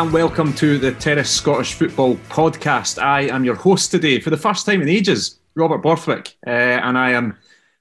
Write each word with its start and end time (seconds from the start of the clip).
And 0.00 0.14
welcome 0.14 0.54
to 0.54 0.78
the 0.78 0.92
Terrace 0.92 1.28
Scottish 1.28 1.74
Football 1.74 2.14
Podcast. 2.30 3.02
I 3.02 3.24
am 3.24 3.44
your 3.44 3.54
host 3.54 3.90
today 3.90 4.18
for 4.18 4.30
the 4.30 4.36
first 4.38 4.64
time 4.64 4.80
in 4.80 4.88
ages, 4.88 5.40
Robert 5.54 5.82
Borthwick, 5.82 6.38
uh, 6.46 6.50
and 6.50 6.96
I 6.96 7.10
am 7.10 7.36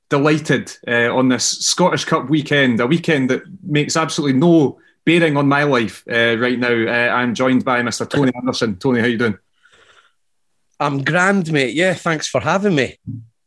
delighted 0.10 0.70
uh, 0.86 1.16
on 1.16 1.30
this 1.30 1.46
Scottish 1.46 2.04
Cup 2.04 2.30
weekend, 2.30 2.82
a 2.82 2.88
weekend 2.88 3.30
that 3.30 3.44
makes 3.64 3.96
absolutely 3.96 4.38
no 4.38 4.82
bearing 5.06 5.38
on 5.38 5.48
my 5.48 5.64
life 5.64 6.04
uh, 6.12 6.38
right 6.38 6.60
now. 6.60 6.74
Uh, 6.74 7.16
I'm 7.16 7.34
joined 7.34 7.64
by 7.64 7.82
Mr. 7.84 8.10
Tony 8.10 8.34
Anderson. 8.36 8.76
Tony, 8.76 9.00
how 9.00 9.06
you 9.06 9.18
doing? 9.18 9.38
I'm 10.78 11.06
grand, 11.06 11.50
mate. 11.54 11.74
Yeah, 11.74 11.94
thanks 11.94 12.28
for 12.28 12.42
having 12.42 12.76
me. 12.76 12.98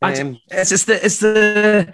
Um, 0.01 0.39
it's, 0.49 0.71
it's 0.71 0.85
the 0.85 1.05
it's 1.05 1.19
the 1.19 1.93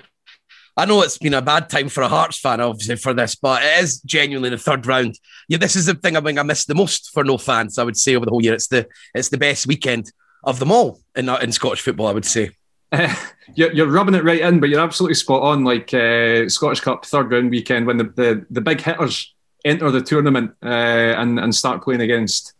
I 0.79 0.85
know 0.85 1.01
it's 1.01 1.17
been 1.17 1.33
a 1.33 1.41
bad 1.41 1.69
time 1.69 1.89
for 1.89 2.03
a 2.03 2.07
Hearts 2.07 2.39
fan, 2.39 2.61
obviously, 2.61 2.95
for 2.95 3.13
this, 3.13 3.35
but 3.35 3.61
it 3.61 3.83
is 3.83 3.99
genuinely 3.99 4.49
the 4.49 4.57
third 4.57 4.87
round. 4.87 5.19
Yeah, 5.49 5.57
this 5.57 5.75
is 5.75 5.87
the 5.87 5.93
thing 5.93 6.15
I 6.15 6.21
think 6.21 6.39
I 6.39 6.43
missed 6.43 6.69
the 6.69 6.75
most 6.75 7.11
for 7.11 7.25
no 7.25 7.37
fans. 7.37 7.77
I 7.77 7.83
would 7.83 7.97
say 7.97 8.15
over 8.15 8.25
the 8.25 8.31
whole 8.31 8.41
year, 8.41 8.53
it's 8.53 8.67
the 8.67 8.87
it's 9.13 9.27
the 9.27 9.37
best 9.37 9.67
weekend 9.67 10.09
of 10.45 10.59
them 10.59 10.71
all 10.71 11.01
in 11.17 11.27
in 11.27 11.51
Scottish 11.51 11.81
football. 11.81 12.07
I 12.07 12.13
would 12.13 12.23
say. 12.23 12.51
Uh, 12.93 13.13
you're, 13.55 13.73
you're 13.73 13.91
rubbing 13.91 14.15
it 14.15 14.23
right 14.23 14.39
in, 14.39 14.61
but 14.61 14.69
you're 14.69 14.79
absolutely 14.79 15.15
spot 15.15 15.41
on. 15.41 15.65
Like 15.65 15.93
uh, 15.93 16.47
Scottish 16.47 16.79
Cup 16.79 17.05
third 17.05 17.29
round 17.29 17.51
weekend 17.51 17.85
when 17.85 17.97
the, 17.97 18.05
the, 18.05 18.45
the 18.49 18.61
big 18.61 18.79
hitters 18.79 19.35
enter 19.65 19.91
the 19.91 20.01
tournament 20.01 20.51
uh, 20.63 20.69
and 20.69 21.41
and 21.41 21.53
start 21.53 21.83
playing 21.83 22.01
against 22.01 22.53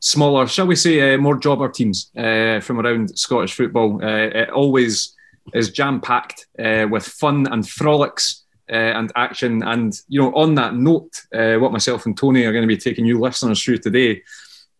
smaller, 0.00 0.46
shall 0.46 0.66
we 0.66 0.76
say, 0.76 1.14
uh, 1.14 1.16
more 1.16 1.38
jobber 1.38 1.70
teams 1.70 2.10
uh, 2.14 2.60
from 2.60 2.78
around 2.78 3.18
Scottish 3.18 3.54
football. 3.54 4.04
Uh, 4.04 4.28
it 4.34 4.50
always 4.50 5.13
is 5.52 5.70
jam 5.70 6.00
packed 6.00 6.46
uh, 6.58 6.86
with 6.90 7.06
fun 7.06 7.46
and 7.52 7.68
frolics 7.68 8.44
uh, 8.70 8.74
and 8.74 9.12
action. 9.16 9.62
And 9.62 9.94
you 10.08 10.20
know, 10.20 10.32
on 10.34 10.54
that 10.54 10.74
note, 10.74 11.20
uh, 11.34 11.56
what 11.56 11.72
myself 11.72 12.06
and 12.06 12.16
Tony 12.16 12.44
are 12.44 12.52
going 12.52 12.62
to 12.62 12.68
be 12.68 12.76
taking 12.76 13.04
you 13.04 13.20
listeners 13.20 13.62
through 13.62 13.78
today 13.78 14.22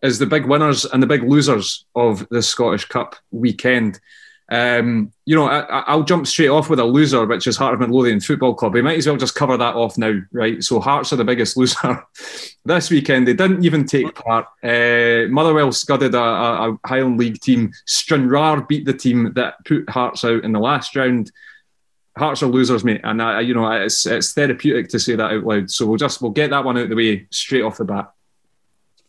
is 0.02 0.18
the 0.18 0.26
big 0.26 0.46
winners 0.46 0.84
and 0.84 1.02
the 1.02 1.06
big 1.06 1.22
losers 1.22 1.86
of 1.94 2.26
the 2.30 2.42
Scottish 2.42 2.84
Cup 2.86 3.16
weekend. 3.30 4.00
Um, 4.50 5.12
you 5.24 5.34
know, 5.34 5.46
I, 5.46 5.94
will 5.94 6.04
jump 6.04 6.26
straight 6.26 6.48
off 6.48 6.68
with 6.68 6.78
a 6.78 6.84
loser, 6.84 7.24
which 7.24 7.46
is 7.46 7.56
Heart 7.56 7.74
of 7.74 7.80
Midlothian 7.80 8.20
Football 8.20 8.54
Club. 8.54 8.74
We 8.74 8.82
might 8.82 8.98
as 8.98 9.06
well 9.06 9.16
just 9.16 9.34
cover 9.34 9.56
that 9.56 9.74
off 9.74 9.96
now, 9.96 10.20
right? 10.32 10.62
So 10.62 10.80
Hearts 10.80 11.12
are 11.12 11.16
the 11.16 11.24
biggest 11.24 11.56
loser 11.56 12.04
this 12.64 12.90
weekend. 12.90 13.26
They 13.26 13.32
didn't 13.32 13.64
even 13.64 13.86
take 13.86 14.14
part. 14.14 14.46
Uh, 14.62 15.28
Motherwell 15.30 15.72
scudded 15.72 16.14
a, 16.14 16.20
a, 16.20 16.78
Highland 16.84 17.18
League 17.18 17.40
team. 17.40 17.72
Stranraer 17.86 18.62
beat 18.62 18.84
the 18.84 18.92
team 18.92 19.32
that 19.34 19.64
put 19.64 19.88
Hearts 19.88 20.24
out 20.24 20.44
in 20.44 20.52
the 20.52 20.60
last 20.60 20.94
round. 20.94 21.32
Hearts 22.16 22.42
are 22.42 22.46
losers, 22.46 22.84
mate, 22.84 23.00
and 23.02 23.20
I, 23.20 23.40
you 23.40 23.54
know 23.54 23.68
it's 23.72 24.06
it's 24.06 24.34
therapeutic 24.34 24.88
to 24.90 25.00
say 25.00 25.16
that 25.16 25.32
out 25.32 25.42
loud. 25.42 25.68
So 25.68 25.84
we'll 25.84 25.96
just 25.96 26.22
we'll 26.22 26.30
get 26.30 26.50
that 26.50 26.64
one 26.64 26.76
out 26.76 26.84
of 26.84 26.90
the 26.90 26.94
way 26.94 27.26
straight 27.30 27.62
off 27.62 27.78
the 27.78 27.84
bat. 27.84 28.13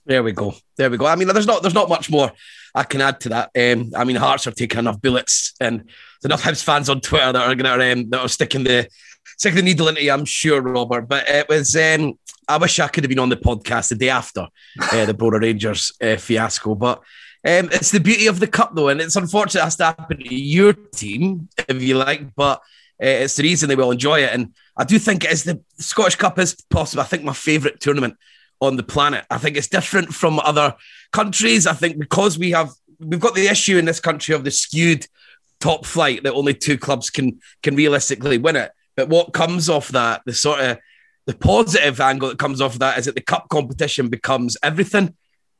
There 0.05 0.21
we 0.21 0.33
go. 0.33 0.53
There 0.77 0.89
we 0.89 0.97
go. 0.97 1.05
I 1.07 1.16
mean, 1.16 1.27
there's 1.27 1.47
not 1.47 1.61
there's 1.61 1.73
not 1.73 1.89
much 1.89 2.09
more 2.09 2.31
I 2.75 2.83
can 2.83 3.01
add 3.01 3.19
to 3.21 3.29
that. 3.29 3.51
Um, 3.55 3.91
I 3.95 4.03
mean, 4.03 4.17
Hearts 4.17 4.45
are 4.45 4.51
taking 4.51 4.79
enough 4.79 5.01
bullets, 5.01 5.53
and 5.59 5.79
there's 5.79 6.25
enough 6.25 6.43
Hibs 6.43 6.63
fans 6.63 6.89
on 6.89 7.01
Twitter 7.01 7.31
that 7.31 7.47
are 7.47 7.55
to 7.55 7.91
um, 7.91 8.09
that 8.09 8.19
are 8.19 8.27
sticking 8.27 8.63
the 8.63 8.88
sticking 9.38 9.57
the 9.57 9.61
needle 9.63 9.88
into 9.88 10.03
you. 10.03 10.11
I'm 10.11 10.25
sure, 10.25 10.61
Robert. 10.61 11.07
But 11.07 11.27
it 11.27 11.49
was. 11.49 11.75
Um, 11.75 12.19
I 12.47 12.57
wish 12.57 12.79
I 12.79 12.88
could 12.88 13.03
have 13.03 13.09
been 13.09 13.19
on 13.19 13.29
the 13.29 13.38
podcast 13.38 13.89
the 13.89 13.95
day 13.95 14.09
after 14.09 14.47
uh, 14.91 15.05
the 15.05 15.16
Brora 15.16 15.41
Rangers 15.41 15.91
uh, 16.01 16.17
fiasco, 16.17 16.75
but. 16.75 17.01
Um, 17.47 17.69
it's 17.72 17.91
the 17.91 17.99
beauty 17.99 18.25
of 18.25 18.39
the 18.39 18.47
cup, 18.47 18.72
though, 18.73 18.87
and 18.87 18.99
it's 18.99 19.16
unfortunate 19.16 19.61
it 19.61 19.66
has 19.66 19.75
to 19.75 19.85
happen 19.85 20.17
to 20.17 20.33
your 20.33 20.73
team, 20.73 21.47
if 21.69 21.79
you 21.79 21.95
like, 21.95 22.33
but 22.33 22.57
uh, 22.99 23.05
it's 23.05 23.35
the 23.35 23.43
reason 23.43 23.69
they 23.69 23.75
will 23.75 23.91
enjoy 23.91 24.23
it. 24.23 24.33
And 24.33 24.55
I 24.75 24.83
do 24.83 24.97
think 24.97 25.23
it 25.23 25.31
is 25.31 25.43
the 25.43 25.61
Scottish 25.77 26.16
Cup 26.16 26.39
is 26.39 26.55
possible. 26.72 27.03
I 27.03 27.05
think 27.05 27.23
my 27.23 27.33
favourite 27.33 27.79
tournament 27.79 28.17
on 28.61 28.77
the 28.77 28.83
planet. 28.83 29.25
I 29.29 29.38
think 29.38 29.57
it's 29.57 29.67
different 29.67 30.13
from 30.13 30.39
other 30.39 30.75
countries. 31.11 31.67
I 31.67 31.73
think 31.73 31.99
because 31.99 32.38
we 32.38 32.51
have 32.51 32.71
we've 32.99 33.19
got 33.19 33.35
the 33.35 33.47
issue 33.47 33.77
in 33.77 33.85
this 33.85 33.99
country 33.99 34.33
of 34.35 34.43
the 34.43 34.51
skewed 34.51 35.07
top 35.59 35.85
flight 35.85 36.23
that 36.23 36.33
only 36.33 36.53
two 36.53 36.77
clubs 36.77 37.09
can 37.09 37.39
can 37.63 37.75
realistically 37.75 38.38
win 38.38 38.55
it. 38.55 38.71
But 38.95 39.09
what 39.09 39.33
comes 39.33 39.69
off 39.69 39.89
that, 39.89 40.21
the 40.25 40.33
sort 40.33 40.61
of 40.61 40.77
the 41.25 41.35
positive 41.35 41.99
angle 41.99 42.29
that 42.29 42.39
comes 42.39 42.61
off 42.61 42.73
of 42.73 42.79
that 42.79 42.97
is 42.97 43.05
that 43.05 43.16
the 43.16 43.21
cup 43.21 43.49
competition 43.49 44.09
becomes 44.09 44.57
everything 44.63 45.16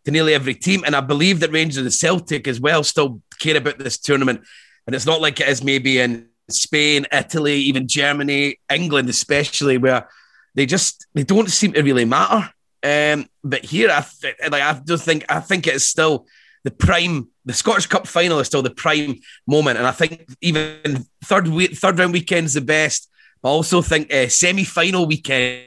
to 0.06 0.12
nearly 0.12 0.34
every 0.34 0.54
team. 0.54 0.84
And 0.86 0.96
I 0.96 1.02
believe 1.02 1.40
that 1.40 1.52
Rangers 1.52 1.78
and 1.78 1.92
Celtic 1.92 2.48
as 2.48 2.62
well 2.62 2.84
still 2.84 3.22
care 3.40 3.58
about 3.58 3.80
this 3.80 3.98
tournament. 3.98 4.42
And 4.86 4.96
it's 4.96 5.06
not 5.06 5.22
like 5.22 5.40
it 5.40 5.50
is 5.50 5.64
maybe 5.64 6.00
in 6.00 6.30
Spain, 6.50 7.08
Italy, 7.12 7.56
even 7.56 7.88
Germany, 7.88 8.60
England, 8.72 9.10
especially, 9.10 9.78
where 9.78 10.08
they 10.54 10.66
just 10.66 11.08
they 11.14 11.24
don't 11.24 11.50
seem 11.50 11.74
to 11.74 11.82
really 11.82 12.06
matter. 12.06 12.50
Um, 12.86 13.26
but 13.44 13.66
here, 13.66 13.90
I 13.90 14.06
th- 14.22 14.36
like 14.52 14.62
I 14.62 14.80
do 14.80 14.96
think 14.96 15.26
I 15.28 15.40
think 15.40 15.66
it 15.66 15.74
is 15.74 15.88
still 15.88 16.28
the 16.64 16.70
prime. 16.70 17.30
The 17.44 17.54
Scottish 17.54 17.88
Cup 17.88 18.06
final 18.06 18.40
is 18.40 18.48
still 18.48 18.62
the 18.62 18.70
prime 18.70 19.16
moment, 19.48 19.80
and 19.80 19.88
I 19.88 19.92
think 19.92 20.28
even 20.42 21.04
third 21.24 21.48
third 21.76 21.98
round 21.98 22.14
weekend 22.14 22.46
is 22.46 22.54
the 22.54 22.62
best. 22.62 23.10
But 23.42 23.50
I 23.50 23.52
also 23.54 23.82
think 23.82 24.14
uh, 24.14 24.28
semi 24.28 24.64
final 24.64 25.08
weekend 25.08 25.64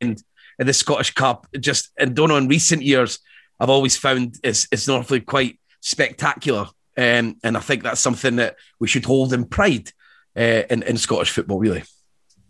in 0.00 0.16
the 0.58 0.72
Scottish 0.72 1.12
Cup, 1.12 1.46
just 1.60 1.90
and 1.98 2.16
don't 2.16 2.30
know 2.30 2.36
in 2.36 2.48
recent 2.48 2.80
years, 2.82 3.18
I've 3.60 3.70
always 3.70 3.98
found 3.98 4.36
it's 4.42 4.66
it's 4.72 4.88
normally 4.88 5.20
quite 5.20 5.60
spectacular, 5.80 6.68
um, 6.96 7.36
and 7.44 7.58
I 7.58 7.60
think 7.60 7.82
that's 7.82 8.00
something 8.00 8.36
that 8.36 8.56
we 8.80 8.88
should 8.88 9.04
hold 9.04 9.34
in 9.34 9.44
pride 9.44 9.92
uh, 10.34 10.62
in 10.70 10.82
in 10.82 10.96
Scottish 10.96 11.30
football, 11.30 11.58
really. 11.58 11.84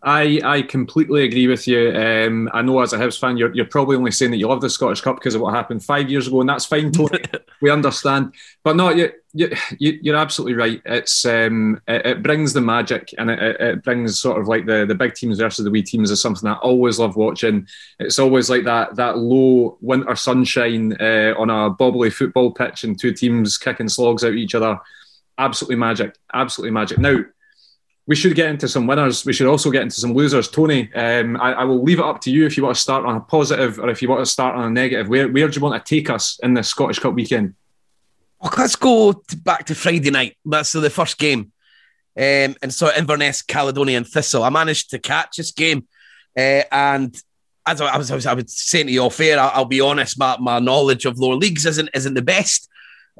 I, 0.03 0.41
I 0.45 0.62
completely 0.62 1.25
agree 1.25 1.49
with 1.49 1.67
you. 1.67 1.93
Um, 1.93 2.49
I 2.53 2.62
know 2.62 2.81
as 2.81 2.93
a 2.93 2.99
Hibs 2.99 3.19
fan, 3.19 3.37
you're, 3.37 3.53
you're 3.55 3.67
probably 3.67 3.97
only 3.97 4.12
saying 4.12 4.31
that 4.31 4.37
you 4.37 4.47
love 4.47 4.61
the 4.61 4.71
Scottish 4.71 5.00
Cup 5.00 5.17
because 5.17 5.35
of 5.35 5.41
what 5.41 5.55
happened 5.55 5.85
five 5.85 6.09
years 6.09 6.29
ago, 6.29 6.41
and 6.41 6.49
that's 6.49 6.67
fine, 6.67 6.93
Tony. 6.93 7.19
we 7.61 7.71
understand. 7.71 8.33
But 8.62 8.77
no, 8.77 8.91
you, 8.91 9.11
you, 9.33 9.56
you're 9.79 10.17
absolutely 10.17 10.55
right. 10.55 10.81
It's 10.85 11.25
um, 11.25 11.81
it, 11.89 12.06
it 12.06 12.23
brings 12.23 12.53
the 12.53 12.61
magic 12.61 13.12
and 13.19 13.29
it, 13.29 13.61
it, 13.61 13.83
brings 13.83 14.21
sort 14.21 14.41
of 14.41 14.47
like 14.47 14.67
the, 14.67 14.87
the 14.87 14.95
big 14.95 15.15
teams 15.15 15.39
versus 15.39 15.65
the 15.65 15.71
wee 15.71 15.83
teams 15.83 16.12
is 16.12 16.23
something 16.23 16.49
I 16.49 16.55
always 16.55 17.00
love 17.00 17.17
watching. 17.17 17.67
It's 17.99 18.21
always 18.21 18.49
like 18.49 18.65
that 18.65 18.95
that 18.97 19.19
low 19.19 19.79
winter 19.81 20.15
sunshine 20.15 20.93
uh, 21.00 21.35
on 21.37 21.50
a 21.50 21.75
bobbly 21.75 22.12
football 22.12 22.53
pitch 22.53 22.85
and 22.85 22.99
two 22.99 23.12
teams 23.12 23.59
kicking 23.59 23.89
slogs 23.89 24.23
out 24.23 24.35
each 24.35 24.55
other. 24.55 24.79
Absolutely 25.39 25.77
magic. 25.77 26.17
Absolutely 26.33 26.73
magic. 26.73 26.99
Now, 26.99 27.19
we 28.08 28.16
should 28.16 28.34
get 28.34 28.49
into 28.49 28.66
some 28.66 28.87
winners. 28.87 29.26
We 29.26 29.34
should 29.34 29.46
also 29.46 29.70
get 29.70 29.82
into 29.82 30.00
some 30.00 30.14
losers. 30.14 30.49
Tony, 30.49 30.93
um, 30.94 31.37
I, 31.37 31.52
I, 31.52 31.64
will 31.64 31.84
leave 31.84 31.99
it 31.99 32.05
up 32.06 32.22
to 32.22 32.31
you 32.31 32.46
if 32.46 32.56
you 32.56 32.62
want 32.62 32.75
to 32.75 32.81
start 32.81 33.05
on 33.05 33.14
a 33.14 33.20
positive 33.20 33.78
or 33.78 33.90
if 33.90 34.00
you 34.00 34.08
want 34.08 34.22
to 34.22 34.26
start 34.26 34.56
on 34.56 34.64
a 34.64 34.70
negative. 34.70 35.08
Where, 35.08 35.28
where 35.28 35.46
do 35.46 35.55
you 35.55 35.60
want 35.60 35.84
to 35.84 35.94
take 35.96 36.08
us 36.08 36.40
in 36.43 36.55
this 36.55 36.69
Scottish 36.69 36.99
Cup 37.00 37.12
weekend? 37.12 37.55
Well, 38.40 38.50
let's 38.56 38.76
go 38.76 39.22
back 39.44 39.66
to 39.66 39.75
Friday 39.75 40.10
night. 40.10 40.38
That's 40.43 40.72
the 40.72 40.88
first 40.88 41.19
game. 41.19 41.52
Um, 42.16 42.56
and 42.62 42.72
so 42.72 42.90
Inverness, 42.96 43.43
Caledonian 43.43 44.05
Thistle. 44.05 44.43
I 44.43 44.49
managed 44.49 44.88
to 44.90 44.99
catch 44.99 45.37
this 45.37 45.52
game. 45.52 45.87
Uh, 46.34 46.62
and 46.72 47.14
as 47.66 47.82
I 47.82 47.99
was, 47.99 48.11
I 48.11 48.14
was, 48.14 48.25
I 48.25 48.32
was 48.32 48.56
saying 48.56 48.87
to 48.87 48.93
you 48.93 49.02
off 49.02 49.20
air, 49.20 49.38
I'll, 49.38 49.50
I'll 49.54 49.64
be 49.66 49.82
honest, 49.82 50.19
my, 50.19 50.38
my 50.40 50.61
knowledge 50.61 51.04
of 51.04 51.19
lower 51.19 51.34
leagues 51.34 51.66
isn't, 51.66 51.90
isn't 51.93 52.14
the 52.14 52.22
best. 52.22 52.70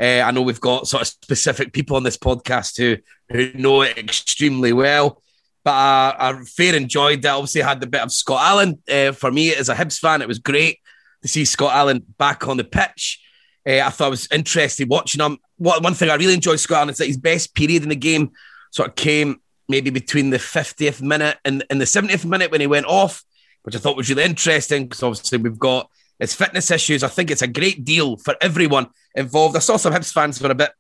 Uh, 0.01 0.23
I 0.25 0.31
know 0.31 0.43
we've 0.43 0.61
got 0.61 0.87
sort 0.87 1.03
of 1.03 1.09
specific 1.09 1.73
people 1.73 1.97
on 1.97 2.03
this 2.03 2.17
podcast 2.17 2.77
who 2.77 2.97
who 3.31 3.53
know 3.55 3.83
it 3.83 3.99
extremely 3.99 4.73
well. 4.73 5.23
But 5.65 5.73
I, 5.73 6.17
I 6.19 6.45
fair 6.45 6.75
enjoyed 6.75 7.23
that. 7.23 7.35
Obviously, 7.35 7.63
I 7.63 7.69
had 7.69 7.81
the 7.81 7.87
bit 7.87 8.01
of 8.01 8.13
Scott 8.13 8.43
Allan. 8.43 8.83
Uh, 8.91 9.13
for 9.13 9.31
me, 9.31 9.55
as 9.55 9.69
a 9.69 9.75
Hibs 9.75 9.99
fan, 9.99 10.23
it 10.23 10.29
was 10.29 10.39
great 10.39 10.79
to 11.23 11.29
see 11.29 11.45
Scott 11.45 11.75
Allan 11.75 12.05
back 12.17 12.47
on 12.49 12.57
the 12.57 12.65
pitch. 12.65 13.21
Uh, 13.67 13.81
I 13.81 13.91
thought 13.91 14.07
it 14.07 14.11
was 14.11 14.29
interesting 14.33 14.89
watching 14.89 15.21
him. 15.21 15.39
What 15.57 15.83
one 15.83 15.95
thing 15.95 16.11
I 16.11 16.15
really 16.15 16.35
enjoyed 16.35 16.61
Scott 16.61 16.79
Allan 16.79 16.91
is 16.91 16.99
that 16.99 17.07
his 17.07 17.17
best 17.17 17.55
period 17.55 17.83
in 17.83 17.89
the 17.89 17.97
game 17.97 18.31
sort 18.71 18.89
of 18.89 18.95
came 18.95 19.41
maybe 19.69 19.91
between 19.91 20.31
the 20.31 20.39
50th 20.39 21.03
minute 21.03 21.37
and, 21.45 21.65
and 21.69 21.81
the 21.81 21.85
70th 21.85 22.25
minute 22.25 22.51
when 22.51 22.61
he 22.61 22.67
went 22.67 22.87
off, 22.87 23.25
which 23.63 23.77
I 23.77 23.79
thought 23.79 23.97
was 23.97 24.09
really 24.09 24.25
interesting 24.25 24.85
because 24.85 25.03
obviously 25.03 25.39
we've 25.39 25.59
got 25.59 25.91
his 26.19 26.35
fitness 26.35 26.71
issues. 26.71 27.03
I 27.03 27.09
think 27.09 27.31
it's 27.31 27.43
a 27.43 27.49
great 27.49 27.85
deal 27.85 28.17
for 28.17 28.35
everyone 28.41 28.89
involved. 29.19 29.57
I 29.57 29.61
saw 29.61 29.77
some 29.77 29.93
Hibs 29.93 30.13
fans 30.13 30.41
were 30.41 30.51
a 30.51 30.55
bit 30.55 30.71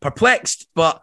perplexed, 0.00 0.68
but 0.74 1.00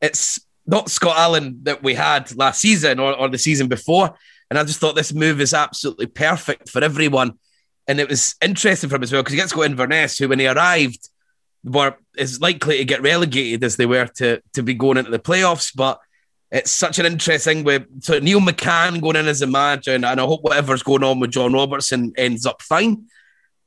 it's 0.00 0.40
not 0.66 0.90
Scott 0.90 1.16
Allan 1.16 1.60
that 1.64 1.82
we 1.82 1.94
had 1.94 2.34
last 2.36 2.60
season 2.60 2.98
or, 2.98 3.12
or 3.14 3.28
the 3.28 3.38
season 3.38 3.68
before. 3.68 4.16
And 4.50 4.58
I 4.58 4.64
just 4.64 4.80
thought 4.80 4.96
this 4.96 5.14
move 5.14 5.40
is 5.40 5.54
absolutely 5.54 6.06
perfect 6.06 6.68
for 6.68 6.82
everyone. 6.82 7.38
And 7.88 8.00
it 8.00 8.08
was 8.08 8.34
interesting 8.42 8.90
for 8.90 8.96
him 8.96 9.02
as 9.02 9.12
well 9.12 9.22
because 9.22 9.32
he 9.32 9.38
gets 9.38 9.50
to 9.50 9.56
go 9.56 9.62
Inverness, 9.62 10.18
who 10.18 10.28
when 10.28 10.38
he 10.38 10.46
arrived 10.46 11.08
were 11.64 11.96
is 12.16 12.40
likely 12.40 12.78
to 12.78 12.84
get 12.84 13.02
relegated 13.02 13.62
as 13.62 13.76
they 13.76 13.86
were 13.86 14.06
to 14.06 14.42
to 14.52 14.62
be 14.62 14.74
going 14.74 14.98
into 14.98 15.10
the 15.10 15.18
playoffs. 15.18 15.72
But 15.74 16.00
it's 16.50 16.70
such 16.70 16.98
an 16.98 17.06
interesting 17.06 17.64
with 17.64 17.86
so 18.02 18.18
Neil 18.18 18.40
McCann 18.40 19.00
going 19.00 19.16
in 19.16 19.26
as 19.26 19.42
a 19.42 19.46
manager, 19.46 19.94
and, 19.94 20.04
and 20.04 20.20
I 20.20 20.24
hope 20.24 20.42
whatever's 20.42 20.82
going 20.82 21.02
on 21.02 21.18
with 21.18 21.30
John 21.30 21.52
Robertson 21.52 22.12
ends 22.16 22.46
up 22.46 22.62
fine. 22.62 23.06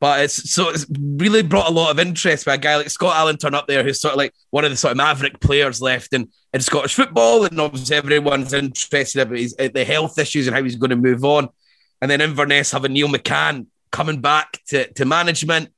But 0.06 0.22
it's 0.22 0.52
so 0.52 0.70
it's 0.70 0.86
really 0.92 1.42
brought 1.42 1.68
a 1.68 1.74
lot 1.74 1.90
of 1.90 1.98
interest 1.98 2.46
by 2.46 2.54
a 2.54 2.58
guy 2.60 2.76
like 2.76 2.92
Scott 2.92 3.16
Allan 3.16 3.38
turn 3.38 3.56
up 3.56 3.66
there, 3.66 3.82
who's 3.82 4.00
sort 4.00 4.12
of 4.12 4.20
like 4.20 4.36
one 4.52 4.64
of 4.64 4.70
the 4.70 4.78
sort 4.78 4.92
of 4.92 4.98
maverick 4.98 5.40
players 5.40 5.82
left 5.82 6.14
in, 6.14 6.30
in 6.54 6.62
Scottish 6.62 6.94
football, 6.94 7.44
and 7.44 7.60
obviously 7.60 7.96
everyone's 7.96 8.54
interested 8.54 9.24
about 9.24 9.40
his, 9.40 9.56
uh, 9.58 9.68
the 9.74 9.84
health 9.84 10.20
issues 10.20 10.46
and 10.46 10.56
how 10.56 10.62
he's 10.62 10.76
going 10.76 10.92
to 10.92 10.96
move 10.96 11.26
on. 11.26 11.50
And 12.04 12.12
then 12.12 12.22
Inverness 12.22 12.72
having 12.72 12.94
Neil 12.94 13.08
McCann 13.08 13.66
coming 13.92 14.22
back 14.22 14.60
to, 14.68 14.94
to 14.94 15.06
management, 15.06 15.70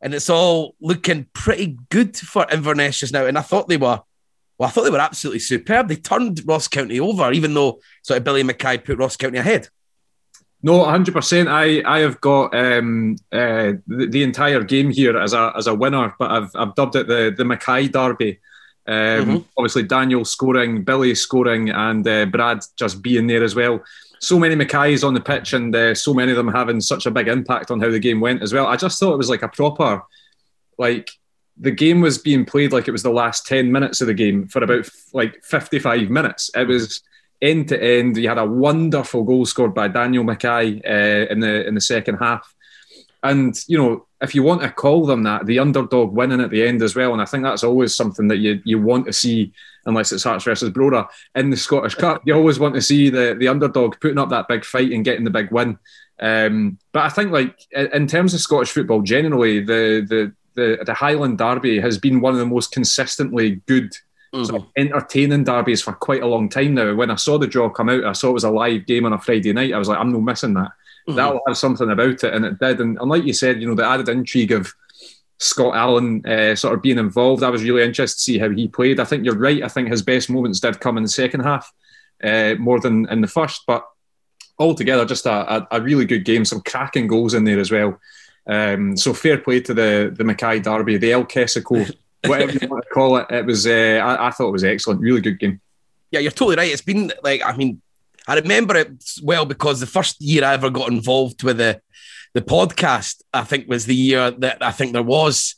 and 0.00 0.12
it's 0.12 0.28
all 0.28 0.74
looking 0.80 1.28
pretty 1.32 1.78
good 1.88 2.16
for 2.16 2.46
Inverness 2.50 2.98
just 2.98 3.12
now. 3.12 3.26
And 3.26 3.38
I 3.38 3.42
thought 3.42 3.68
they 3.68 3.76
were, 3.76 4.00
well, 4.58 4.68
I 4.68 4.72
thought 4.72 4.82
they 4.82 4.90
were 4.90 4.98
absolutely 4.98 5.38
superb. 5.38 5.86
They 5.86 5.94
turned 5.94 6.42
Ross 6.44 6.66
County 6.66 6.98
over, 6.98 7.30
even 7.30 7.54
though 7.54 7.78
sort 8.02 8.18
of 8.18 8.24
Billy 8.24 8.42
Mackay 8.42 8.78
put 8.78 8.98
Ross 8.98 9.16
County 9.16 9.38
ahead. 9.38 9.68
No, 10.62 10.84
hundred 10.84 11.14
percent. 11.14 11.48
I 11.48 11.82
I 11.84 12.00
have 12.00 12.20
got 12.20 12.54
um, 12.54 13.16
uh, 13.30 13.74
the, 13.86 14.08
the, 14.10 14.22
entire 14.24 14.64
game 14.64 14.90
here 14.90 15.16
as 15.16 15.32
a 15.32 15.52
as 15.56 15.68
a 15.68 15.74
winner, 15.74 16.14
but 16.18 16.30
I've 16.30 16.50
I've 16.56 16.74
dubbed 16.74 16.96
it 16.96 17.06
the 17.06 17.32
the 17.36 17.44
Mackay 17.44 17.88
Derby. 17.88 18.40
Um, 18.86 18.94
mm-hmm. 18.94 19.36
Obviously, 19.56 19.84
Daniel 19.84 20.24
scoring, 20.24 20.82
Billy 20.82 21.14
scoring, 21.14 21.70
and 21.70 22.06
uh, 22.08 22.26
Brad 22.26 22.60
just 22.76 23.02
being 23.02 23.26
there 23.28 23.44
as 23.44 23.54
well. 23.54 23.84
So 24.18 24.38
many 24.38 24.56
Mackays 24.56 25.06
on 25.06 25.14
the 25.14 25.20
pitch, 25.20 25.52
and 25.52 25.74
uh, 25.76 25.94
so 25.94 26.12
many 26.12 26.32
of 26.32 26.36
them 26.36 26.48
having 26.48 26.80
such 26.80 27.06
a 27.06 27.10
big 27.10 27.28
impact 27.28 27.70
on 27.70 27.80
how 27.80 27.90
the 27.90 28.00
game 28.00 28.20
went 28.20 28.42
as 28.42 28.52
well. 28.52 28.66
I 28.66 28.76
just 28.76 28.98
thought 28.98 29.12
it 29.12 29.18
was 29.18 29.30
like 29.30 29.42
a 29.42 29.48
proper, 29.48 30.02
like 30.76 31.10
the 31.56 31.70
game 31.70 32.00
was 32.00 32.18
being 32.18 32.44
played 32.44 32.72
like 32.72 32.88
it 32.88 32.92
was 32.92 33.02
the 33.04 33.10
last 33.10 33.46
ten 33.46 33.70
minutes 33.70 34.00
of 34.00 34.08
the 34.08 34.14
game 34.14 34.48
for 34.48 34.64
about 34.64 34.88
like 35.12 35.44
fifty 35.44 35.78
five 35.78 36.10
minutes. 36.10 36.50
It 36.56 36.66
was 36.66 37.02
end 37.40 37.68
to 37.68 37.82
end. 37.82 38.16
You 38.16 38.28
had 38.28 38.38
a 38.38 38.46
wonderful 38.46 39.24
goal 39.24 39.46
scored 39.46 39.74
by 39.74 39.88
Daniel 39.88 40.24
Mackay 40.24 40.80
uh, 40.82 41.32
in 41.32 41.40
the 41.40 41.66
in 41.66 41.74
the 41.74 41.80
second 41.80 42.16
half, 42.16 42.54
and 43.22 43.58
you 43.66 43.78
know 43.78 44.06
if 44.20 44.34
you 44.34 44.42
want 44.42 44.62
to 44.62 44.70
call 44.70 45.06
them 45.06 45.22
that, 45.22 45.46
the 45.46 45.60
underdog 45.60 46.12
winning 46.12 46.40
at 46.40 46.50
the 46.50 46.66
end 46.66 46.82
as 46.82 46.96
well, 46.96 47.12
and 47.12 47.22
I 47.22 47.24
think 47.24 47.44
that's 47.44 47.62
always 47.62 47.94
something 47.94 48.28
that 48.28 48.38
you 48.38 48.60
you 48.64 48.80
want 48.80 49.06
to 49.06 49.12
see, 49.12 49.52
unless 49.86 50.12
it's 50.12 50.24
Hearts 50.24 50.44
versus 50.44 50.70
Brora 50.70 51.08
in 51.34 51.50
the 51.50 51.56
Scottish 51.56 51.94
Cup. 51.94 52.22
You 52.24 52.34
always 52.34 52.58
want 52.58 52.74
to 52.74 52.82
see 52.82 53.10
the 53.10 53.36
the 53.38 53.48
underdog 53.48 54.00
putting 54.00 54.18
up 54.18 54.30
that 54.30 54.48
big 54.48 54.64
fight 54.64 54.92
and 54.92 55.04
getting 55.04 55.24
the 55.24 55.30
big 55.30 55.52
win. 55.52 55.78
Um, 56.20 56.78
but 56.92 57.04
I 57.04 57.10
think 57.10 57.30
like 57.30 57.56
in 57.72 58.08
terms 58.08 58.34
of 58.34 58.40
Scottish 58.40 58.72
football 58.72 59.02
generally, 59.02 59.60
the 59.60 60.04
the 60.08 60.32
the, 60.54 60.82
the 60.84 60.94
Highland 60.94 61.38
Derby 61.38 61.78
has 61.78 61.98
been 61.98 62.20
one 62.20 62.32
of 62.32 62.40
the 62.40 62.46
most 62.46 62.72
consistently 62.72 63.62
good 63.66 63.96
mm-hmm. 64.34 64.54
of 64.54 64.66
entertaining 64.76 65.44
derbies 65.44 65.82
for 65.82 65.92
quite 65.92 66.22
a 66.22 66.26
long 66.26 66.48
time 66.48 66.74
now. 66.74 66.94
When 66.94 67.10
I 67.10 67.16
saw 67.16 67.38
the 67.38 67.46
draw 67.46 67.68
come 67.68 67.88
out, 67.88 68.04
I 68.04 68.12
saw 68.12 68.30
it 68.30 68.34
was 68.34 68.44
a 68.44 68.50
live 68.50 68.86
game 68.86 69.06
on 69.06 69.12
a 69.12 69.18
Friday 69.18 69.52
night. 69.52 69.72
I 69.72 69.78
was 69.78 69.88
like, 69.88 69.98
I'm 69.98 70.12
not 70.12 70.22
missing 70.22 70.54
that. 70.54 70.70
Mm-hmm. 71.08 71.16
That'll 71.16 71.40
have 71.46 71.56
something 71.56 71.90
about 71.90 72.24
it, 72.24 72.34
and 72.34 72.44
it 72.44 72.58
did. 72.58 72.80
And, 72.80 72.98
and 72.98 73.10
like 73.10 73.24
you 73.24 73.32
said, 73.32 73.60
you 73.60 73.68
know, 73.68 73.74
the 73.74 73.86
added 73.86 74.08
intrigue 74.08 74.52
of 74.52 74.72
Scott 75.38 75.74
Allan 75.76 76.26
uh, 76.26 76.54
sort 76.54 76.74
of 76.74 76.82
being 76.82 76.98
involved. 76.98 77.42
I 77.42 77.50
was 77.50 77.62
really 77.62 77.82
interested 77.82 78.16
to 78.18 78.22
see 78.22 78.38
how 78.38 78.50
he 78.50 78.68
played. 78.68 79.00
I 79.00 79.04
think 79.04 79.24
you're 79.24 79.38
right. 79.38 79.62
I 79.62 79.68
think 79.68 79.88
his 79.88 80.02
best 80.02 80.28
moments 80.28 80.60
did 80.60 80.80
come 80.80 80.96
in 80.96 81.04
the 81.04 81.08
second 81.08 81.40
half 81.40 81.72
uh, 82.22 82.54
more 82.58 82.80
than 82.80 83.08
in 83.08 83.20
the 83.20 83.28
first, 83.28 83.62
but 83.66 83.86
altogether, 84.58 85.04
just 85.04 85.26
a, 85.26 85.56
a, 85.56 85.68
a, 85.72 85.80
really 85.80 86.04
good 86.04 86.24
game. 86.24 86.44
Some 86.44 86.60
cracking 86.62 87.06
goals 87.06 87.34
in 87.34 87.44
there 87.44 87.60
as 87.60 87.70
well. 87.70 88.00
Um, 88.46 88.96
so 88.96 89.12
fair 89.12 89.38
play 89.38 89.60
to 89.60 89.74
the 89.74 90.12
the 90.16 90.24
Mackay 90.24 90.60
Derby, 90.60 90.98
the 90.98 91.12
El 91.12 91.24
Kessico 91.24 91.90
whatever 92.24 92.52
you 92.52 92.68
want 92.68 92.84
to 92.84 92.90
call 92.90 93.16
it. 93.16 93.26
It 93.30 93.46
was, 93.46 93.66
uh, 93.66 94.00
I, 94.02 94.28
I, 94.28 94.30
thought 94.30 94.48
it 94.48 94.52
was 94.52 94.64
excellent. 94.64 95.00
Really 95.00 95.20
good 95.20 95.38
game. 95.38 95.60
Yeah, 96.10 96.20
you're 96.20 96.30
totally 96.30 96.56
right. 96.56 96.72
It's 96.72 96.82
been 96.82 97.12
like, 97.22 97.42
I 97.44 97.56
mean, 97.56 97.80
I 98.26 98.34
remember 98.34 98.76
it 98.76 99.04
well 99.22 99.46
because 99.46 99.80
the 99.80 99.86
first 99.86 100.20
year 100.20 100.44
I 100.44 100.54
ever 100.54 100.70
got 100.70 100.90
involved 100.90 101.42
with 101.42 101.58
the 101.58 101.80
the 102.34 102.42
podcast, 102.42 103.22
I 103.32 103.42
think 103.42 103.68
was 103.68 103.86
the 103.86 103.94
year 103.94 104.30
that 104.30 104.62
I 104.62 104.70
think 104.70 104.92
there 104.92 105.02
was 105.02 105.54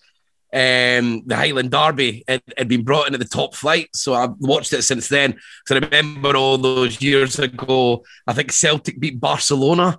um, 0.52 1.22
the 1.26 1.36
Highland 1.36 1.70
Derby 1.70 2.24
had, 2.26 2.42
had 2.56 2.68
been 2.68 2.84
brought 2.84 3.08
in 3.08 3.14
at 3.14 3.20
the 3.20 3.26
top 3.26 3.54
flight. 3.54 3.88
So 3.94 4.14
I've 4.14 4.34
watched 4.38 4.72
it 4.72 4.82
since 4.82 5.08
then. 5.08 5.38
So 5.66 5.76
I 5.76 5.78
remember 5.78 6.36
all 6.36 6.58
those 6.58 7.00
years 7.00 7.38
ago, 7.38 8.04
I 8.26 8.32
think 8.32 8.52
Celtic 8.52 8.98
beat 8.98 9.20
Barcelona. 9.20 9.98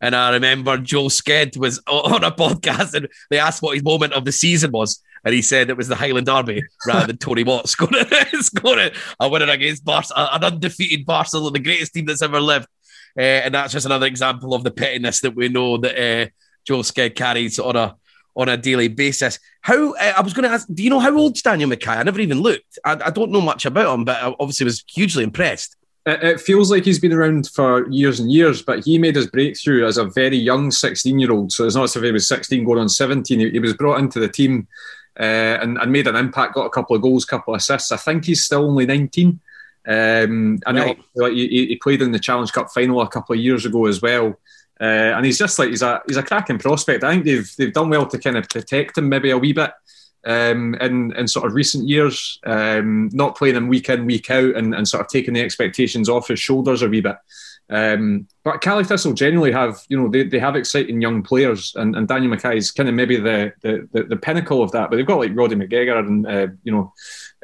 And 0.00 0.14
I 0.14 0.30
remember 0.32 0.78
Joel 0.78 1.08
Sked 1.08 1.56
was 1.56 1.80
on 1.88 2.22
a 2.22 2.30
podcast 2.30 2.94
and 2.94 3.08
they 3.30 3.38
asked 3.38 3.62
what 3.62 3.74
his 3.74 3.82
moment 3.82 4.12
of 4.12 4.24
the 4.24 4.32
season 4.32 4.70
was 4.70 5.02
and 5.28 5.34
he 5.34 5.42
said 5.42 5.68
it 5.68 5.76
was 5.76 5.88
the 5.88 5.94
Highland 5.94 6.26
Derby 6.26 6.62
rather 6.86 7.08
than 7.08 7.18
Tony 7.18 7.44
Watt 7.44 7.68
scoring, 7.68 8.06
scoring 8.40 8.90
a 9.20 9.28
winner 9.28 9.50
against 9.50 9.84
Barca, 9.84 10.14
an 10.16 10.42
undefeated 10.42 11.04
Barcelona, 11.04 11.50
the 11.50 11.58
greatest 11.58 11.92
team 11.92 12.06
that's 12.06 12.22
ever 12.22 12.40
lived. 12.40 12.66
Uh, 13.14 13.20
and 13.44 13.52
that's 13.52 13.74
just 13.74 13.84
another 13.84 14.06
example 14.06 14.54
of 14.54 14.64
the 14.64 14.70
pettiness 14.70 15.20
that 15.20 15.36
we 15.36 15.50
know 15.50 15.76
that 15.76 15.98
uh, 15.98 16.30
Joel 16.66 16.82
Sked 16.82 17.14
carries 17.14 17.58
on 17.58 17.76
a 17.76 17.94
on 18.36 18.48
a 18.48 18.56
daily 18.56 18.88
basis. 18.88 19.38
How 19.60 19.92
uh, 19.92 20.14
I 20.16 20.22
was 20.22 20.32
going 20.32 20.48
to 20.48 20.54
ask, 20.54 20.66
do 20.72 20.82
you 20.82 20.88
know 20.88 21.00
how 21.00 21.14
old's 21.14 21.42
Daniel 21.42 21.68
Mackay? 21.68 21.90
I 21.90 22.02
never 22.04 22.20
even 22.20 22.40
looked. 22.40 22.78
I, 22.82 22.92
I 22.92 23.10
don't 23.10 23.30
know 23.30 23.42
much 23.42 23.66
about 23.66 23.92
him, 23.92 24.06
but 24.06 24.22
I 24.22 24.34
obviously 24.40 24.64
was 24.64 24.82
hugely 24.88 25.24
impressed. 25.24 25.76
It 26.06 26.40
feels 26.40 26.70
like 26.70 26.86
he's 26.86 26.98
been 26.98 27.12
around 27.12 27.48
for 27.48 27.86
years 27.90 28.18
and 28.18 28.32
years, 28.32 28.62
but 28.62 28.82
he 28.82 28.96
made 28.96 29.14
his 29.16 29.26
breakthrough 29.26 29.86
as 29.86 29.98
a 29.98 30.06
very 30.06 30.38
young 30.38 30.70
16 30.70 31.18
year 31.18 31.30
old. 31.30 31.52
So 31.52 31.66
it's 31.66 31.74
not 31.74 31.84
as 31.84 31.96
if 31.96 32.02
he 32.02 32.12
was 32.12 32.26
16 32.26 32.64
going 32.64 32.78
on 32.78 32.88
17. 32.88 33.38
He, 33.38 33.50
he 33.50 33.58
was 33.58 33.74
brought 33.74 33.98
into 33.98 34.18
the 34.18 34.28
team 34.28 34.66
uh, 35.18 35.58
and, 35.62 35.78
and, 35.78 35.90
made 35.90 36.06
an 36.06 36.16
impact, 36.16 36.54
got 36.54 36.66
a 36.66 36.70
couple 36.70 36.94
of 36.94 37.02
goals, 37.02 37.24
couple 37.24 37.54
of 37.54 37.58
assists. 37.58 37.90
I 37.90 37.96
think 37.96 38.24
he's 38.24 38.44
still 38.44 38.64
only 38.64 38.86
19. 38.86 39.40
Um, 39.86 40.60
know 40.72 40.94
right. 41.16 41.32
he, 41.32 41.66
he, 41.68 41.76
played 41.76 42.02
in 42.02 42.12
the 42.12 42.18
Challenge 42.18 42.52
Cup 42.52 42.70
final 42.70 43.00
a 43.00 43.08
couple 43.08 43.34
of 43.34 43.40
years 43.40 43.64
ago 43.64 43.86
as 43.86 44.02
well. 44.02 44.38
Uh, 44.80 44.84
and 44.84 45.24
he's 45.24 45.38
just 45.38 45.58
like 45.58 45.70
he's 45.70 45.82
a 45.82 46.02
he's 46.06 46.18
a 46.18 46.22
cracking 46.22 46.58
prospect. 46.58 47.02
I 47.02 47.12
think 47.12 47.24
they've 47.24 47.56
they've 47.56 47.72
done 47.72 47.88
well 47.88 48.06
to 48.06 48.18
kind 48.18 48.36
of 48.36 48.48
protect 48.48 48.98
him 48.98 49.08
maybe 49.08 49.30
a 49.30 49.38
wee 49.38 49.52
bit 49.52 49.72
um, 50.24 50.74
in 50.76 51.12
in 51.16 51.26
sort 51.26 51.46
of 51.46 51.54
recent 51.54 51.88
years, 51.88 52.38
um, 52.44 53.08
not 53.12 53.36
playing 53.36 53.56
him 53.56 53.68
week 53.68 53.88
in 53.88 54.06
week 54.06 54.30
out 54.30 54.56
and, 54.56 54.74
and 54.74 54.86
sort 54.86 55.00
of 55.00 55.08
taking 55.08 55.34
the 55.34 55.40
expectations 55.40 56.08
off 56.08 56.28
his 56.28 56.38
shoulders 56.38 56.82
a 56.82 56.88
wee 56.88 57.00
bit. 57.00 57.16
Um, 57.70 58.26
but 58.44 58.62
Caley 58.62 58.84
Thistle 58.84 59.12
generally 59.12 59.52
have, 59.52 59.78
you 59.88 60.00
know, 60.00 60.08
they, 60.08 60.24
they 60.24 60.38
have 60.38 60.56
exciting 60.56 61.02
young 61.02 61.22
players, 61.22 61.74
and, 61.76 61.94
and 61.94 62.08
Daniel 62.08 62.30
Mackay 62.30 62.56
is 62.56 62.70
kind 62.70 62.88
of 62.88 62.94
maybe 62.94 63.16
the, 63.16 63.52
the, 63.60 63.86
the 63.92 64.02
the 64.04 64.16
pinnacle 64.16 64.62
of 64.62 64.72
that. 64.72 64.88
But 64.88 64.96
they've 64.96 65.06
got 65.06 65.18
like 65.18 65.32
Roddy 65.34 65.54
McGregor 65.54 65.98
and 65.98 66.26
uh, 66.26 66.46
you 66.62 66.72
know, 66.72 66.92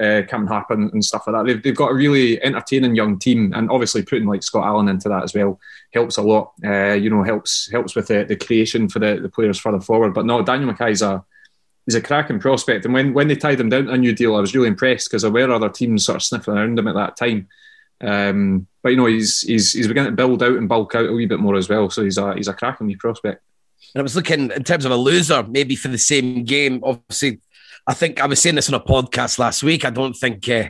uh, 0.00 0.22
Cameron 0.26 0.48
Harper 0.48 0.74
and, 0.74 0.90
and, 0.92 1.04
stuff 1.04 1.26
like 1.26 1.36
that. 1.36 1.46
They've, 1.46 1.62
they've 1.62 1.76
got 1.76 1.90
a 1.90 1.94
really 1.94 2.42
entertaining 2.42 2.94
young 2.94 3.18
team, 3.18 3.52
and 3.54 3.70
obviously 3.70 4.02
putting 4.02 4.26
like 4.26 4.42
Scott 4.42 4.64
Allan 4.64 4.88
into 4.88 5.10
that 5.10 5.24
as 5.24 5.34
well 5.34 5.60
helps 5.92 6.16
a 6.16 6.22
lot. 6.22 6.52
Uh, 6.64 6.94
you 6.94 7.10
know, 7.10 7.22
helps 7.22 7.70
helps 7.70 7.94
with 7.94 8.08
the, 8.08 8.24
the 8.24 8.36
creation 8.36 8.88
for 8.88 9.00
the, 9.00 9.20
the 9.20 9.28
players 9.28 9.58
further 9.58 9.80
forward. 9.80 10.14
But 10.14 10.24
no, 10.24 10.42
Daniel 10.42 10.68
Mackay's 10.68 11.02
a 11.02 11.22
he's 11.84 11.96
a 11.96 12.00
cracking 12.00 12.40
prospect, 12.40 12.86
and 12.86 12.94
when 12.94 13.12
when 13.12 13.28
they 13.28 13.36
tied 13.36 13.60
him 13.60 13.68
down 13.68 13.86
to 13.86 13.92
a 13.92 13.98
new 13.98 14.14
deal, 14.14 14.36
I 14.36 14.40
was 14.40 14.54
really 14.54 14.68
impressed 14.68 15.10
because 15.10 15.20
there 15.20 15.30
were 15.30 15.52
other 15.52 15.68
teams 15.68 16.06
sort 16.06 16.16
of 16.16 16.22
sniffing 16.22 16.54
around 16.54 16.78
him 16.78 16.88
at 16.88 16.94
that 16.94 17.16
time. 17.18 17.48
Um, 18.00 18.66
but 18.82 18.90
you 18.90 18.96
know, 18.96 19.06
he's 19.06 19.40
he's 19.40 19.72
he's 19.72 19.88
beginning 19.88 20.12
to 20.12 20.16
build 20.16 20.42
out 20.42 20.56
and 20.56 20.68
bulk 20.68 20.94
out 20.94 21.08
a 21.08 21.12
wee 21.12 21.26
bit 21.26 21.40
more 21.40 21.56
as 21.56 21.68
well. 21.68 21.90
So 21.90 22.04
he's 22.04 22.18
a 22.18 22.34
he's 22.34 22.48
a 22.48 22.54
cracking 22.54 22.86
wee 22.86 22.96
prospect. 22.96 23.42
And 23.94 24.00
I 24.00 24.02
was 24.02 24.16
looking 24.16 24.50
in 24.50 24.64
terms 24.64 24.84
of 24.84 24.92
a 24.92 24.96
loser, 24.96 25.42
maybe 25.44 25.76
for 25.76 25.88
the 25.88 25.98
same 25.98 26.44
game. 26.44 26.80
Obviously, 26.82 27.40
I 27.86 27.94
think 27.94 28.20
I 28.20 28.26
was 28.26 28.40
saying 28.40 28.56
this 28.56 28.68
on 28.68 28.74
a 28.74 28.84
podcast 28.84 29.38
last 29.38 29.62
week. 29.62 29.84
I 29.84 29.90
don't 29.90 30.14
think 30.14 30.48
uh, 30.48 30.68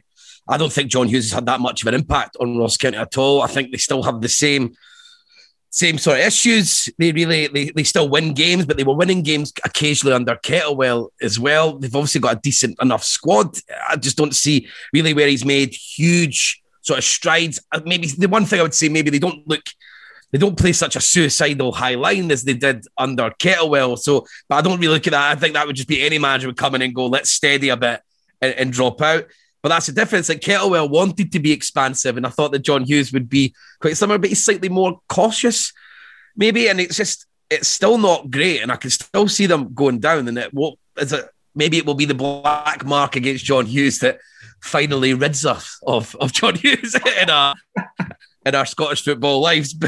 I 0.49 0.57
don't 0.57 0.73
think 0.73 0.91
John 0.91 1.09
Hughes 1.09 1.25
has 1.25 1.33
had 1.33 1.47
that 1.47 1.61
much 1.61 1.83
of 1.83 1.89
an 1.89 1.95
impact 1.95 2.37
on 2.39 2.59
Ross 2.59 2.77
County 2.77 2.99
at 2.99 3.17
all. 3.17 3.43
I 3.43 3.47
think 3.47 3.73
they 3.73 3.79
still 3.79 4.03
have 4.03 4.21
the 4.21 4.29
same 4.29 4.75
same 5.71 5.99
sort 5.99 6.21
of 6.21 6.27
issues. 6.27 6.89
They 6.99 7.13
really 7.13 7.49
they, 7.49 7.71
they 7.71 7.83
still 7.83 8.09
win 8.09 8.35
games, 8.35 8.67
but 8.67 8.77
they 8.77 8.85
were 8.85 8.95
winning 8.95 9.23
games 9.23 9.53
occasionally 9.65 10.15
under 10.15 10.37
Kettlewell 10.37 11.09
as 11.21 11.41
well. 11.41 11.79
They've 11.79 11.95
obviously 11.95 12.21
got 12.21 12.37
a 12.37 12.41
decent 12.41 12.77
enough 12.81 13.03
squad. 13.03 13.59
I 13.89 13.97
just 13.97 14.17
don't 14.17 14.35
see 14.35 14.69
really 14.93 15.15
where 15.15 15.27
he's 15.27 15.45
made 15.45 15.75
huge 15.75 16.63
sort 16.85 16.99
of 16.99 17.05
strides. 17.05 17.59
Uh, 17.73 17.81
maybe 17.85 18.07
the 18.07 18.29
one 18.29 18.45
thing 18.45 18.61
I 18.61 18.63
would 18.63 18.75
say, 18.75 18.89
maybe 18.89 19.11
they 19.11 19.19
don't 19.19 19.47
look, 19.49 19.65
they 20.31 20.39
don't 20.39 20.59
play 20.59 20.73
such 20.73 20.97
a 20.97 21.01
suicidal 21.01 21.73
high 21.73 21.95
line 21.95 22.31
as 22.31 22.45
they 22.45 22.55
did 22.55 22.87
under 22.97 23.31
Kettlewell. 23.31 23.99
So, 23.99 24.27
but 24.49 24.57
I 24.57 24.61
don't 24.61 24.79
really 24.79 24.95
look 24.95 25.07
at 25.07 25.13
that. 25.13 25.37
I 25.37 25.41
think 25.41 25.55
that 25.55 25.67
would 25.67 25.77
just 25.77 25.89
be 25.89 26.05
any 26.05 26.19
manager 26.19 26.49
would 26.49 26.57
come 26.57 26.75
in 26.75 26.83
and 26.83 26.95
go, 26.95 27.07
let's 27.07 27.31
steady 27.31 27.71
a 27.71 27.77
bit 27.77 28.01
and, 28.41 28.55
and 28.55 28.73
drop 28.73 29.01
out. 29.01 29.25
But 29.63 29.71
that's 29.71 29.87
the 29.87 29.93
difference. 29.93 30.29
Like 30.29 30.41
Kettlewell 30.41 30.91
wanted 30.91 31.33
to 31.33 31.39
be 31.39 31.53
expansive, 31.53 32.19
and 32.19 32.27
I 32.27 32.31
thought 32.31 32.53
that 32.53 32.59
John 32.59 32.85
Hughes 32.85 33.15
would 33.15 33.31
be 33.31 33.55
quite 33.81 33.97
similar, 33.97 34.19
but 34.19 34.29
he's 34.29 34.45
slightly 34.45 34.69
more 34.69 35.01
cautious, 35.09 35.73
maybe. 36.37 36.69
And 36.69 36.79
it's 36.81 36.99
just, 36.99 37.25
it's 37.49 37.69
still 37.69 37.97
not 37.97 38.31
great, 38.31 38.61
and 38.61 38.71
I 38.71 38.77
can 38.77 38.91
still 38.91 39.27
see 39.27 39.47
them 39.47 39.73
going 39.73 40.01
down. 40.01 40.29
And 40.29 40.37
it 40.37 40.53
will, 40.53 40.79
is 40.99 41.15
it 41.15 41.25
maybe 41.55 41.79
it 41.79 41.87
will 41.87 41.95
be 41.95 42.05
the 42.05 42.15
black 42.15 42.85
mark 42.85 43.17
against 43.17 43.47
John 43.47 43.65
Hughes 43.65 44.01
that 44.01 44.19
finally 44.65 45.13
rids 45.13 45.45
us 45.45 45.79
of, 45.87 46.17
of 46.17 46.33
John 46.33 46.55
Hughes 46.57 46.97
in 47.23 47.31
our 47.31 47.55
in 48.47 48.55
our 48.55 48.67
Scottish 48.67 49.05
football 49.05 49.41
lives. 49.41 49.75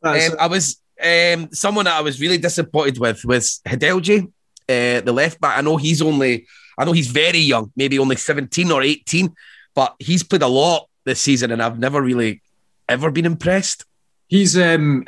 But 0.00 0.30
um, 0.30 0.36
I 0.38 0.46
was 0.46 0.80
um, 1.04 1.48
someone 1.52 1.86
that 1.86 1.96
I 1.96 2.02
was 2.02 2.20
really 2.20 2.38
disappointed 2.38 3.00
with 3.00 3.24
was 3.24 3.60
Hjelde, 3.66 4.26
uh, 4.68 5.00
the 5.00 5.12
left 5.12 5.40
back. 5.40 5.58
I 5.58 5.60
know 5.60 5.76
he's 5.76 6.00
only 6.00 6.46
I 6.78 6.84
know 6.84 6.92
he's 6.92 7.08
very 7.08 7.40
young, 7.40 7.72
maybe 7.74 7.98
only 7.98 8.14
17 8.14 8.70
or 8.70 8.80
18, 8.80 9.34
but 9.74 9.96
he's 9.98 10.22
played 10.22 10.42
a 10.42 10.46
lot 10.46 10.88
this 11.04 11.20
season 11.20 11.50
and 11.50 11.60
I've 11.60 11.80
never 11.80 12.00
really 12.00 12.42
ever 12.88 13.10
been 13.10 13.26
impressed. 13.26 13.84
He's 14.28 14.56
um 14.56 15.04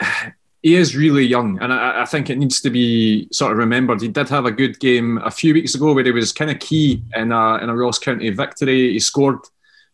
he 0.62 0.74
is 0.74 0.94
really 0.94 1.24
young, 1.24 1.58
and 1.60 1.72
I, 1.72 2.02
I, 2.02 2.04
think 2.04 2.28
it 2.28 2.36
needs 2.36 2.60
to 2.60 2.70
be 2.70 3.28
sort 3.32 3.52
of 3.52 3.58
remembered. 3.58 4.02
He 4.02 4.08
did 4.08 4.28
have 4.28 4.44
a 4.44 4.50
good 4.50 4.78
game 4.78 5.18
a 5.18 5.30
few 5.30 5.54
weeks 5.54 5.74
ago 5.74 5.94
where 5.94 6.04
he 6.04 6.10
was 6.10 6.32
kind 6.32 6.50
of 6.50 6.58
key 6.58 7.02
in 7.16 7.32
a 7.32 7.56
in 7.56 7.70
a 7.70 7.74
Ross 7.74 7.98
County 7.98 8.28
victory. 8.30 8.92
He 8.92 9.00
scored 9.00 9.38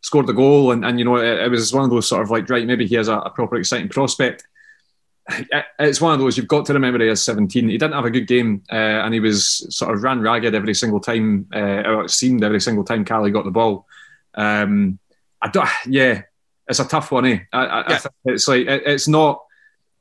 scored 0.01 0.27
the 0.27 0.33
goal, 0.33 0.73
and, 0.73 0.85
and 0.85 0.99
you 0.99 1.05
know 1.05 1.17
it, 1.17 1.39
it 1.39 1.51
was 1.51 1.73
one 1.73 1.85
of 1.85 1.91
those 1.91 2.09
sort 2.09 2.23
of 2.23 2.31
like 2.31 2.51
right, 2.51 2.67
maybe 2.67 2.87
he 2.87 2.97
has 2.97 3.07
a, 3.07 3.19
a 3.19 3.31
proper 3.31 3.57
exciting 3.57 3.89
prospect. 3.89 4.45
It's 5.79 6.01
one 6.01 6.15
of 6.15 6.21
those 6.21 6.37
you've 6.37 6.49
got 6.49 6.67
to 6.67 6.73
remember. 6.73 7.03
He 7.03 7.09
is 7.09 7.23
17. 7.25 7.69
He 7.69 7.79
didn't 7.79 7.95
have 7.95 8.05
a 8.05 8.11
good 8.11 8.27
game, 8.27 8.63
uh, 8.71 8.75
and 8.75 9.15
he 9.15 9.21
was 9.21 9.67
sort 9.77 9.95
of 9.95 10.03
ran 10.03 10.21
ragged 10.21 10.55
every 10.55 10.75
single 10.75 11.01
time, 11.01 11.47
uh, 11.55 11.83
or 11.83 12.05
it 12.05 12.11
seemed 12.11 12.43
every 12.43 12.61
single 12.61 12.85
time 12.85 13.05
Caley 13.05 13.31
got 13.31 13.45
the 13.45 13.51
ball. 13.51 13.87
Um, 14.35 14.99
I 15.43 15.49
don't, 15.49 15.69
yeah, 15.87 16.23
it's 16.69 16.81
a 16.81 16.85
tough 16.85 17.13
one. 17.13 17.27
Eh? 17.27 17.39
I, 17.53 17.67
I, 17.67 17.91
yeah. 17.91 18.01
I 18.05 18.09
it's 18.33 18.49
like 18.49 18.67
it, 18.67 18.83
it's 18.87 19.09
not 19.09 19.43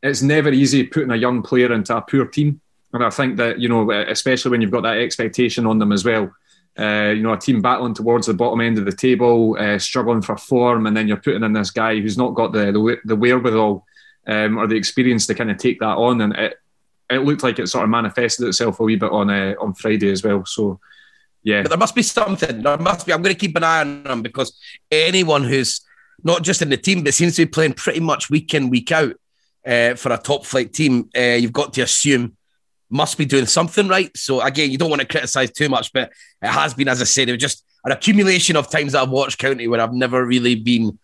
it's 0.01 0.21
never 0.21 0.49
easy 0.49 0.83
putting 0.83 1.11
a 1.11 1.15
young 1.15 1.41
player 1.41 1.73
into 1.73 1.95
a 1.95 2.01
poor 2.01 2.25
team. 2.25 2.61
And 2.93 3.03
I 3.03 3.09
think 3.09 3.37
that, 3.37 3.59
you 3.59 3.67
know, 3.67 3.89
especially 3.91 4.51
when 4.51 4.61
you've 4.61 4.71
got 4.71 4.83
that 4.83 4.97
expectation 4.97 5.65
on 5.65 5.79
them 5.79 5.91
as 5.91 6.05
well. 6.05 6.33
Uh, 6.77 7.13
you 7.15 7.23
know, 7.23 7.33
a 7.33 7.37
team 7.37 7.61
battling 7.61 7.93
towards 7.93 8.27
the 8.27 8.33
bottom 8.33 8.59
end 8.59 8.77
of 8.77 8.85
the 8.85 8.91
table, 8.91 9.55
uh, 9.59 9.79
struggling 9.79 10.21
for 10.21 10.37
form, 10.37 10.87
and 10.87 10.95
then 10.95 11.07
you're 11.07 11.17
putting 11.17 11.43
in 11.43 11.53
this 11.53 11.71
guy 11.71 11.99
who's 11.99 12.17
not 12.17 12.35
got 12.35 12.51
the 12.51 12.71
the, 12.71 12.97
the 13.05 13.15
wherewithal 13.15 13.85
um, 14.27 14.57
or 14.57 14.67
the 14.67 14.75
experience 14.75 15.25
to 15.27 15.35
kind 15.35 15.51
of 15.51 15.57
take 15.57 15.79
that 15.79 15.97
on. 15.97 16.19
And 16.19 16.33
it, 16.33 16.59
it 17.09 17.19
looked 17.19 17.43
like 17.43 17.59
it 17.59 17.67
sort 17.67 17.85
of 17.85 17.89
manifested 17.89 18.47
itself 18.47 18.79
a 18.79 18.83
wee 18.83 18.97
bit 18.97 19.11
on 19.11 19.29
uh, 19.29 19.55
on 19.59 19.73
Friday 19.73 20.11
as 20.11 20.23
well. 20.23 20.45
So, 20.45 20.79
yeah. 21.43 21.61
But 21.61 21.69
there 21.69 21.77
must 21.77 21.95
be 21.95 22.03
something. 22.03 22.61
There 22.61 22.77
must 22.77 23.05
be. 23.05 23.13
I'm 23.13 23.21
going 23.21 23.35
to 23.35 23.39
keep 23.39 23.55
an 23.55 23.63
eye 23.63 23.81
on 23.81 24.03
them 24.03 24.21
because 24.21 24.57
anyone 24.91 25.43
who's 25.43 25.79
not 26.23 26.43
just 26.43 26.61
in 26.61 26.69
the 26.69 26.77
team, 26.77 27.03
but 27.03 27.13
seems 27.13 27.35
to 27.37 27.45
be 27.45 27.51
playing 27.51 27.73
pretty 27.73 28.01
much 28.01 28.29
week 28.29 28.53
in, 28.53 28.69
week 28.69 28.91
out 28.91 29.15
uh, 29.65 29.95
for 29.95 30.11
a 30.11 30.17
top 30.17 30.45
flight 30.45 30.73
team, 30.73 31.09
uh, 31.17 31.21
you've 31.21 31.53
got 31.53 31.73
to 31.73 31.81
assume 31.81 32.35
must 32.89 33.17
be 33.17 33.25
doing 33.25 33.45
something 33.45 33.87
right. 33.87 34.15
So 34.15 34.41
again, 34.41 34.71
you 34.71 34.77
don't 34.77 34.89
want 34.89 35.01
to 35.01 35.07
criticise 35.07 35.51
too 35.51 35.69
much, 35.69 35.91
but 35.91 36.11
it 36.41 36.47
has 36.47 36.73
been, 36.73 36.87
as 36.87 37.01
I 37.01 37.05
said, 37.05 37.29
it 37.29 37.33
was 37.33 37.41
just 37.41 37.65
an 37.83 37.91
accumulation 37.91 38.55
of 38.55 38.69
times 38.69 38.93
that 38.93 39.01
I've 39.01 39.09
watched 39.09 39.39
County 39.39 39.67
where 39.67 39.81
I've 39.81 39.93
never 39.93 40.25
really 40.25 40.55
been 40.55 40.97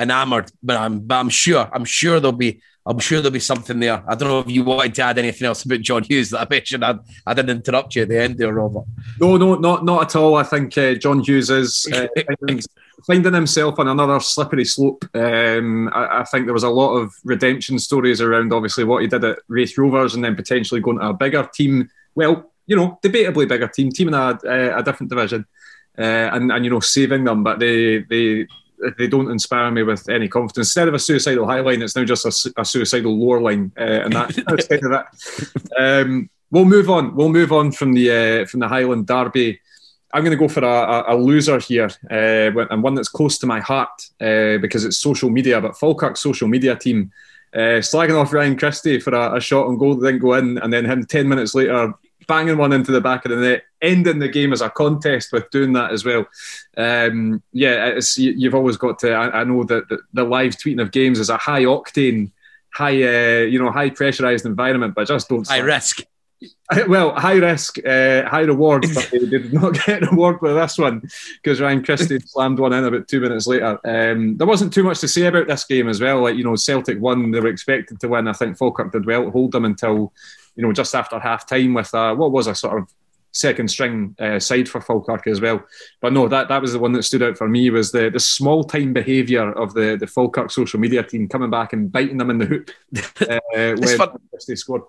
enamoured. 0.00 0.50
But 0.62 0.76
I'm, 0.76 1.00
but 1.00 1.16
I'm 1.16 1.28
sure, 1.28 1.68
I'm 1.72 1.84
sure 1.84 2.20
there'll 2.20 2.36
be, 2.36 2.60
I'm 2.86 2.98
sure 2.98 3.20
there'll 3.20 3.32
be 3.32 3.40
something 3.40 3.80
there. 3.80 4.02
I 4.08 4.14
don't 4.14 4.28
know 4.28 4.40
if 4.40 4.50
you 4.50 4.64
wanted 4.64 4.94
to 4.94 5.02
add 5.02 5.18
anything 5.18 5.46
else 5.46 5.64
about 5.64 5.80
John 5.80 6.04
Hughes 6.04 6.30
that 6.30 6.40
I 6.40 6.46
mentioned. 6.50 6.84
I, 6.84 6.94
I 7.26 7.34
didn't 7.34 7.56
interrupt 7.56 7.96
you 7.96 8.02
at 8.02 8.08
the 8.08 8.20
end 8.20 8.38
there, 8.38 8.54
Robert. 8.54 8.84
No, 9.20 9.36
no, 9.36 9.56
not 9.56 9.84
not 9.84 10.02
at 10.02 10.16
all. 10.16 10.36
I 10.36 10.44
think 10.44 10.76
uh, 10.78 10.94
John 10.94 11.20
Hughes 11.20 11.50
is. 11.50 11.88
Uh, 11.92 12.06
finding 13.04 13.34
himself 13.34 13.78
on 13.78 13.88
another 13.88 14.20
slippery 14.20 14.64
slope. 14.64 15.04
Um, 15.14 15.88
I, 15.92 16.20
I, 16.20 16.24
think 16.24 16.46
there 16.46 16.54
was 16.54 16.62
a 16.62 16.70
lot 16.70 16.94
of 16.94 17.12
redemption 17.24 17.78
stories 17.78 18.20
around, 18.20 18.52
obviously, 18.52 18.84
what 18.84 19.02
he 19.02 19.08
did 19.08 19.24
at 19.24 19.40
Raith 19.48 19.76
Rovers 19.76 20.14
and 20.14 20.24
then 20.24 20.36
potentially 20.36 20.80
going 20.80 20.98
to 20.98 21.08
a 21.08 21.14
bigger 21.14 21.48
team. 21.52 21.90
Well, 22.14 22.52
you 22.66 22.76
know, 22.76 22.98
debatably 23.02 23.48
bigger 23.48 23.68
team, 23.68 23.90
team 23.90 24.08
in 24.08 24.14
a, 24.14 24.38
a, 24.44 24.78
a 24.78 24.82
different 24.82 25.10
division, 25.10 25.46
uh, 25.98 26.02
and 26.32 26.50
and 26.50 26.64
you 26.64 26.70
know, 26.70 26.80
saving 26.80 27.24
them, 27.24 27.42
but 27.44 27.58
they 27.58 27.98
they 27.98 28.46
they 28.98 29.06
don't 29.06 29.30
inspire 29.30 29.70
me 29.70 29.82
with 29.82 30.08
any 30.08 30.28
confidence. 30.28 30.68
Instead 30.68 30.88
of 30.88 30.94
a 30.94 30.98
suicidal 30.98 31.46
high 31.46 31.60
line, 31.60 31.82
it's 31.82 31.96
now 31.96 32.04
just 32.04 32.46
a, 32.46 32.60
a 32.60 32.64
suicidal 32.64 33.16
lower 33.18 33.40
line, 33.40 33.72
uh, 33.78 33.82
and 34.04 34.12
that 34.12 34.36
of 34.48 34.90
that. 34.90 35.06
Um, 35.78 36.30
we'll 36.50 36.64
move 36.64 36.90
on. 36.90 37.14
We'll 37.14 37.28
move 37.28 37.52
on 37.52 37.72
from 37.72 37.92
the 37.92 38.10
uh, 38.42 38.46
from 38.46 38.60
the 38.60 38.68
Highland 38.68 39.06
Derby. 39.06 39.60
I'm 40.16 40.24
going 40.24 40.36
to 40.36 40.42
go 40.42 40.48
for 40.48 40.64
a, 40.64 41.14
a, 41.14 41.14
loser 41.14 41.58
here, 41.58 41.90
uh, 42.10 42.66
and 42.70 42.82
one 42.82 42.94
that's 42.94 43.10
close 43.10 43.36
to 43.40 43.46
my 43.46 43.60
heart 43.60 44.08
uh, 44.18 44.56
because 44.62 44.86
it's 44.86 44.96
social 44.96 45.28
media. 45.28 45.60
But 45.60 45.76
Falkirk's 45.76 46.22
social 46.22 46.48
media 46.48 46.74
team 46.74 47.12
uh, 47.52 47.84
slagging 47.84 48.18
off 48.18 48.32
Ryan 48.32 48.56
Christie 48.56 48.98
for 48.98 49.14
a, 49.14 49.36
a, 49.36 49.40
shot 49.42 49.66
on 49.66 49.76
goal 49.76 49.94
that 49.94 50.06
didn't 50.06 50.22
go 50.22 50.32
in, 50.32 50.56
and 50.56 50.72
then 50.72 50.86
him 50.86 51.04
ten 51.04 51.28
minutes 51.28 51.54
later 51.54 51.92
banging 52.26 52.56
one 52.56 52.72
into 52.72 52.92
the 52.92 53.00
back 53.02 53.26
of 53.26 53.30
the 53.30 53.36
net, 53.36 53.64
ending 53.82 54.18
the 54.18 54.28
game 54.28 54.54
as 54.54 54.62
a 54.62 54.70
contest 54.70 55.34
with 55.34 55.50
doing 55.50 55.74
that 55.74 55.92
as 55.92 56.02
well. 56.02 56.26
Um, 56.78 57.42
yeah, 57.52 58.00
you, 58.16 58.48
have 58.48 58.54
always 58.54 58.78
got 58.78 58.98
to. 59.00 59.12
I, 59.12 59.40
I 59.40 59.44
know 59.44 59.64
that 59.64 59.86
the, 59.90 59.98
the, 60.14 60.24
live 60.24 60.52
tweeting 60.52 60.80
of 60.80 60.92
games 60.92 61.18
is 61.18 61.28
a 61.28 61.36
high 61.36 61.64
octane, 61.64 62.30
high 62.72 63.02
uh, 63.02 63.42
you 63.42 63.62
know, 63.62 63.70
high 63.70 63.90
pressurized 63.90 64.46
environment, 64.46 64.94
but 64.94 65.08
just 65.08 65.28
don't 65.28 65.46
high 65.46 65.58
risk. 65.58 66.00
Well, 66.88 67.14
high 67.14 67.34
risk, 67.34 67.78
uh, 67.86 68.28
high 68.28 68.40
reward, 68.40 68.86
but 68.92 69.08
they 69.12 69.18
did 69.20 69.52
not 69.52 69.74
get 69.86 70.02
an 70.02 70.08
award 70.08 70.42
with 70.42 70.54
this 70.54 70.78
one 70.78 71.02
because 71.42 71.60
Ryan 71.60 71.84
Christie 71.84 72.18
slammed 72.26 72.58
one 72.58 72.72
in 72.72 72.84
about 72.84 73.06
two 73.06 73.20
minutes 73.20 73.46
later. 73.46 73.78
Um, 73.84 74.36
there 74.36 74.46
wasn't 74.46 74.72
too 74.72 74.82
much 74.82 74.98
to 75.00 75.08
say 75.08 75.26
about 75.26 75.46
this 75.46 75.64
game 75.64 75.88
as 75.88 76.00
well. 76.00 76.22
Like, 76.22 76.36
you 76.36 76.44
know, 76.44 76.56
Celtic 76.56 77.00
won, 77.00 77.30
they 77.30 77.40
were 77.40 77.48
expected 77.48 78.00
to 78.00 78.08
win. 78.08 78.26
I 78.26 78.32
think 78.32 78.58
Falkirk 78.58 78.92
did 78.92 79.06
well 79.06 79.24
to 79.24 79.30
hold 79.30 79.52
them 79.52 79.64
until, 79.64 80.12
you 80.56 80.64
know, 80.64 80.72
just 80.72 80.94
after 80.94 81.20
half 81.20 81.46
time 81.46 81.74
with 81.74 81.94
a, 81.94 82.14
what 82.14 82.32
was 82.32 82.48
a 82.48 82.54
sort 82.54 82.78
of 82.80 82.92
second 83.36 83.68
string 83.68 84.16
uh, 84.18 84.40
side 84.40 84.68
for 84.68 84.80
Falkirk 84.80 85.26
as 85.26 85.40
well. 85.40 85.62
But 86.00 86.12
no, 86.12 86.26
that, 86.28 86.48
that 86.48 86.62
was 86.62 86.72
the 86.72 86.78
one 86.78 86.92
that 86.92 87.04
stood 87.04 87.22
out 87.22 87.36
for 87.38 87.48
me 87.48 87.70
was 87.70 87.92
the, 87.92 88.10
the 88.10 88.20
small 88.20 88.64
time 88.64 88.92
behaviour 88.92 89.52
of 89.52 89.74
the, 89.74 89.96
the 89.98 90.06
Falkirk 90.06 90.50
social 90.50 90.80
media 90.80 91.02
team 91.02 91.28
coming 91.28 91.50
back 91.50 91.72
and 91.72 91.92
biting 91.92 92.16
them 92.16 92.30
in 92.30 92.38
the 92.38 92.46
hoop 92.46 92.70
uh, 93.20 93.38
when 93.56 94.10
they 94.48 94.54
scored 94.54 94.82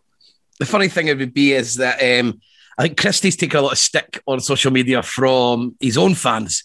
the 0.60 0.66
funny 0.66 0.88
thing 0.88 1.08
it 1.08 1.18
would 1.18 1.34
be 1.34 1.54
is 1.54 1.76
that 1.76 2.02
um, 2.02 2.40
I 2.78 2.84
think 2.84 3.00
Christie's 3.00 3.36
taken 3.36 3.60
a 3.60 3.64
lot 3.64 3.74
of 3.74 3.78
stick 3.78 4.22
on 4.28 4.40
social 4.40 4.72
media 4.72 5.02
from 5.04 5.76
his 5.80 5.98
own 5.98 6.16
fans 6.16 6.64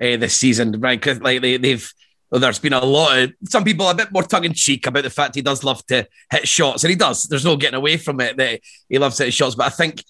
uh, 0.00 0.16
this 0.16 0.34
season, 0.34 0.80
right? 0.80 1.04
Like 1.22 1.42
they, 1.42 1.56
they've 1.56 1.92
well, 2.30 2.40
there's 2.40 2.58
been 2.58 2.72
a 2.72 2.82
lot 2.82 3.18
of 3.18 3.32
some 3.44 3.62
people 3.62 3.88
a 3.88 3.94
bit 3.94 4.10
more 4.10 4.22
tongue 4.22 4.44
in 4.44 4.54
cheek 4.54 4.86
about 4.86 5.02
the 5.02 5.10
fact 5.10 5.34
he 5.34 5.42
does 5.42 5.62
love 5.62 5.84
to 5.86 6.08
hit 6.30 6.48
shots, 6.48 6.82
and 6.82 6.90
he 6.90 6.96
does. 6.96 7.24
There's 7.24 7.44
no 7.44 7.56
getting 7.56 7.76
away 7.76 7.98
from 7.98 8.20
it 8.20 8.38
that 8.38 8.60
he 8.88 8.98
loves 8.98 9.18
hitting 9.18 9.32
shots. 9.32 9.54
But 9.54 9.66
I 9.66 9.70
think 9.70 10.02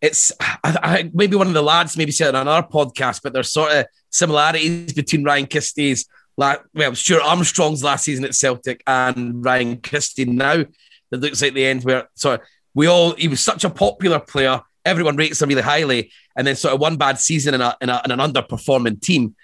it's 0.00 0.32
I, 0.40 0.58
I, 0.64 1.10
maybe 1.14 1.36
one 1.36 1.46
of 1.46 1.54
the 1.54 1.62
lads 1.62 1.96
maybe 1.96 2.10
said 2.10 2.30
it 2.30 2.34
on 2.34 2.48
our 2.48 2.66
podcast, 2.66 3.20
but 3.22 3.32
there's 3.32 3.52
sort 3.52 3.72
of 3.72 3.86
similarities 4.10 4.92
between 4.92 5.22
Ryan 5.22 5.46
Christie's 5.46 6.08
like, 6.36 6.60
well, 6.74 6.94
Stuart 6.94 7.22
Armstrong's 7.22 7.84
last 7.84 8.04
season 8.04 8.24
at 8.24 8.34
Celtic 8.34 8.82
and 8.86 9.44
Ryan 9.44 9.80
Christie 9.80 10.24
now. 10.24 10.64
That 11.10 11.20
looks 11.20 11.40
like 11.40 11.54
the 11.54 11.64
end 11.64 11.84
where 11.84 12.08
sorry, 12.16 12.40
we 12.78 12.86
all 12.86 13.12
he 13.14 13.26
was 13.26 13.40
such 13.40 13.64
a 13.64 13.70
popular 13.70 14.20
player. 14.20 14.62
Everyone 14.84 15.16
rates 15.16 15.42
him 15.42 15.48
really 15.48 15.62
highly, 15.62 16.12
and 16.36 16.46
then 16.46 16.54
sort 16.54 16.74
of 16.74 16.80
one 16.80 16.96
bad 16.96 17.18
season 17.18 17.54
in, 17.54 17.60
a, 17.60 17.76
in, 17.80 17.88
a, 17.88 18.00
in 18.04 18.12
an 18.12 18.20
underperforming 18.20 19.02
team, 19.02 19.34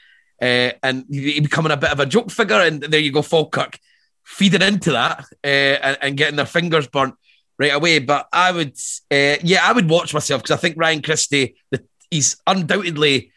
uh, 0.41 0.71
and 0.85 1.05
he 1.11 1.41
becoming 1.41 1.73
a 1.73 1.76
bit 1.76 1.91
of 1.91 1.99
a 1.99 2.07
joke 2.07 2.31
figure. 2.31 2.61
And 2.61 2.81
there 2.81 3.00
you 3.00 3.11
go, 3.11 3.23
Falkirk 3.23 3.81
feeding 4.23 4.62
into 4.62 4.93
that 4.93 5.26
uh, 5.43 5.47
and, 5.87 5.99
and, 6.00 6.17
getting 6.17 6.37
their 6.37 6.47
fingers 6.47 6.87
burnt 6.87 7.17
right 7.59 7.75
away. 7.75 7.99
But 7.99 8.29
I 8.33 8.53
would, 8.53 8.76
uh, 9.11 9.37
yeah, 9.43 9.61
I 9.64 9.73
would 9.73 9.91
watch 9.91 10.14
myself 10.14 10.41
because 10.41 10.57
I 10.57 10.61
think 10.61 10.76
Ryan 10.79 11.03
Christie, 11.03 11.57
the, 11.73 11.85
he's 12.12 12.37
undoubtedly. 12.47 13.33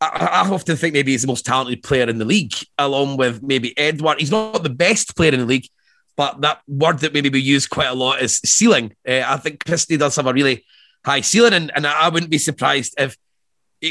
I, 0.00 0.44
I, 0.44 0.50
often 0.50 0.76
think 0.76 0.94
maybe 0.94 1.10
he's 1.10 1.22
the 1.22 1.28
most 1.28 1.44
talented 1.44 1.82
player 1.82 2.08
in 2.08 2.18
the 2.18 2.24
league, 2.24 2.54
along 2.78 3.16
with 3.16 3.42
maybe 3.42 3.76
Edouard. 3.76 4.20
He's 4.20 4.30
not 4.30 4.62
the 4.62 4.70
best 4.70 5.16
player 5.16 5.32
in 5.32 5.40
the 5.40 5.46
league, 5.46 5.68
but 6.16 6.40
that 6.42 6.60
word 6.66 6.98
that 7.00 7.14
maybe 7.14 7.28
we 7.28 7.40
use 7.40 7.66
quite 7.66 7.88
a 7.88 7.94
lot 7.94 8.22
is 8.22 8.36
ceiling. 8.38 8.94
Uh, 9.08 9.22
I 9.26 9.36
think 9.36 9.64
Christie 9.64 9.96
does 9.96 10.16
have 10.16 10.26
a 10.26 10.32
really 10.32 10.64
high 11.04 11.20
ceiling, 11.20 11.52
and, 11.52 11.72
and 11.74 11.86
I 11.86 12.08
wouldn't 12.08 12.30
be 12.30 12.38
surprised 12.38 12.94
if 12.98 13.16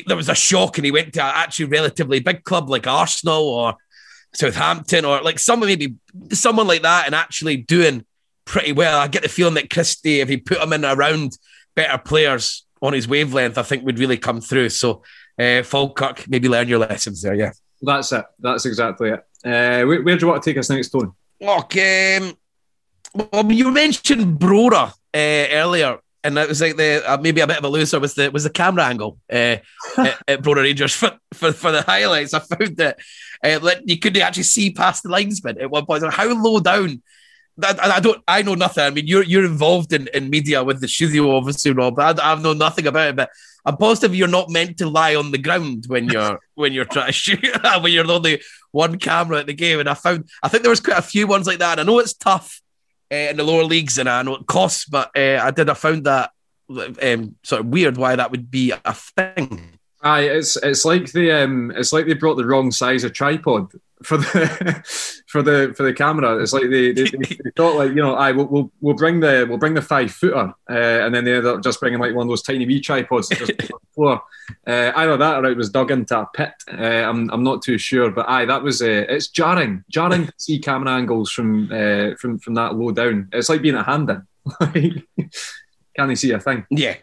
there 0.07 0.17
was 0.17 0.29
a 0.29 0.35
shock 0.35 0.77
and 0.77 0.85
he 0.85 0.91
went 0.91 1.13
to 1.13 1.21
actually 1.21 1.65
relatively 1.65 2.19
big 2.19 2.43
club 2.43 2.69
like 2.69 2.87
Arsenal 2.87 3.43
or 3.43 3.75
Southampton 4.33 5.03
or 5.03 5.21
like 5.21 5.37
someone 5.37 5.67
maybe 5.67 5.95
someone 6.31 6.67
like 6.67 6.83
that 6.83 7.05
and 7.05 7.13
actually 7.13 7.57
doing 7.57 8.05
pretty 8.45 8.71
well. 8.71 8.99
I 8.99 9.07
get 9.07 9.23
the 9.23 9.29
feeling 9.29 9.55
that 9.55 9.69
Christie, 9.69 10.21
if 10.21 10.29
he 10.29 10.37
put 10.37 10.61
him 10.61 10.73
in 10.73 10.85
around 10.85 11.37
better 11.75 11.97
players 11.97 12.65
on 12.81 12.93
his 12.93 13.07
wavelength, 13.07 13.57
I 13.57 13.63
think 13.63 13.83
would 13.83 13.99
really 13.99 14.17
come 14.17 14.41
through. 14.41 14.69
So 14.69 15.03
uh, 15.37 15.63
Falkirk, 15.63 16.29
maybe 16.29 16.47
learn 16.47 16.67
your 16.67 16.79
lessons 16.79 17.21
there. 17.21 17.35
Yeah, 17.35 17.51
that's 17.81 18.11
it. 18.11 18.25
That's 18.39 18.65
exactly 18.65 19.09
it. 19.09 19.19
Uh, 19.43 19.85
where, 19.85 20.03
where, 20.03 20.17
do 20.17 20.25
you 20.25 20.27
want 20.27 20.43
to 20.43 20.49
take 20.49 20.57
us 20.57 20.69
next, 20.69 20.89
Tony? 20.89 21.09
Okay. 21.41 22.17
Um, 22.17 22.33
well, 23.13 23.51
you 23.51 23.71
mentioned 23.71 24.39
Brora 24.39 24.89
uh, 24.89 24.93
earlier, 25.13 25.97
and 26.23 26.37
it 26.37 26.47
was 26.47 26.61
like 26.61 26.77
the 26.77 27.03
uh, 27.05 27.17
maybe 27.17 27.41
a 27.41 27.47
bit 27.47 27.57
of 27.57 27.63
a 27.63 27.67
loser 27.67 27.99
was 27.99 28.13
the 28.13 28.29
was 28.29 28.43
the 28.43 28.49
camera 28.49 28.85
angle 28.85 29.17
uh, 29.31 29.57
at, 29.97 30.17
at 30.27 30.41
Brora 30.41 30.63
Rangers 30.63 30.93
for, 30.93 31.17
for 31.33 31.51
for 31.51 31.71
the 31.71 31.81
highlights. 31.81 32.33
I 32.33 32.39
found 32.39 32.77
that 32.77 32.99
uh, 33.43 33.75
you 33.85 33.97
couldn't 33.97 34.21
actually 34.21 34.43
see 34.43 34.71
past 34.71 35.03
the 35.03 35.09
linesman 35.09 35.59
at 35.59 35.71
one 35.71 35.85
point. 35.85 36.03
How 36.13 36.33
low 36.33 36.59
down? 36.59 37.01
I, 37.61 37.95
I 37.95 37.99
don't. 37.99 38.23
I 38.27 38.43
know 38.43 38.55
nothing. 38.55 38.83
I 38.83 38.89
mean, 38.91 39.07
you're 39.07 39.23
you're 39.23 39.45
involved 39.45 39.93
in, 39.93 40.07
in 40.13 40.29
media 40.29 40.63
with 40.63 40.79
the 40.79 40.87
studio, 40.87 41.35
obviously, 41.35 41.71
Rob. 41.71 41.99
I, 41.99 42.15
I 42.21 42.35
know 42.35 42.53
nothing 42.53 42.87
about 42.87 43.09
it, 43.09 43.15
but 43.15 43.29
I'm 43.65 43.77
positive 43.77 44.15
you're 44.15 44.27
not 44.27 44.49
meant 44.49 44.77
to 44.77 44.89
lie 44.89 45.15
on 45.15 45.31
the 45.31 45.37
ground 45.37 45.85
when 45.87 46.07
you're 46.07 46.39
when 46.55 46.73
you're 46.73 46.85
trying 46.85 47.07
to 47.07 47.11
shoot. 47.11 47.45
when 47.81 47.91
you're 47.91 48.05
the 48.05 48.13
only 48.13 48.41
one 48.71 48.97
camera 48.97 49.39
at 49.39 49.47
the 49.47 49.53
game. 49.53 49.79
And 49.79 49.89
I 49.89 49.93
found 49.93 50.29
I 50.41 50.47
think 50.47 50.63
there 50.63 50.69
was 50.69 50.79
quite 50.79 50.99
a 50.99 51.03
few 51.03 51.27
ones 51.27 51.47
like 51.47 51.59
that. 51.59 51.79
And 51.79 51.81
I 51.81 51.91
know 51.91 51.99
it's 51.99 52.13
tough 52.13 52.61
uh, 53.11 53.15
in 53.15 53.37
the 53.37 53.43
lower 53.43 53.63
leagues, 53.63 53.97
and 53.97 54.09
I 54.09 54.21
know 54.23 54.35
it 54.35 54.47
costs, 54.47 54.85
but 54.85 55.11
uh, 55.17 55.39
I 55.41 55.51
did. 55.51 55.69
I 55.69 55.73
found 55.73 56.05
that 56.05 56.31
um, 57.01 57.35
sort 57.43 57.61
of 57.61 57.67
weird 57.67 57.97
why 57.97 58.15
that 58.15 58.31
would 58.31 58.49
be 58.49 58.71
a 58.71 58.93
thing. 58.93 59.77
Aye, 60.01 60.21
it's 60.21 60.57
it's 60.57 60.85
like 60.85 61.11
the 61.11 61.31
um, 61.31 61.71
it's 61.75 61.93
like 61.93 62.05
they 62.05 62.13
brought 62.13 62.35
the 62.35 62.45
wrong 62.45 62.71
size 62.71 63.03
of 63.03 63.13
tripod 63.13 63.71
for 64.03 64.17
the 64.17 64.81
for 65.27 65.41
the 65.41 65.73
for 65.75 65.83
the 65.83 65.93
camera. 65.93 66.41
It's 66.41 66.53
like 66.53 66.69
they, 66.69 66.91
they, 66.91 67.03
they 67.03 67.51
thought 67.55 67.75
like 67.75 67.89
you 67.89 67.95
know, 67.95 68.15
I 68.15 68.31
we'll, 68.31 68.47
we'll, 68.47 68.71
we'll 68.81 68.95
bring 68.95 69.19
the 69.19 69.45
we'll 69.47 69.57
bring 69.57 69.73
the 69.73 69.81
five 69.81 70.11
footer, 70.11 70.53
uh, 70.69 70.73
and 70.73 71.13
then 71.13 71.23
they 71.23 71.35
ended 71.35 71.47
up 71.47 71.63
just 71.63 71.79
bringing 71.79 71.99
like 71.99 72.13
one 72.13 72.23
of 72.23 72.29
those 72.29 72.41
tiny 72.41 72.65
wee 72.65 72.79
tripods 72.79 73.29
just 73.29 73.51
on 73.51 73.57
the 73.57 73.79
floor. 73.93 74.21
Uh, 74.67 74.91
either 74.95 75.17
that 75.17 75.43
or 75.43 75.45
it 75.45 75.57
was 75.57 75.69
dug 75.69 75.91
into 75.91 76.19
a 76.19 76.27
pit. 76.33 76.53
Uh, 76.71 76.81
I'm 76.83 77.29
I'm 77.31 77.43
not 77.43 77.61
too 77.61 77.77
sure, 77.77 78.11
but 78.11 78.27
aye, 78.27 78.45
that 78.45 78.63
was 78.63 78.81
uh, 78.81 79.05
it's 79.09 79.27
jarring, 79.27 79.83
jarring 79.89 80.27
to 80.27 80.33
see 80.37 80.59
camera 80.59 80.91
angles 80.91 81.31
from 81.31 81.71
uh, 81.71 82.15
from 82.17 82.39
from 82.39 82.53
that 82.55 82.75
low 82.75 82.91
down. 82.91 83.29
It's 83.31 83.49
like 83.49 83.61
being 83.61 83.75
a 83.75 83.83
hand 83.83 84.09
in. 84.09 85.03
Can't 85.95 86.09
you 86.09 86.15
see 86.15 86.31
a 86.31 86.39
thing? 86.39 86.65
Yeah, 86.69 86.95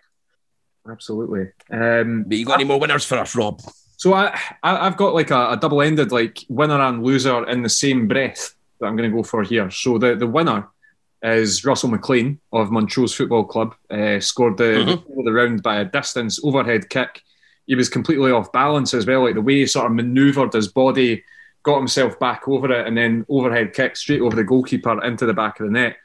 absolutely. 0.90 1.48
Um, 1.70 2.24
but 2.26 2.36
you 2.36 2.44
got 2.44 2.54
any 2.54 2.64
more 2.64 2.80
winners 2.80 3.04
for 3.04 3.18
us, 3.18 3.36
Rob? 3.36 3.60
So 3.98 4.14
I, 4.14 4.38
I 4.62 4.84
have 4.84 4.96
got 4.96 5.12
like 5.12 5.32
a, 5.32 5.50
a 5.50 5.56
double-ended 5.56 6.12
like 6.12 6.44
winner 6.48 6.80
and 6.80 7.04
loser 7.04 7.44
in 7.48 7.62
the 7.62 7.68
same 7.68 8.06
breath 8.06 8.54
that 8.78 8.86
I'm 8.86 8.96
going 8.96 9.10
to 9.10 9.16
go 9.16 9.24
for 9.24 9.42
here. 9.42 9.70
So 9.70 9.98
the 9.98 10.14
the 10.14 10.26
winner 10.26 10.68
is 11.20 11.64
Russell 11.64 11.90
McLean 11.90 12.38
of 12.52 12.70
Montrose 12.70 13.12
Football 13.12 13.44
Club. 13.44 13.74
Uh, 13.90 14.20
scored 14.20 14.56
the, 14.56 14.64
mm-hmm. 14.64 15.24
the 15.24 15.32
round 15.32 15.64
by 15.64 15.80
a 15.80 15.84
distance 15.84 16.38
overhead 16.44 16.88
kick. 16.88 17.22
He 17.66 17.74
was 17.74 17.88
completely 17.88 18.30
off 18.30 18.52
balance 18.52 18.94
as 18.94 19.04
well, 19.04 19.24
like 19.24 19.34
the 19.34 19.42
way 19.42 19.56
he 19.56 19.66
sort 19.66 19.86
of 19.86 19.92
manoeuvred 19.92 20.52
his 20.52 20.68
body, 20.68 21.24
got 21.64 21.78
himself 21.78 22.20
back 22.20 22.46
over 22.46 22.70
it, 22.70 22.86
and 22.86 22.96
then 22.96 23.26
overhead 23.28 23.74
kick 23.74 23.96
straight 23.96 24.22
over 24.22 24.36
the 24.36 24.44
goalkeeper 24.44 25.04
into 25.04 25.26
the 25.26 25.34
back 25.34 25.58
of 25.58 25.66
the 25.66 25.72
net. 25.72 25.96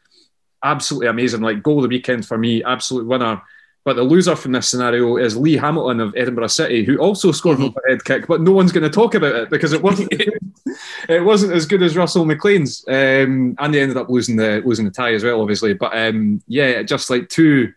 Absolutely 0.63 1.08
amazing. 1.08 1.41
Like 1.41 1.62
goal 1.62 1.78
of 1.78 1.84
the 1.84 1.96
weekend 1.96 2.26
for 2.26 2.39
me, 2.39 2.63
absolute 2.63 3.06
winner. 3.06 3.44
But 3.86 3.98
the 3.98 4.04
loser 4.04 4.36
from 4.36 4.54
this 4.54 4.69
scenario 4.69 5.17
is 5.17 5.36
Lee 5.36 5.58
Hamilton 5.58 6.00
of 6.00 6.15
Edinburgh 6.15 6.48
City, 6.48 6.86
who 6.86 6.98
also 7.00 7.34
scored 7.34 7.58
mm-hmm. 7.58 7.65
an 7.65 7.74
overhead 7.78 8.06
kick, 8.06 8.28
but 8.28 8.39
no 8.39 8.54
one's 8.54 8.72
going 8.72 8.84
to 8.84 8.89
talk 8.89 9.13
about 9.13 9.36
it 9.36 9.50
because 9.50 9.74
it 9.74 9.82
wasn't 9.82 10.10
it 11.10 11.24
wasn't 11.24 11.52
as 11.52 11.65
good 11.65 11.84
as 11.84 11.98
Russell 11.98 12.26
McLean's, 12.26 12.86
um, 12.88 13.56
and 13.60 13.74
they 13.74 13.82
ended 13.82 13.98
up 13.98 14.10
losing 14.10 14.38
the 14.38 14.62
losing 14.65 14.86
the 14.86 14.91
tie 14.91 15.13
as 15.13 15.24
well, 15.24 15.41
obviously. 15.41 15.74
But 15.74 15.98
um, 15.98 16.41
yeah, 16.48 16.82
just 16.84 17.10
like 17.10 17.28
two 17.28 17.74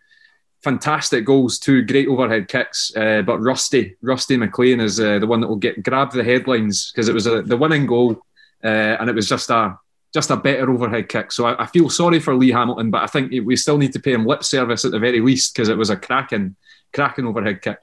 fantastic 0.63 1.25
goals, 1.25 1.59
two 1.59 1.83
great 1.83 2.07
overhead 2.07 2.47
kicks. 2.47 2.95
Uh, 2.95 3.21
but 3.21 3.39
Rusty 3.39 3.97
Rusty 4.01 4.37
McLean 4.37 4.79
is 4.79 4.99
uh, 4.99 5.19
the 5.19 5.27
one 5.27 5.41
that 5.41 5.47
will 5.47 5.57
get 5.57 5.83
grab 5.83 6.11
the 6.11 6.23
headlines 6.23 6.91
because 6.91 7.09
it 7.09 7.13
was 7.13 7.27
a, 7.27 7.41
the 7.41 7.57
winning 7.57 7.85
goal, 7.85 8.21
uh, 8.63 8.95
and 8.99 9.09
it 9.09 9.15
was 9.15 9.27
just 9.27 9.49
a 9.49 9.77
just 10.17 10.31
a 10.31 10.35
better 10.35 10.71
overhead 10.71 11.07
kick. 11.07 11.31
So 11.31 11.45
I, 11.45 11.63
I, 11.65 11.67
feel 11.67 11.91
sorry 11.91 12.19
for 12.19 12.33
Lee 12.33 12.49
Hamilton, 12.49 12.89
but 12.89 13.03
I 13.03 13.05
think 13.05 13.31
we 13.45 13.55
still 13.55 13.77
need 13.77 13.93
to 13.93 13.99
pay 13.99 14.13
him 14.13 14.25
lip 14.25 14.43
service 14.43 14.83
at 14.83 14.89
the 14.89 14.97
very 14.97 15.21
least 15.21 15.53
because 15.53 15.69
it 15.69 15.77
was 15.77 15.91
a 15.91 15.95
cracking, 15.95 16.55
cracking 16.91 17.27
overhead 17.27 17.61
kick. 17.61 17.77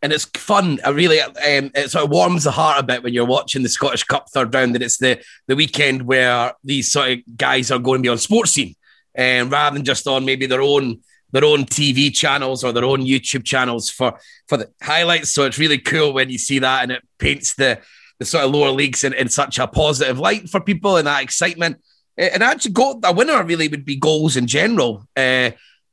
And 0.00 0.14
it's 0.14 0.24
fun. 0.24 0.80
I 0.82 0.88
really, 0.88 1.20
um, 1.20 1.34
it 1.74 1.90
sort 1.90 2.04
of 2.04 2.10
warms 2.10 2.44
the 2.44 2.52
heart 2.52 2.80
a 2.80 2.82
bit 2.82 3.02
when 3.02 3.12
you're 3.12 3.26
watching 3.26 3.62
the 3.62 3.68
Scottish 3.68 4.04
Cup 4.04 4.30
third 4.30 4.54
round, 4.54 4.74
and 4.74 4.82
it's 4.82 4.96
the 4.96 5.22
the 5.46 5.54
weekend 5.54 6.02
where 6.02 6.54
these 6.64 6.90
sort 6.90 7.10
of 7.10 7.18
guys 7.36 7.70
are 7.70 7.78
going 7.78 7.98
to 7.98 8.02
be 8.02 8.08
on 8.08 8.16
Sportscene, 8.16 8.74
and 9.14 9.48
um, 9.48 9.52
rather 9.52 9.74
than 9.74 9.84
just 9.84 10.06
on 10.06 10.24
maybe 10.24 10.46
their 10.46 10.62
own 10.62 11.00
their 11.32 11.44
own 11.44 11.66
TV 11.66 12.12
channels 12.12 12.64
or 12.64 12.72
their 12.72 12.84
own 12.84 13.02
YouTube 13.02 13.44
channels 13.44 13.90
for 13.90 14.18
for 14.48 14.56
the 14.56 14.72
highlights. 14.82 15.30
So 15.30 15.44
it's 15.44 15.58
really 15.58 15.78
cool 15.78 16.14
when 16.14 16.30
you 16.30 16.38
see 16.38 16.60
that, 16.60 16.82
and 16.82 16.92
it 16.92 17.02
paints 17.18 17.54
the 17.54 17.80
the 18.22 18.26
sort 18.26 18.44
of 18.44 18.52
lower 18.52 18.70
leagues 18.70 19.04
in, 19.04 19.12
in 19.14 19.28
such 19.28 19.58
a 19.58 19.66
positive 19.66 20.18
light 20.18 20.48
for 20.48 20.60
people 20.60 20.96
and 20.96 21.06
that 21.06 21.22
excitement. 21.22 21.82
And 22.16 22.42
actually, 22.42 22.72
go, 22.72 23.00
a 23.02 23.12
winner 23.12 23.42
really 23.42 23.68
would 23.68 23.84
be 23.84 23.96
goals 23.96 24.36
in 24.36 24.46
general 24.46 25.08
uh, 25.16 25.50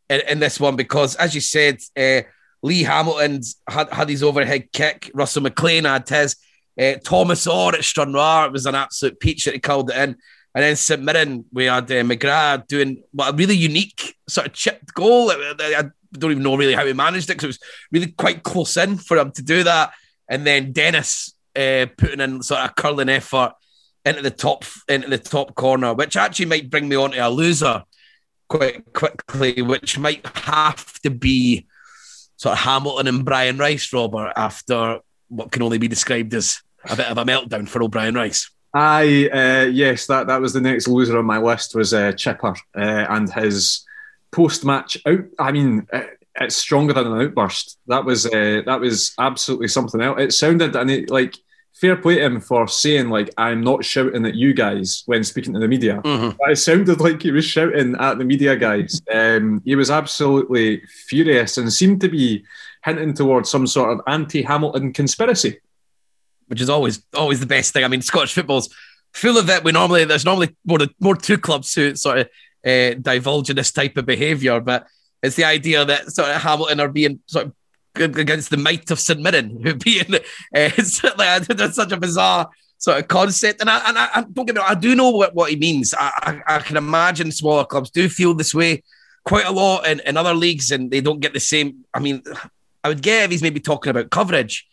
in, 0.10 0.22
in, 0.28 0.40
this 0.40 0.60
one 0.60 0.76
because, 0.76 1.16
as 1.16 1.34
you 1.34 1.42
said, 1.42 1.80
uh, 1.98 2.22
Lee 2.62 2.84
Hamilton 2.84 3.42
had, 3.68 3.90
had 3.92 4.10
his 4.10 4.22
overhead 4.22 4.72
kick. 4.72 5.10
Russell 5.14 5.44
McLean 5.44 5.86
had 5.86 6.08
his. 6.08 6.36
Uh, 6.80 6.96
Thomas 7.04 7.48
Orr 7.48 7.76
at 7.76 7.84
Stranraer, 7.84 8.52
was 8.52 8.66
an 8.66 8.76
absolute 8.76 9.20
peach 9.20 9.46
that 9.46 9.54
he 9.54 9.60
called 9.60 9.90
it 9.90 9.98
in. 9.98 10.16
And 10.56 10.64
then 10.64 10.76
St 10.76 11.02
Mirren, 11.02 11.46
we 11.52 11.66
had 11.66 11.86
uh, 11.86 12.04
McGrath 12.04 12.68
doing 12.68 13.04
a 13.20 13.34
really 13.34 13.56
unique 13.56 14.16
sort 14.28 14.48
of 14.48 14.54
chipped 14.54 14.94
goal. 14.94 15.32
I 15.32 15.84
don't 16.14 16.32
even 16.32 16.44
know 16.44 16.56
really 16.56 16.74
how 16.74 16.86
he 16.86 16.94
managed 16.94 17.30
it 17.30 17.34
because 17.34 17.44
it 17.44 17.48
was 17.48 17.60
really 17.92 18.12
quite 18.12 18.44
close 18.44 18.76
in 18.78 18.98
for 18.98 19.18
him 19.18 19.32
to 19.32 19.42
do 19.42 19.64
that. 19.64 19.94
And 20.30 20.46
then 20.46 20.72
Dennis 20.74 21.34
uh, 21.60 21.88
putting 21.98 22.22
in 22.22 22.42
sort 22.42 22.62
of 22.62 22.76
curling 22.76 23.10
effort 23.10 23.54
into 24.06 24.22
the 24.22 24.32
top 24.32 24.64
into 24.88 25.10
the 25.10 25.18
top 25.18 25.56
corner, 25.56 25.94
which 25.94 26.16
actually 26.16 26.46
might 26.46 26.70
bring 26.70 26.88
me 26.88 26.96
on 26.96 27.12
to 27.12 27.18
a 27.18 27.30
loser 27.30 27.84
quite 28.48 28.94
quickly, 28.94 29.62
which 29.62 29.98
might 29.98 30.26
have 30.38 31.00
to 31.02 31.10
be 31.10 31.68
sort 32.38 32.54
of 32.54 32.60
Hamilton 32.60 33.08
and 33.08 33.26
Brian 33.26 33.58
Rice, 33.58 33.92
Robert, 33.94 34.34
after 34.36 35.00
what 35.28 35.52
can 35.52 35.62
only 35.62 35.78
be 35.78 35.88
described 35.88 36.34
as 36.34 36.62
a 36.86 36.96
bit 36.96 37.08
of 37.08 37.18
a 37.18 37.26
meltdown 37.26 37.68
for 37.68 37.84
O'Brien 37.84 38.16
Rice. 38.16 38.50
I 38.74 39.30
uh, 39.34 39.66
yes, 39.66 40.08
that 40.08 40.28
that 40.28 40.42
was 40.42 40.54
the 40.54 40.62
next 40.62 40.88
loser 40.88 41.18
on 41.18 41.26
my 41.26 41.40
list 41.40 41.76
was 41.76 41.94
uh, 41.94 42.12
Chipper 42.14 42.56
uh, 42.78 43.06
and 43.10 43.32
his 43.32 43.86
post 44.32 44.64
match 44.64 44.98
out. 45.06 45.26
I 45.40 45.52
mean, 45.52 45.88
uh, 45.92 46.04
it's 46.36 46.56
stronger 46.56 46.94
than 46.94 47.08
an 47.08 47.22
outburst. 47.22 47.80
That 47.88 48.06
was 48.06 48.26
uh, 48.26 48.62
that 48.66 48.80
was 48.80 49.14
absolutely 49.20 49.68
something 49.68 50.02
else. 50.02 50.22
It 50.22 50.34
sounded 50.34 50.76
and 50.76 50.90
it 50.90 51.10
like 51.10 51.36
fair 51.80 51.96
play 51.96 52.16
to 52.16 52.26
him 52.26 52.42
for 52.42 52.68
saying 52.68 53.10
like 53.10 53.34
I'm 53.38 53.62
not 53.62 53.86
shouting 53.86 54.26
at 54.26 54.36
you 54.36 54.54
guys 54.54 55.04
when 55.06 55.24
speaking 55.24 55.54
to 55.54 55.60
the 55.60 55.68
media. 55.68 56.02
Mm-hmm. 56.04 56.38
But 56.38 56.52
it 56.52 56.58
sounded 56.58 57.00
like 57.00 57.22
he 57.22 57.32
was 57.32 57.46
shouting 57.46 57.96
at 57.96 58.18
the 58.18 58.26
media 58.26 58.56
guys. 58.56 59.02
Um, 59.14 59.62
he 59.64 59.76
was 59.76 59.90
absolutely 59.90 60.82
furious 61.08 61.58
and 61.58 61.72
seemed 61.72 62.02
to 62.02 62.10
be 62.10 62.44
hinting 62.84 63.14
towards 63.14 63.50
some 63.50 63.68
sort 63.68 63.92
of 63.92 64.02
anti-Hamilton 64.08 64.94
conspiracy, 64.94 65.60
which 66.48 66.62
is 66.62 66.70
always 66.70 67.04
always 67.16 67.40
the 67.40 67.46
best 67.46 67.74
thing. 67.74 67.84
I 67.84 67.88
mean, 67.88 68.02
Scottish 68.02 68.34
football's 68.34 68.74
full 69.14 69.38
of 69.38 69.48
that. 69.48 69.64
We 69.64 69.72
normally 69.72 70.06
there's 70.06 70.26
normally 70.26 70.56
more 70.66 70.80
more 71.00 71.16
two 71.16 71.38
clubs 71.38 71.74
who 71.74 71.96
sort 71.96 72.20
of 72.20 72.30
uh, 72.66 72.96
divulge 72.96 73.50
in 73.50 73.56
this 73.56 73.72
type 73.72 73.96
of 73.98 74.06
behaviour, 74.06 74.60
but 74.60 74.88
it's 75.24 75.36
the 75.36 75.46
idea 75.46 75.86
that 75.86 76.12
sort 76.12 76.30
of 76.30 76.42
Hamilton 76.42 76.80
are 76.80 76.90
being 76.90 77.20
sort 77.26 77.48
of 77.48 77.54
against 77.96 78.50
the 78.50 78.58
might 78.58 78.90
of 78.92 79.00
St 79.00 79.20
Mirren, 79.20 79.60
who 79.64 79.76
being 79.76 80.16
uh, 80.16 80.70
like, 81.18 81.48
that's 81.48 81.76
such 81.76 81.92
a 81.92 81.98
bizarre 81.98 82.50
sort 82.78 83.00
of 83.00 83.08
concept. 83.08 83.62
And 83.62 83.70
I, 83.70 83.88
and 83.88 83.98
I, 83.98 84.10
I 84.16 84.22
don't 84.22 84.46
get 84.46 84.56
me 84.56 84.62
wrong, 84.62 84.72
I 84.72 84.76
do 84.76 84.96
know 84.96 85.10
what, 85.12 85.36
what 85.36 85.50
he 85.50 85.56
means. 85.56 85.94
I, 85.94 86.42
I, 86.48 86.56
I, 86.56 86.60
can 86.60 86.78
imagine 86.78 87.32
smaller 87.32 87.66
clubs 87.66 87.90
do 87.90 88.08
feel 88.10 88.34
this 88.34 88.54
way 88.54 88.84
quite 89.26 89.46
a 89.46 89.52
lot 89.52 89.86
in, 89.86 90.00
in 90.02 90.18
other 90.18 90.34
leagues 90.34 90.72
and 90.72 90.90
they 90.90 91.02
don't 91.02 91.20
get 91.20 91.34
the 91.34 91.40
same. 91.40 91.86
I 91.94 92.00
mean, 92.00 92.24
I 92.84 92.88
would 92.88 93.02
get 93.02 93.26
if 93.26 93.32
he's 93.32 93.42
maybe 93.42 93.60
talking 93.60 93.90
about 93.92 94.10
coverage, 94.10 94.66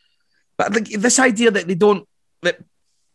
but 0.57 0.73
like 0.73 0.89
this 0.89 1.19
idea 1.19 1.51
that 1.51 1.67
they 1.67 1.75
don't, 1.75 2.09
that 2.43 2.61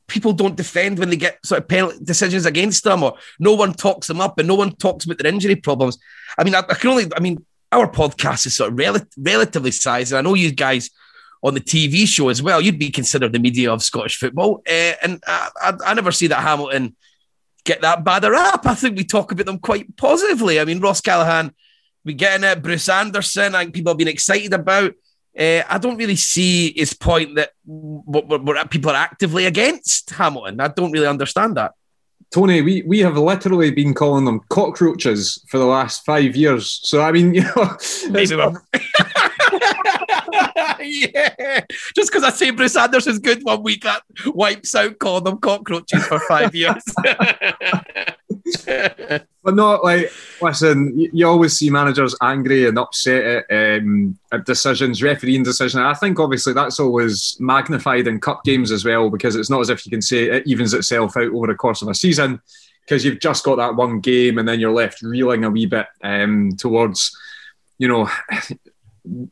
people 0.08 0.34
don't 0.34 0.58
defend 0.58 1.00
when 1.00 1.10
they 1.10 1.16
get 1.16 1.44
sort 1.46 1.62
of 1.62 1.70
penalty 1.70 1.98
decisions 2.04 2.46
against 2.46 2.84
them 2.84 3.02
or 3.02 3.18
no 3.40 3.54
one 3.54 3.74
talks 3.74 4.08
them 4.08 4.20
up 4.20 4.38
and 4.38 4.48
no 4.48 4.56
one 4.56 4.76
talks 4.76 5.06
about 5.06 5.18
their 5.18 5.32
injury 5.32 5.56
problems. 5.56 5.98
I 6.38 6.44
mean, 6.44 6.54
I, 6.54 6.60
I 6.60 6.74
can 6.74 6.90
only, 6.90 7.08
I 7.16 7.22
mean, 7.22 7.46
our 7.71 7.89
podcast 7.89 8.45
is 8.45 8.55
sort 8.55 8.71
of 8.71 8.77
rel- 8.77 9.05
relatively 9.17 9.71
sized. 9.71 10.12
And 10.12 10.19
I 10.19 10.21
know 10.21 10.36
you 10.36 10.51
guys 10.51 10.89
on 11.43 11.53
the 11.53 11.62
TV 11.62 12.07
show 12.07 12.29
as 12.29 12.41
well, 12.41 12.62
you'd 12.62 12.79
be 12.79 12.91
considered 12.91 13.34
the 13.34 13.39
media 13.39 13.71
of 13.71 13.81
Scottish 13.81 14.17
football. 14.17 14.62
Uh, 14.67 14.93
and 15.01 15.23
I, 15.25 15.49
I, 15.62 15.73
I, 15.88 15.93
never 15.93 16.12
see 16.12 16.27
that 16.27 16.41
Hamilton 16.41 16.95
get 17.63 17.81
that 17.81 18.03
bad 18.03 18.25
a 18.25 18.31
rap. 18.31 18.65
I 18.65 18.75
think 18.75 18.97
we 18.97 19.03
talk 19.03 19.31
about 19.31 19.45
them 19.45 19.60
quite 19.60 19.95
positively. 19.97 20.60
I 20.60 20.65
mean, 20.65 20.79
Ross 20.79 21.01
Callachan, 21.01 21.53
we 22.03 22.13
getting 22.13 22.43
it, 22.43 22.62
Bruce 22.62 22.89
Anderson, 22.89 23.55
I 23.55 23.63
think 23.63 23.75
people 23.75 23.91
have 23.91 23.97
been 23.97 24.07
excited 24.07 24.53
about. 24.53 24.93
Uh, 25.38 25.63
I 25.67 25.77
don't 25.79 25.97
really 25.97 26.17
see 26.17 26.73
his 26.75 26.93
point 26.93 27.36
that 27.36 27.51
people 28.69 28.91
are 28.91 28.95
actively 28.95 29.45
against 29.45 30.10
Hamilton. 30.12 30.60
I 30.60 30.67
don't 30.67 30.91
really 30.91 31.07
understand 31.07 31.57
that. 31.57 31.71
Tony, 32.32 32.62
we, 32.62 32.82
we 32.84 33.00
have 33.00 33.17
literally 33.17 33.72
been 33.72 33.94
calling 33.94 34.24
them 34.24 34.39
cockroaches 34.50 35.44
for 35.50 35.58
the 35.58 35.65
last 35.65 36.06
five 36.06 36.34
years. 36.36 36.80
So 36.84 37.02
I 37.02 37.12
mean, 37.12 37.34
you 37.36 37.44
know, 37.44 37.78
maybe 38.10 38.36
yeah, 40.80 41.60
just 41.94 42.12
because 42.12 42.24
I 42.24 42.30
say 42.30 42.52
Bruce 42.52 42.78
Anderson's 42.78 43.20
good 43.20 43.44
one 43.44 43.63
week, 43.63 43.84
that 43.84 44.04
wipes 44.28 44.74
out 44.76 44.98
calling 45.00 45.26
them 45.26 45.39
cockroaches 45.39 46.06
for 46.06 46.20
five 46.22 46.56
years. 46.56 46.84
but 48.66 49.56
not 49.56 49.84
like 49.84 50.12
listen. 50.42 51.10
You, 51.14 51.28
always 51.28 51.58
see 51.58 51.70
managers 51.70 52.16
angry 52.22 52.68
and 52.68 52.78
upset 52.78 53.46
at, 53.50 53.82
um, 53.82 54.18
at 54.32 54.46
decisions, 54.46 55.02
refereeing 55.02 55.44
decisions. 55.44 55.82
I 55.82 55.94
think 55.94 56.20
obviously 56.20 56.54
that's 56.54 56.80
always 56.80 57.38
magnified 57.40 58.08
in 58.08 58.20
cup 58.20 58.44
games 58.44 58.72
as 58.72 58.86
well 58.86 59.10
because 59.10 59.36
it's 59.36 59.50
not 59.50 59.62
as 59.62 59.70
if 59.70 59.86
you 59.86 59.90
can 59.90 60.02
say 60.02 60.26
it 60.26 60.48
evens 60.48 60.74
itself 60.74 61.18
out 61.18 61.32
over 61.32 61.48
the 61.48 61.56
course 61.56 61.82
of 61.82 61.88
a 61.88 61.96
season 61.96 62.42
because 62.86 63.06
you've 63.06 63.20
just 63.20 63.44
got 63.44 63.56
that 63.56 63.76
one 63.76 64.00
game 64.00 64.38
and 64.38 64.48
then 64.48 64.60
you're 64.60 64.72
left 64.72 65.02
reeling 65.02 65.44
a 65.44 65.50
wee 65.50 65.66
bit 65.66 65.88
um, 66.04 66.52
towards, 66.58 67.16
you 67.78 67.88
know, 67.88 68.10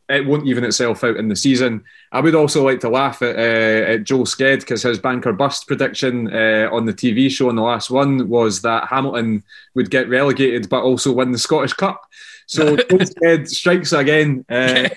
it 0.10 0.26
won't 0.26 0.48
even 0.48 0.64
itself 0.64 1.04
out 1.04 1.18
in 1.18 1.28
the 1.28 1.36
season. 1.36 1.84
I 2.12 2.22
would 2.22 2.36
also 2.36 2.66
like 2.66 2.80
to 2.82 2.90
laugh 2.90 3.22
at, 3.22 3.36
uh, 3.36 3.92
at 3.94 4.04
Joel 4.04 4.26
Sked 4.26 4.62
because 4.62 4.84
his 4.84 5.00
banker 5.00 5.32
bust 5.32 5.68
prediction 5.68 6.28
uh, 6.34 6.70
on 6.72 6.86
the 6.86 6.94
TV 6.94 7.30
show 7.30 7.50
in 7.50 7.56
the 7.56 7.62
last 7.62 7.90
one 7.90 8.30
was 8.30 8.62
that 8.64 8.88
Hamilton 8.88 9.44
would 9.76 9.92
get 9.92 10.10
relegated 10.10 10.70
but 10.70 10.84
also 10.84 11.12
win 11.14 11.32
the 11.32 11.38
Scottish 11.38 11.74
Cup. 11.74 12.02
So 12.48 12.76
Joel 12.90 13.00
Sked 13.00 13.48
strikes 13.48 13.94
again. 13.94 14.44
Uh, 14.50 14.90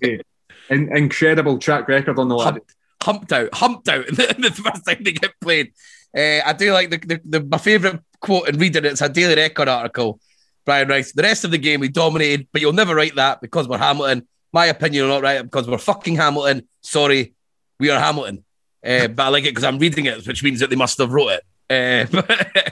in, 0.70 0.96
incredible 0.96 1.58
track 1.58 1.86
record 1.88 2.18
on 2.18 2.28
the 2.28 2.36
lad. 2.36 2.60
Humped 3.02 3.32
out, 3.32 3.54
humped 3.54 3.88
out 3.88 4.06
the 4.08 4.62
first 4.62 4.86
time 4.86 5.02
they 5.02 5.12
get 5.12 5.32
played. 5.40 5.72
Uh, 6.16 6.40
I 6.44 6.52
do 6.54 6.72
like 6.72 6.90
the, 6.90 6.98
the, 6.98 7.20
the 7.24 7.40
my 7.40 7.58
favourite 7.58 8.00
quote 8.20 8.48
in 8.48 8.58
reading 8.58 8.84
it. 8.84 8.92
It's 8.92 9.00
a 9.00 9.08
Daily 9.08 9.36
Record 9.36 9.68
article 9.68 10.20
Brian 10.70 10.86
Rice. 10.86 11.10
The 11.10 11.22
rest 11.22 11.44
of 11.44 11.50
the 11.50 11.58
game 11.58 11.80
we 11.80 11.88
dominated, 11.88 12.46
but 12.52 12.60
you'll 12.60 12.72
never 12.72 12.94
write 12.94 13.16
that 13.16 13.40
because 13.40 13.66
we're 13.66 13.76
Hamilton. 13.76 14.28
My 14.52 14.66
opinion, 14.66 15.02
you'll 15.02 15.12
not 15.12 15.20
write 15.20 15.40
it 15.40 15.42
because 15.42 15.68
we're 15.68 15.78
fucking 15.78 16.14
Hamilton. 16.14 16.68
Sorry, 16.80 17.34
we 17.80 17.90
are 17.90 17.98
Hamilton. 17.98 18.44
Uh, 18.86 19.08
but 19.08 19.24
I 19.24 19.28
like 19.30 19.42
it 19.42 19.50
because 19.50 19.64
I'm 19.64 19.80
reading 19.80 20.06
it, 20.06 20.24
which 20.28 20.44
means 20.44 20.60
that 20.60 20.70
they 20.70 20.76
must 20.76 20.96
have 20.98 21.12
wrote 21.12 21.40
it. 21.40 21.42
Uh, 21.68 22.22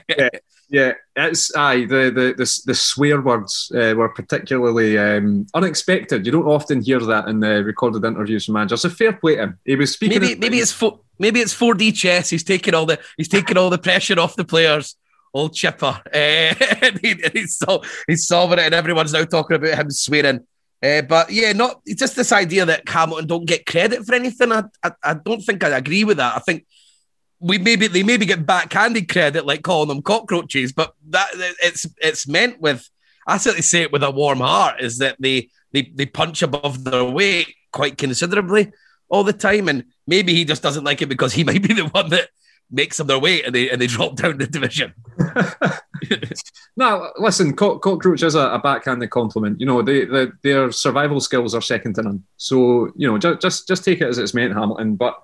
yeah, 0.16 0.28
yeah, 0.70 0.92
it's 1.16 1.52
aye. 1.56 1.87
The 1.87 2.12
the 2.14 2.34
the, 2.38 2.62
the 2.66 2.74
swear 2.76 3.20
words 3.20 3.72
uh, 3.74 3.94
were 3.96 4.11
particularly 4.11 4.96
um, 4.96 5.48
unexpected. 5.52 6.24
You 6.24 6.30
don't 6.30 6.46
often 6.46 6.80
hear 6.80 7.00
that 7.00 7.26
in 7.26 7.40
the 7.40 7.64
recorded 7.64 8.04
interviews 8.04 8.44
from 8.44 8.54
managers. 8.54 8.82
So 8.82 8.90
fair 8.90 9.12
play 9.12 9.34
to 9.34 9.42
him. 9.42 9.58
He 9.64 9.74
was 9.74 9.92
speaking. 9.92 10.20
Maybe 10.20 10.37
maybe 10.37 10.58
it's 10.58 10.70
fo- 10.70 11.00
maybe 11.18 11.40
it's 11.40 11.52
4D 11.52 11.96
chess. 11.96 12.30
He's 12.30 12.44
taking 12.44 12.74
all 12.74 12.87
the 12.87 13.00
he's 13.16 13.26
taking 13.26 13.56
all 13.56 13.70
the 13.70 13.78
pressure 13.78 14.20
off 14.20 14.37
the 14.37 14.44
players 14.44 14.94
old 15.35 15.55
chipper. 15.55 16.01
Uh, 16.12 16.55
he, 17.03 17.14
he's, 17.33 17.57
so, 17.57 17.83
he's 18.07 18.27
solving 18.27 18.59
it, 18.59 18.67
and 18.67 18.75
everyone's 18.75 19.12
now 19.12 19.25
talking 19.25 19.57
about 19.57 19.79
him 19.79 19.91
swearing. 19.91 20.41
Uh, 20.83 21.03
but 21.03 21.31
yeah, 21.31 21.53
not 21.53 21.81
just 21.87 22.17
this 22.17 22.33
idea 22.33 22.64
that 22.64 22.88
Hamilton 22.88 23.27
don't 23.27 23.47
get 23.47 23.67
credit 23.67 24.05
for 24.05 24.14
anything. 24.14 24.53
I, 24.53 24.64
I, 24.83 24.93
I 25.03 25.14
don't 25.14 25.41
think 25.41 25.64
I 25.64 25.71
agree 25.71 26.05
with 26.05 26.19
that. 26.19 26.37
I 26.37 26.38
think 26.38 26.67
we 27.41 27.59
maybe 27.59 27.88
they 27.88 28.03
maybe 28.03 28.27
get 28.27 28.47
backhanded 28.47 29.09
credit, 29.09 29.47
like 29.47 29.62
calling 29.62 29.88
them 29.88 30.03
cockroaches, 30.03 30.73
but 30.73 30.95
that 31.11 31.29
it's 31.62 31.87
it's 32.01 32.27
meant 32.27 32.61
with. 32.61 32.88
I 33.27 33.37
certainly 33.37 33.62
say 33.62 33.83
it 33.83 33.93
with 33.93 34.03
a 34.03 34.11
warm 34.11 34.38
heart. 34.38 34.81
Is 34.81 34.99
that 34.99 35.17
they 35.19 35.51
they 35.73 35.83
they 35.95 36.07
punch 36.07 36.43
above 36.43 36.85
their 36.85 37.05
weight 37.05 37.55
quite 37.73 37.99
considerably 37.99 38.73
all 39.09 39.25
the 39.25 39.33
time, 39.33 39.69
and 39.69 39.85
maybe 40.07 40.35
he 40.35 40.45
just 40.45 40.62
doesn't 40.62 40.85
like 40.85 41.03
it 41.03 41.09
because 41.09 41.33
he 41.33 41.45
might 41.49 41.62
be 41.62 41.75
the 41.75 41.87
one 41.87 42.11
that 42.11 42.29
makes 42.70 42.96
them 42.96 43.07
their 43.07 43.18
way 43.18 43.42
and 43.42 43.54
they 43.54 43.70
and 43.70 43.81
they 43.81 43.87
drop 43.96 44.16
down 44.16 44.38
the 44.38 44.46
division. 44.46 44.94
no, 46.76 47.11
listen, 47.18 47.54
cockroach 47.54 48.22
is 48.22 48.35
a, 48.35 48.48
a 48.50 48.59
backhanded 48.59 49.11
compliment. 49.11 49.61
You 49.61 49.66
know, 49.66 49.83
they, 49.83 50.04
they, 50.04 50.26
their 50.42 50.70
survival 50.72 51.20
skills 51.20 51.54
are 51.54 51.62
second 51.62 51.94
to 51.94 52.02
none. 52.02 52.24
So 52.37 52.92
you 52.96 53.09
know, 53.09 53.18
just 53.18 53.40
just 53.40 53.68
just 53.68 53.85
take 53.85 54.00
it 54.00 54.09
as 54.09 54.18
it's 54.18 54.35
meant, 54.35 54.54
Hamilton. 54.54 54.96
But 54.96 55.20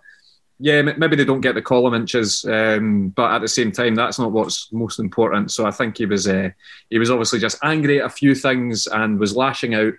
yeah, 0.60 0.82
maybe 0.82 1.16
they 1.16 1.24
don't 1.24 1.40
get 1.40 1.56
the 1.56 1.62
column 1.62 1.94
inches, 1.94 2.44
um, 2.44 3.08
but 3.08 3.32
at 3.32 3.40
the 3.40 3.48
same 3.48 3.72
time, 3.72 3.94
that's 3.94 4.18
not 4.18 4.32
what's 4.32 4.72
most 4.72 5.00
important. 5.00 5.50
So 5.50 5.66
I 5.66 5.70
think 5.72 5.98
he 5.98 6.06
was 6.06 6.28
uh, 6.28 6.50
he 6.90 6.98
was 6.98 7.10
obviously 7.10 7.40
just 7.40 7.58
angry 7.62 8.00
at 8.00 8.06
a 8.06 8.10
few 8.10 8.34
things 8.34 8.86
and 8.86 9.18
was 9.18 9.36
lashing 9.36 9.74
out 9.74 9.94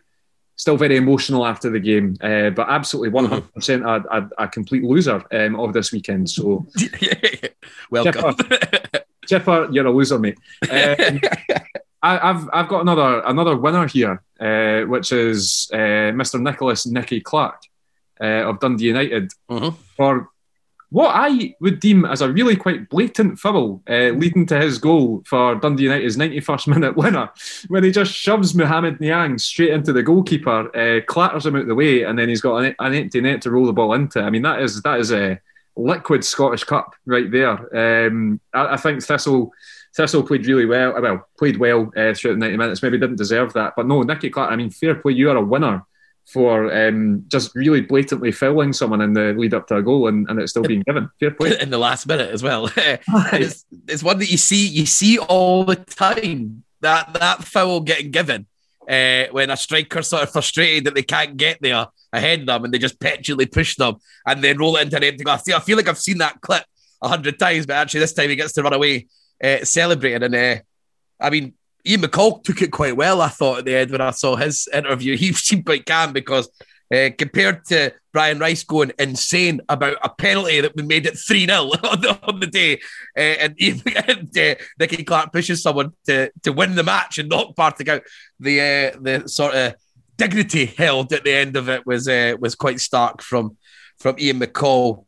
still 0.55 0.77
very 0.77 0.97
emotional 0.97 1.45
after 1.45 1.69
the 1.69 1.79
game, 1.79 2.17
uh, 2.21 2.49
but 2.49 2.67
absolutely 2.69 3.09
100% 3.09 3.41
mm-hmm. 3.51 3.85
a, 3.85 4.19
a, 4.19 4.45
a, 4.45 4.47
complete 4.47 4.83
loser 4.83 5.23
um, 5.31 5.59
of 5.59 5.73
this 5.73 5.91
weekend. 5.91 6.29
So, 6.29 6.65
welcome, 7.89 8.35
Chipper, 8.35 9.03
Chipper, 9.27 9.67
you're 9.71 9.87
a 9.87 9.91
loser, 9.91 10.19
mate. 10.19 10.37
Um, 10.69 11.19
I, 12.01 12.27
have 12.27 12.49
I've 12.53 12.67
got 12.67 12.81
another 12.81 13.23
another 13.25 13.57
winner 13.57 13.87
here, 13.87 14.21
uh, 14.39 14.81
which 14.87 15.11
is 15.11 15.69
uh, 15.73 16.13
Mr. 16.13 16.39
Nicholas 16.39 16.85
Nicky 16.85 17.19
Clark 17.19 17.63
uh, 18.21 18.47
of 18.49 18.59
Dundee 18.59 18.85
United 18.85 19.31
mm-hmm. 19.49 19.75
for 19.97 20.29
what 20.95 21.11
I 21.13 21.53
would 21.59 21.81
deem 21.81 22.05
as 22.05 22.21
a 22.21 22.31
really 22.31 22.55
quite 22.55 22.87
blatant 22.87 23.37
foul 23.37 23.83
uh, 23.89 24.11
leading 24.11 24.45
to 24.45 24.57
his 24.57 24.77
goal 24.77 25.23
for 25.25 25.55
Dundee 25.55 25.83
United's 25.83 26.15
91st 26.15 26.67
minute 26.73 26.95
winner, 26.95 27.29
when 27.67 27.83
he 27.83 27.91
just 27.91 28.13
shoves 28.13 28.55
Mohamed 28.55 29.01
Niang 29.01 29.37
straight 29.37 29.71
into 29.71 29.91
the 29.91 30.01
goalkeeper, 30.01 30.73
uh, 30.73 31.01
clatters 31.05 31.45
him 31.45 31.57
out 31.57 31.63
of 31.63 31.67
the 31.67 31.75
way, 31.75 32.03
and 32.03 32.17
then 32.17 32.29
he's 32.29 32.39
got 32.39 32.63
an, 32.63 32.75
an, 32.79 32.93
empty 32.93 33.19
net 33.19 33.41
to 33.41 33.51
roll 33.51 33.65
the 33.65 33.73
ball 33.73 33.91
into. 33.91 34.21
I 34.21 34.29
mean, 34.29 34.43
that 34.43 34.61
is 34.61 34.81
that 34.83 35.01
is 35.01 35.11
a 35.11 35.37
liquid 35.75 36.23
Scottish 36.23 36.63
Cup 36.63 36.95
right 37.05 37.29
there. 37.29 38.07
Um, 38.07 38.39
I, 38.53 38.75
I, 38.75 38.77
think 38.77 39.03
Thistle. 39.03 39.51
Thistle 39.97 40.23
played 40.23 40.45
really 40.45 40.65
well. 40.65 41.01
Well, 41.01 41.27
played 41.37 41.57
well 41.57 41.91
uh, 41.97 42.13
throughout 42.13 42.35
the 42.35 42.37
90 42.37 42.55
minutes. 42.55 42.81
Maybe 42.81 42.97
didn't 42.97 43.17
deserve 43.17 43.51
that, 43.51 43.73
but 43.75 43.85
no, 43.85 44.01
Nicky 44.03 44.29
Clark. 44.29 44.49
I 44.49 44.55
mean, 44.55 44.69
fair 44.69 44.95
play. 44.95 45.11
You 45.11 45.29
are 45.31 45.35
a 45.35 45.43
winner 45.43 45.85
for 46.25 46.73
um, 46.75 47.23
just 47.27 47.55
really 47.55 47.81
blatantly 47.81 48.31
fouling 48.31 48.73
someone 48.73 49.01
in 49.01 49.13
the 49.13 49.33
lead 49.33 49.53
up 49.53 49.67
to 49.67 49.77
a 49.77 49.83
goal 49.83 50.07
and, 50.07 50.27
and 50.29 50.39
it's 50.39 50.51
still 50.51 50.63
being 50.63 50.81
given. 50.81 51.09
Fair 51.19 51.31
play. 51.39 51.57
In 51.59 51.69
the 51.69 51.77
last 51.77 52.07
minute 52.07 52.31
as 52.31 52.41
well. 52.41 52.69
it's, 52.77 53.65
it's 53.87 54.03
one 54.03 54.17
that 54.19 54.31
you 54.31 54.37
see 54.37 54.67
you 54.67 54.85
see 54.85 55.19
all 55.19 55.63
the 55.63 55.75
time. 55.75 56.63
That 56.81 57.13
that 57.13 57.43
foul 57.43 57.79
getting 57.79 58.11
given 58.11 58.47
uh, 58.87 59.25
when 59.31 59.49
a 59.49 59.57
striker's 59.57 60.07
sort 60.07 60.23
of 60.23 60.31
frustrated 60.31 60.85
that 60.85 60.95
they 60.95 61.03
can't 61.03 61.37
get 61.37 61.59
there 61.61 61.87
ahead 62.13 62.41
of 62.41 62.45
them 62.45 62.65
and 62.65 62.73
they 62.73 62.77
just 62.77 62.99
petulantly 62.99 63.45
push 63.45 63.75
them 63.75 63.95
and 64.25 64.43
then 64.43 64.57
roll 64.57 64.75
it 64.75 64.83
into 64.83 64.97
an 64.97 65.03
empty 65.03 65.23
glass. 65.23 65.43
See, 65.43 65.53
I 65.53 65.59
feel 65.59 65.77
like 65.77 65.87
I've 65.87 65.97
seen 65.97 66.19
that 66.19 66.41
clip 66.41 66.63
a 67.01 67.07
hundred 67.07 67.39
times, 67.39 67.65
but 67.65 67.75
actually 67.75 68.01
this 68.01 68.13
time 68.13 68.29
he 68.29 68.35
gets 68.35 68.53
to 68.53 68.63
run 68.63 68.73
away 68.73 69.07
uh, 69.43 69.63
celebrating. 69.63 70.23
And 70.23 70.35
uh, 70.35 70.61
I 71.19 71.29
mean, 71.29 71.53
Ian 71.87 72.01
McCall 72.01 72.43
took 72.43 72.61
it 72.61 72.71
quite 72.71 72.97
well, 72.97 73.21
I 73.21 73.29
thought, 73.29 73.59
at 73.59 73.65
the 73.65 73.75
end 73.75 73.91
when 73.91 74.01
I 74.01 74.11
saw 74.11 74.35
his 74.35 74.67
interview. 74.73 75.15
He 75.25 75.33
seemed 75.33 75.65
quite 75.65 75.85
calm 75.85 76.13
because 76.13 76.49
uh, 76.93 77.09
compared 77.17 77.65
to 77.65 77.93
Brian 78.13 78.39
Rice 78.39 78.63
going 78.63 78.91
insane 78.99 79.61
about 79.69 79.97
a 80.03 80.09
penalty 80.09 80.61
that 80.61 80.75
we 80.75 80.83
made 80.83 81.05
it 81.05 81.17
3 81.17 81.45
0 81.45 81.57
on, 81.61 82.01
the, 82.01 82.19
on 82.23 82.39
the 82.39 82.47
day, 82.47 82.79
uh, 83.17 83.19
and, 83.19 83.55
and 84.07 84.37
uh, 84.37 84.55
Nicky 84.79 85.03
Clark 85.03 85.31
pushes 85.31 85.61
someone 85.61 85.93
to, 86.05 86.31
to 86.43 86.53
win 86.53 86.75
the 86.75 86.83
match 86.83 87.17
and 87.17 87.29
knock 87.29 87.55
Partick 87.55 87.89
out, 87.89 88.03
the, 88.39 88.61
uh, 88.61 88.99
the 88.99 89.27
sort 89.27 89.55
of 89.55 89.75
dignity 90.17 90.65
held 90.65 91.11
at 91.11 91.23
the 91.23 91.33
end 91.33 91.55
of 91.55 91.69
it 91.69 91.85
was 91.85 92.07
was 92.39 92.55
quite 92.55 92.79
stark 92.79 93.21
from, 93.21 93.57
from 93.99 94.15
Ian 94.17 94.39
McCall. 94.39 95.05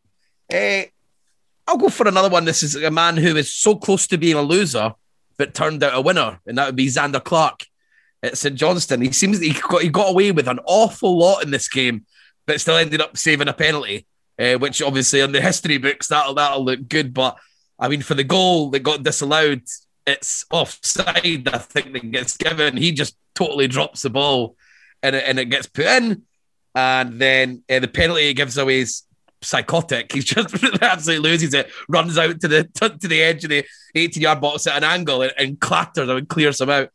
I'll 0.52 1.78
go 1.78 1.90
for 1.90 2.08
another 2.08 2.30
one. 2.30 2.46
This 2.46 2.64
is 2.64 2.76
a 2.76 2.92
man 2.92 3.18
who 3.18 3.36
is 3.36 3.54
so 3.54 3.76
close 3.76 4.08
to 4.08 4.18
being 4.18 4.36
a 4.36 4.42
loser 4.42 4.94
but 5.38 5.54
turned 5.54 5.84
out 5.84 5.96
a 5.96 6.02
winner, 6.02 6.40
and 6.46 6.58
that 6.58 6.66
would 6.66 6.76
be 6.76 6.88
Zander 6.88 7.24
Clark 7.24 7.66
at 8.24 8.38
St 8.38 8.56
Johnstone. 8.56 9.02
He 9.02 9.12
seems 9.12 9.40
he 9.40 9.54
got 9.54 9.82
he 9.82 9.90
got 9.90 10.10
away 10.10 10.32
with 10.32 10.48
an 10.48 10.60
awful 10.66 11.18
lot 11.18 11.44
in 11.44 11.52
this 11.52 11.70
game, 11.70 12.06
but 12.46 12.60
still 12.60 12.76
ended 12.78 13.02
up 13.02 13.18
saving 13.18 13.48
a 13.48 13.54
penalty. 13.54 14.06
uh, 14.40 14.56
which 14.56 14.82
obviously 14.82 15.20
in 15.20 15.32
the 15.32 15.42
history 15.42 15.78
books 15.78 16.08
that'll 16.08 16.34
that'll 16.36 16.64
look 16.64 16.88
good. 16.88 17.14
But 17.14 17.38
I 17.80 17.88
mean, 17.88 18.02
for 18.02 18.14
the 18.14 18.24
goal 18.24 18.70
that 18.72 18.80
got 18.80 19.04
disallowed, 19.04 19.64
it's 20.06 20.46
offside. 20.52 21.48
I 21.48 21.58
think 21.58 21.94
that 21.94 22.12
gets 22.12 22.38
given. 22.38 22.78
He 22.78 22.92
just 22.92 23.16
totally 23.36 23.68
drops 23.68 24.02
the 24.02 24.10
ball, 24.10 24.56
and 25.02 25.16
it, 25.16 25.24
and 25.26 25.40
it 25.40 25.46
gets 25.46 25.68
put 25.68 25.86
in. 25.86 26.24
And 26.76 27.20
then 27.20 27.64
uh, 27.70 27.80
the 27.80 27.88
penalty 27.88 28.28
he 28.28 28.34
gives 28.34 28.58
away 28.58 28.82
is 28.82 29.04
psychotic. 29.42 30.12
He's 30.14 30.26
just 30.26 30.54
absolutely 30.82 31.30
loses 31.30 31.54
it, 31.54 31.70
runs 31.88 32.18
out 32.18 32.40
to 32.42 32.48
the 32.48 32.64
to 33.02 33.08
the 33.08 33.22
edge 33.22 33.44
of 33.44 33.50
the 33.50 33.66
18 33.96 34.22
yard 34.22 34.42
box 34.42 34.68
at 34.68 34.78
an 34.78 34.84
angle 34.84 35.22
and, 35.22 35.34
and 35.38 35.60
clatters 35.60 36.10
and 36.10 36.28
clears 36.28 36.62
him 36.62 36.70
out. 36.70 36.90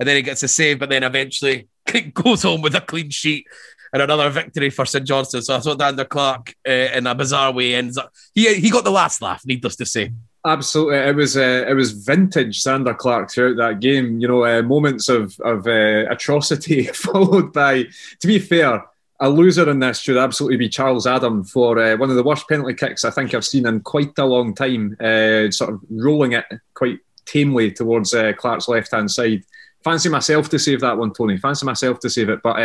And 0.00 0.08
then 0.08 0.16
he 0.16 0.22
gets 0.22 0.42
a 0.44 0.48
save, 0.48 0.78
but 0.78 0.90
then 0.90 1.02
eventually 1.02 1.68
goes 2.14 2.42
home 2.42 2.62
with 2.62 2.74
a 2.74 2.80
clean 2.80 3.10
sheet 3.10 3.46
and 3.92 4.02
another 4.02 4.30
victory 4.30 4.70
for 4.70 4.86
St 4.86 5.06
Johnstone. 5.06 5.42
So 5.42 5.56
I 5.56 5.60
thought 5.60 5.78
Zander 5.78 6.08
Clark, 6.08 6.54
uh, 6.66 6.70
in 6.70 7.06
a 7.06 7.14
bizarre 7.14 7.52
way, 7.52 7.74
ends 7.74 7.98
up 7.98 8.12
he 8.34 8.54
he 8.54 8.70
got 8.70 8.84
the 8.84 8.90
last 8.90 9.22
laugh. 9.22 9.42
Needless 9.44 9.76
to 9.76 9.86
say. 9.86 10.12
Absolutely, 10.46 10.98
it 10.98 11.16
was 11.16 11.36
uh, 11.36 11.66
it 11.68 11.74
was 11.74 11.92
vintage 11.92 12.62
Zander 12.62 12.96
Clark 12.96 13.30
throughout 13.30 13.56
that 13.56 13.80
game. 13.80 14.20
You 14.20 14.28
know, 14.28 14.44
uh, 14.44 14.62
moments 14.62 15.08
of 15.08 15.38
of 15.40 15.66
uh, 15.66 16.06
atrocity 16.10 16.84
followed 16.84 17.52
by. 17.52 17.84
To 18.20 18.26
be 18.26 18.38
fair, 18.38 18.84
a 19.20 19.28
loser 19.28 19.68
in 19.68 19.80
this 19.80 20.00
should 20.00 20.16
absolutely 20.16 20.56
be 20.56 20.68
Charles 20.68 21.06
Adam 21.06 21.44
for 21.44 21.78
uh, 21.78 21.96
one 21.96 22.10
of 22.10 22.16
the 22.16 22.22
worst 22.22 22.48
penalty 22.48 22.74
kicks 22.74 23.04
I 23.04 23.10
think 23.10 23.34
I've 23.34 23.44
seen 23.44 23.66
in 23.66 23.80
quite 23.80 24.16
a 24.18 24.24
long 24.24 24.54
time. 24.54 24.96
Uh, 25.00 25.50
sort 25.50 25.74
of 25.74 25.80
rolling 25.90 26.32
it 26.32 26.44
quite 26.74 26.98
tamely 27.26 27.74
towards 27.74 28.14
uh, 28.14 28.32
Clark's 28.36 28.68
left 28.68 28.92
hand 28.92 29.10
side. 29.10 29.42
Fancy 29.82 30.08
myself 30.08 30.48
to 30.50 30.58
save 30.58 30.80
that 30.80 30.98
one, 30.98 31.12
Tony. 31.12 31.36
Fancy 31.36 31.66
myself 31.66 32.00
to 32.00 32.10
save 32.10 32.28
it, 32.28 32.40
but 32.42 32.58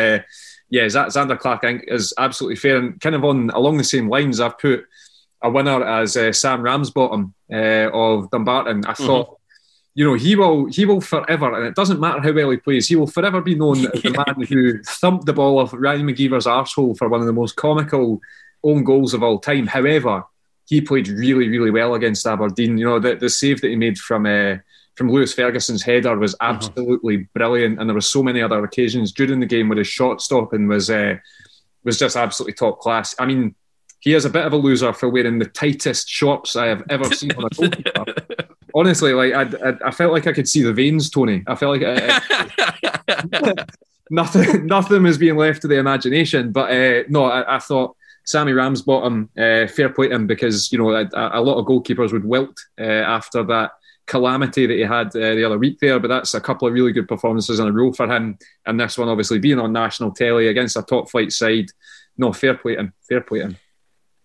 yeah, 0.70 0.86
Zander 0.86 1.38
Clark 1.38 1.64
is 1.88 2.14
absolutely 2.18 2.56
fair 2.56 2.78
and 2.78 3.00
kind 3.00 3.16
of 3.16 3.24
on 3.24 3.52
along 3.52 3.78
the 3.78 3.84
same 3.84 4.10
lines. 4.10 4.40
I've 4.40 4.58
put 4.58 4.86
a 5.44 5.50
winner 5.50 5.84
as 5.84 6.18
uh, 6.18 6.32
Sam 6.32 6.64
Ramsbottom 6.64 7.34
uh, 7.52 7.90
of 7.94 8.32
Dumbarton. 8.32 8.86
I 8.86 8.94
mm-hmm. 8.94 9.06
thought, 9.06 9.40
you 9.96 10.06
know, 10.06 10.16
he 10.16 10.36
will 10.36 10.66
he 10.66 10.86
will 10.86 11.02
forever, 11.02 11.54
and 11.54 11.68
it 11.68 11.76
doesn't 11.76 12.00
matter 12.00 12.20
how 12.20 12.34
well 12.34 12.50
he 12.50 12.58
plays, 12.58 12.88
he 12.88 12.96
will 12.96 13.08
forever 13.08 13.42
be 13.42 13.56
known 13.56 13.78
as 13.78 14.02
the 14.02 14.26
man 14.28 14.48
who 14.48 14.82
thumped 14.84 15.26
the 15.26 15.34
ball 15.34 15.60
off 15.60 15.74
Ryan 15.74 16.08
McGeever's 16.08 16.48
arsehole 16.48 16.98
for 16.98 17.10
one 17.10 17.22
of 17.22 17.28
the 17.28 17.34
most 17.34 17.56
comical 17.56 18.20
own 18.64 18.84
goals 18.84 19.14
of 19.14 19.22
all 19.22 19.40
time. 19.40 19.68
However, 19.68 20.24
he 20.66 20.82
played 20.82 21.08
really, 21.10 21.48
really 21.50 21.70
well 21.70 21.94
against 21.94 22.26
Aberdeen. 22.26 22.78
You 22.78 22.86
know, 22.86 23.00
the, 23.00 23.16
the 23.16 23.30
save 23.30 23.62
that 23.62 23.70
he 23.70 23.76
made 23.76 24.00
from 24.00 24.26
uh, 24.26 24.58
from 24.96 25.12
Lewis 25.12 25.34
Ferguson's 25.34 25.84
header 25.84 26.18
was 26.18 26.34
mm-hmm. 26.36 26.56
absolutely 26.56 27.16
uh-huh. 27.16 27.26
brilliant, 27.36 27.80
and 27.80 27.88
there 27.88 27.96
were 27.96 28.02
so 28.02 28.24
many 28.24 28.42
other 28.42 28.64
occasions 28.64 29.12
during 29.12 29.40
the 29.40 29.46
game 29.46 29.70
where 29.70 29.78
his 29.78 29.88
shot 29.88 30.22
stopping 30.22 30.68
was 30.68 30.90
uh, 30.90 31.18
was 31.84 32.00
just 32.00 32.16
absolutely 32.16 32.54
top 32.54 32.80
class. 32.80 33.14
I 33.20 33.28
mean, 33.28 33.54
he 34.00 34.14
is 34.14 34.26
a 34.26 34.30
bit 34.30 34.46
of 34.46 34.54
a 34.54 34.58
loser 34.58 34.92
for 34.92 35.08
wearing 35.10 35.38
the 35.38 35.46
tightest 35.46 36.10
shorts 36.10 36.56
I 36.56 36.68
have 36.68 36.84
ever 36.90 37.06
seen 37.14 37.32
on 37.34 37.46
a 37.46 37.50
goalkeeper. 37.50 38.06
Honestly, 38.74 39.14
like 39.14 39.34
I, 39.34 39.70
I, 39.70 39.88
I, 39.88 39.92
felt 39.92 40.14
like 40.14 40.26
I 40.26 40.34
could 40.34 40.50
see 40.50 40.64
the 40.64 40.74
veins, 40.74 41.10
Tony. 41.10 41.44
I 41.46 41.56
felt 41.56 41.80
like 41.80 41.84
I, 41.86 43.66
nothing, 44.10 44.66
nothing 44.66 45.04
was 45.04 45.18
being 45.18 45.38
left 45.38 45.62
to 45.62 45.68
the 45.68 45.78
imagination. 45.78 46.52
But 46.52 46.72
uh, 46.72 47.04
no, 47.08 47.26
I, 47.26 47.58
I, 47.58 47.60
thought 47.60 47.96
Sammy 48.26 48.54
Ramsbottom, 48.54 49.30
uh, 49.38 49.68
fair 49.68 49.90
play 49.90 50.08
to 50.08 50.16
him 50.16 50.28
because 50.28 50.72
you 50.72 50.80
know 50.80 50.90
a, 50.90 51.08
a 51.14 51.42
lot 51.42 51.60
of 51.60 51.66
goalkeepers 51.66 52.12
would 52.12 52.26
wilt 52.26 52.60
uh, 52.80 52.84
after 52.84 53.44
that 53.44 53.72
calamity 54.06 54.66
that 54.66 54.74
he 54.74 54.82
had 54.82 55.08
uh, 55.08 55.36
the 55.36 55.46
other 55.46 55.58
week 55.60 55.80
there. 55.80 56.00
But 56.00 56.08
that's 56.08 56.34
a 56.34 56.42
couple 56.42 56.68
of 56.68 56.74
really 56.74 56.94
good 56.94 57.08
performances 57.08 57.60
in 57.60 57.68
a 57.68 57.72
row 57.72 57.94
for 57.94 58.08
him, 58.08 58.38
and 58.66 58.80
this 58.80 58.98
one 58.98 59.10
obviously 59.10 59.40
being 59.40 59.60
on 59.60 59.72
national 59.72 60.12
telly 60.12 60.48
against 60.48 60.78
a 60.78 60.82
top 60.82 61.10
flight 61.10 61.32
side. 61.32 61.68
No, 62.18 62.34
fair 62.34 62.56
play 62.56 62.76
to 62.76 62.82
him. 62.82 62.94
Fair 63.08 63.22
play 63.22 63.40
to 63.40 63.46
him. 63.46 63.58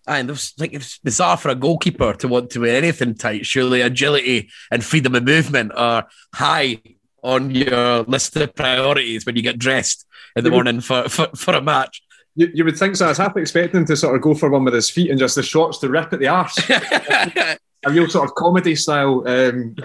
And 0.09 0.29
it 0.29 0.31
was 0.31 0.53
like 0.57 0.73
it's 0.73 0.97
bizarre 0.97 1.37
for 1.37 1.49
a 1.49 1.55
goalkeeper 1.55 2.13
to 2.13 2.27
want 2.27 2.49
to 2.51 2.61
wear 2.61 2.75
anything 2.75 3.15
tight. 3.15 3.45
Surely 3.45 3.81
agility 3.81 4.49
and 4.71 4.83
freedom 4.83 5.15
of 5.15 5.23
movement 5.23 5.71
are 5.75 6.07
high 6.33 6.81
on 7.23 7.51
your 7.51 8.03
list 8.03 8.35
of 8.35 8.55
priorities 8.55 9.25
when 9.25 9.35
you 9.35 9.41
get 9.41 9.59
dressed 9.59 10.05
in 10.35 10.43
the 10.43 10.49
morning 10.49 10.81
for, 10.81 11.07
for, 11.09 11.27
for 11.35 11.53
a 11.53 11.61
match. 11.61 12.01
You, 12.35 12.49
you 12.53 12.65
would 12.65 12.77
think 12.77 12.95
so. 12.95 13.05
I 13.05 13.09
was 13.09 13.17
half 13.17 13.37
expecting 13.37 13.85
to 13.85 13.95
sort 13.95 14.15
of 14.15 14.21
go 14.21 14.33
for 14.33 14.49
one 14.49 14.63
with 14.63 14.73
his 14.73 14.89
feet 14.89 15.11
and 15.11 15.19
just 15.19 15.35
the 15.35 15.43
shorts 15.43 15.77
to 15.79 15.89
rip 15.89 16.11
at 16.11 16.19
the 16.19 16.27
arse. 16.27 16.57
a 16.69 17.57
real 17.87 18.09
sort 18.09 18.27
of 18.27 18.35
comedy 18.35 18.75
style. 18.75 19.23
Um, 19.27 19.75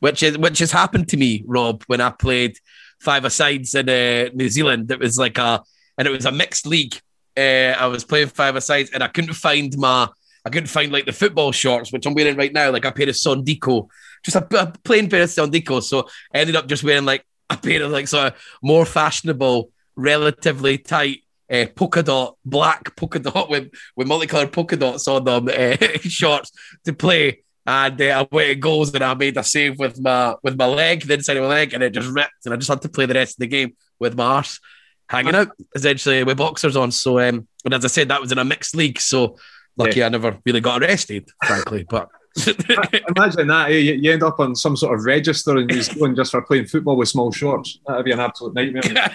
which 0.00 0.22
is 0.22 0.38
which 0.38 0.58
has 0.60 0.72
happened 0.72 1.08
to 1.08 1.16
me, 1.16 1.42
Rob, 1.46 1.82
when 1.86 2.00
I 2.00 2.10
played 2.10 2.56
five 3.00 3.24
asides 3.24 3.74
in 3.74 3.88
uh, 3.88 4.30
New 4.34 4.48
Zealand. 4.48 4.90
It 4.90 5.00
was 5.00 5.18
like 5.18 5.38
a 5.38 5.62
and 5.96 6.06
it 6.06 6.10
was 6.10 6.26
a 6.26 6.32
mixed 6.32 6.66
league 6.66 7.00
uh, 7.38 7.76
I 7.78 7.86
was 7.86 8.04
playing 8.04 8.28
five 8.28 8.56
asides 8.56 8.90
and 8.90 9.02
I 9.02 9.08
couldn't 9.08 9.34
find 9.34 9.76
my, 9.78 10.08
I 10.44 10.50
couldn't 10.50 10.68
find 10.68 10.90
like 10.90 11.06
the 11.06 11.12
football 11.12 11.52
shorts, 11.52 11.92
which 11.92 12.04
I'm 12.06 12.14
wearing 12.14 12.36
right 12.36 12.52
now, 12.52 12.70
like 12.70 12.84
a 12.84 12.92
pair 12.92 13.08
of 13.08 13.14
Sondico, 13.14 13.88
just 14.24 14.36
a, 14.36 14.46
a 14.60 14.72
plain 14.82 15.08
pair 15.08 15.22
of 15.22 15.28
Sondico. 15.28 15.82
So 15.82 16.08
I 16.34 16.38
ended 16.38 16.56
up 16.56 16.66
just 16.66 16.82
wearing 16.82 17.04
like 17.04 17.24
a 17.48 17.56
pair 17.56 17.82
of 17.82 17.92
like 17.92 18.08
sort 18.08 18.32
of 18.32 18.40
more 18.62 18.84
fashionable, 18.84 19.70
relatively 19.94 20.78
tight 20.78 21.22
uh, 21.50 21.66
polka 21.74 22.02
dot, 22.02 22.36
black 22.44 22.94
polka 22.96 23.20
dot 23.20 23.48
with, 23.50 23.70
with 23.96 24.08
multicolored 24.08 24.52
polka 24.52 24.76
dots 24.76 25.06
on 25.06 25.24
them 25.24 25.48
uh, 25.48 25.76
shorts 26.00 26.50
to 26.84 26.92
play. 26.92 27.44
And 27.66 28.00
uh, 28.00 28.24
I 28.24 28.34
went 28.34 28.60
goals 28.60 28.94
and 28.94 29.04
I 29.04 29.14
made 29.14 29.36
a 29.36 29.44
save 29.44 29.78
with 29.78 30.00
my 30.00 30.34
with 30.42 30.58
my 30.58 30.66
leg, 30.66 31.02
the 31.02 31.14
inside 31.14 31.36
of 31.36 31.42
my 31.42 31.50
leg, 31.50 31.74
and 31.74 31.82
it 31.82 31.90
just 31.90 32.08
ripped. 32.08 32.46
And 32.46 32.54
I 32.54 32.56
just 32.56 32.70
had 32.70 32.80
to 32.82 32.88
play 32.88 33.04
the 33.04 33.14
rest 33.14 33.34
of 33.34 33.40
the 33.40 33.46
game 33.46 33.74
with 34.00 34.16
my 34.16 34.24
arse 34.24 34.58
hanging 35.08 35.34
out 35.34 35.48
essentially 35.74 36.24
with 36.24 36.38
boxers 36.38 36.76
on. 36.76 36.90
So, 36.90 37.18
um, 37.18 37.46
and 37.64 37.74
as 37.74 37.84
I 37.84 37.88
said, 37.88 38.08
that 38.08 38.20
was 38.20 38.32
in 38.32 38.38
a 38.38 38.44
mixed 38.44 38.74
league. 38.74 39.00
So, 39.00 39.36
lucky 39.76 40.00
yeah. 40.00 40.06
I 40.06 40.08
never 40.10 40.38
really 40.44 40.60
got 40.60 40.82
arrested, 40.82 41.28
frankly. 41.44 41.86
But 41.88 42.08
imagine 43.16 43.48
that 43.48 43.70
you, 43.70 43.94
you, 43.94 44.12
end 44.12 44.22
up 44.22 44.38
on 44.38 44.54
some 44.54 44.76
sort 44.76 44.96
of 44.96 45.04
register 45.04 45.56
in 45.58 45.66
New 45.66 45.82
Zealand 45.82 46.16
just 46.16 46.30
for 46.30 46.42
playing 46.42 46.66
football 46.66 46.96
with 46.96 47.08
small 47.08 47.32
shorts. 47.32 47.78
That'd 47.86 48.04
be 48.04 48.12
an 48.12 48.20
absolute 48.20 48.54
nightmare. 48.54 48.82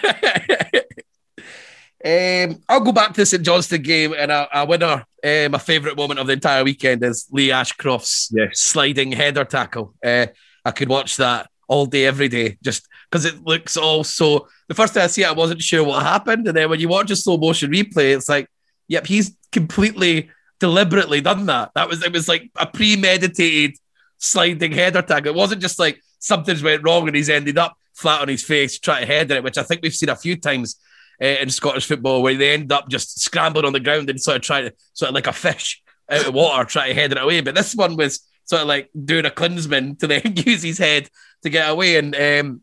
um, 2.04 2.62
I'll 2.68 2.80
go 2.80 2.92
back 2.92 3.14
to 3.14 3.22
the 3.22 3.26
St 3.26 3.42
Johnstone 3.42 3.82
game, 3.82 4.14
and 4.16 4.30
a, 4.30 4.60
a 4.60 4.66
winner. 4.66 5.06
Uh, 5.22 5.48
my 5.50 5.58
favourite 5.58 5.96
moment 5.96 6.20
of 6.20 6.26
the 6.26 6.34
entire 6.34 6.64
weekend 6.64 7.02
is 7.02 7.26
Lee 7.30 7.50
Ashcroft's 7.50 8.30
yes. 8.32 8.60
sliding 8.60 9.12
header 9.12 9.44
tackle. 9.44 9.94
Uh, 10.04 10.26
I 10.64 10.70
could 10.70 10.88
watch 10.88 11.16
that 11.16 11.48
all 11.74 11.86
day, 11.86 12.06
every 12.06 12.28
day, 12.28 12.56
just 12.62 12.88
because 13.10 13.24
it 13.24 13.42
looks 13.44 13.76
all 13.76 14.04
so. 14.04 14.46
The 14.68 14.74
first 14.74 14.94
time 14.94 15.04
I 15.04 15.08
see 15.08 15.22
it, 15.22 15.28
I 15.28 15.32
wasn't 15.32 15.60
sure 15.60 15.82
what 15.82 16.04
happened, 16.04 16.46
and 16.46 16.56
then 16.56 16.70
when 16.70 16.78
you 16.78 16.88
watch 16.88 17.10
a 17.10 17.16
slow 17.16 17.36
motion 17.36 17.72
replay, 17.72 18.14
it's 18.14 18.28
like, 18.28 18.48
yep, 18.86 19.06
he's 19.06 19.36
completely 19.50 20.30
deliberately 20.60 21.20
done 21.20 21.46
that. 21.46 21.72
That 21.74 21.88
was 21.88 22.04
it 22.04 22.12
was 22.12 22.28
like 22.28 22.50
a 22.56 22.66
premeditated 22.66 23.76
sliding 24.18 24.72
header 24.72 25.02
tag. 25.02 25.26
It 25.26 25.34
wasn't 25.34 25.62
just 25.62 25.80
like 25.80 26.00
something's 26.20 26.62
went 26.62 26.84
wrong 26.84 27.08
and 27.08 27.16
he's 27.16 27.28
ended 27.28 27.58
up 27.58 27.76
flat 27.92 28.22
on 28.22 28.28
his 28.28 28.44
face 28.44 28.78
trying 28.78 29.02
to 29.02 29.12
header 29.12 29.34
it, 29.34 29.44
which 29.44 29.58
I 29.58 29.64
think 29.64 29.82
we've 29.82 29.94
seen 29.94 30.08
a 30.08 30.16
few 30.16 30.36
times 30.36 30.76
uh, 31.20 31.26
in 31.26 31.50
Scottish 31.50 31.86
football 31.86 32.22
where 32.22 32.36
they 32.36 32.52
end 32.52 32.70
up 32.72 32.88
just 32.88 33.20
scrambling 33.20 33.66
on 33.66 33.72
the 33.72 33.80
ground 33.80 34.08
and 34.10 34.20
sort 34.20 34.36
of 34.36 34.42
trying 34.42 34.68
to 34.68 34.74
sort 34.92 35.08
of 35.08 35.14
like 35.14 35.26
a 35.26 35.32
fish 35.32 35.82
out 36.08 36.26
of 36.26 36.34
water 36.34 36.64
trying 36.64 36.94
to 36.94 37.00
head 37.00 37.12
it 37.12 37.18
away. 37.18 37.40
But 37.40 37.56
this 37.56 37.74
one 37.74 37.96
was 37.96 38.20
sort 38.44 38.62
of 38.62 38.68
like 38.68 38.90
doing 39.04 39.26
a 39.26 39.30
Klinsmann 39.30 39.98
to 39.98 40.06
then 40.06 40.22
use 40.36 40.62
his 40.62 40.78
head 40.78 41.08
to 41.44 41.50
get 41.50 41.70
away. 41.70 41.96
And 41.96 42.14
um, 42.16 42.62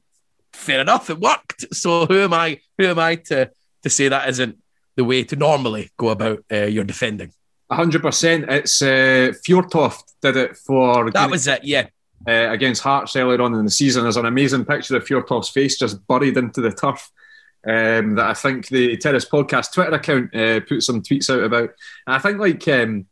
fair 0.52 0.82
enough, 0.82 1.10
it 1.10 1.20
worked. 1.20 1.74
So 1.74 2.06
who 2.06 2.20
am 2.20 2.34
I? 2.34 2.60
Who 2.78 2.86
am 2.86 3.00
I 3.00 3.16
to 3.16 3.50
to 3.84 3.90
say 3.90 4.10
that 4.10 4.30
isn't 4.30 4.58
the 4.96 5.06
way 5.06 5.24
to 5.24 5.36
normally 5.36 5.90
go 5.98 6.10
about 6.10 6.44
uh, 6.52 6.66
your 6.66 6.84
defending? 6.84 7.32
hundred 7.72 8.02
percent. 8.02 8.46
It's 8.50 8.82
uh, 8.82 9.32
Fjortoft 9.48 10.04
did 10.22 10.36
it 10.36 10.58
for 10.58 11.10
that 11.12 11.32
was 11.32 11.48
it. 11.48 11.64
Yeah. 11.64 11.88
Uh, 12.28 12.52
against 12.52 12.84
Hearts 12.84 13.16
earlier 13.16 13.42
on 13.42 13.56
in 13.56 13.66
the 13.66 13.72
season, 13.72 14.04
there's 14.04 14.18
an 14.18 14.28
amazing 14.28 14.66
picture 14.66 14.96
of 14.96 15.06
Fjortoft's 15.06 15.50
face 15.50 15.80
just 15.80 16.06
buried 16.06 16.38
into 16.38 16.62
the 16.62 16.72
turf. 16.72 17.10
Um, 17.66 18.16
that 18.16 18.26
I 18.26 18.34
think 18.34 18.68
the 18.68 18.98
Terrace 18.98 19.26
Podcast 19.26 19.74
Twitter 19.74 19.94
account 19.94 20.36
uh, 20.36 20.60
put 20.62 20.84
some 20.84 21.02
tweets 21.02 21.30
out 21.30 21.44
about. 21.44 21.70
And 22.08 22.16
I 22.16 22.20
think 22.20 22.40
like 22.40 22.68
um, 22.68 23.06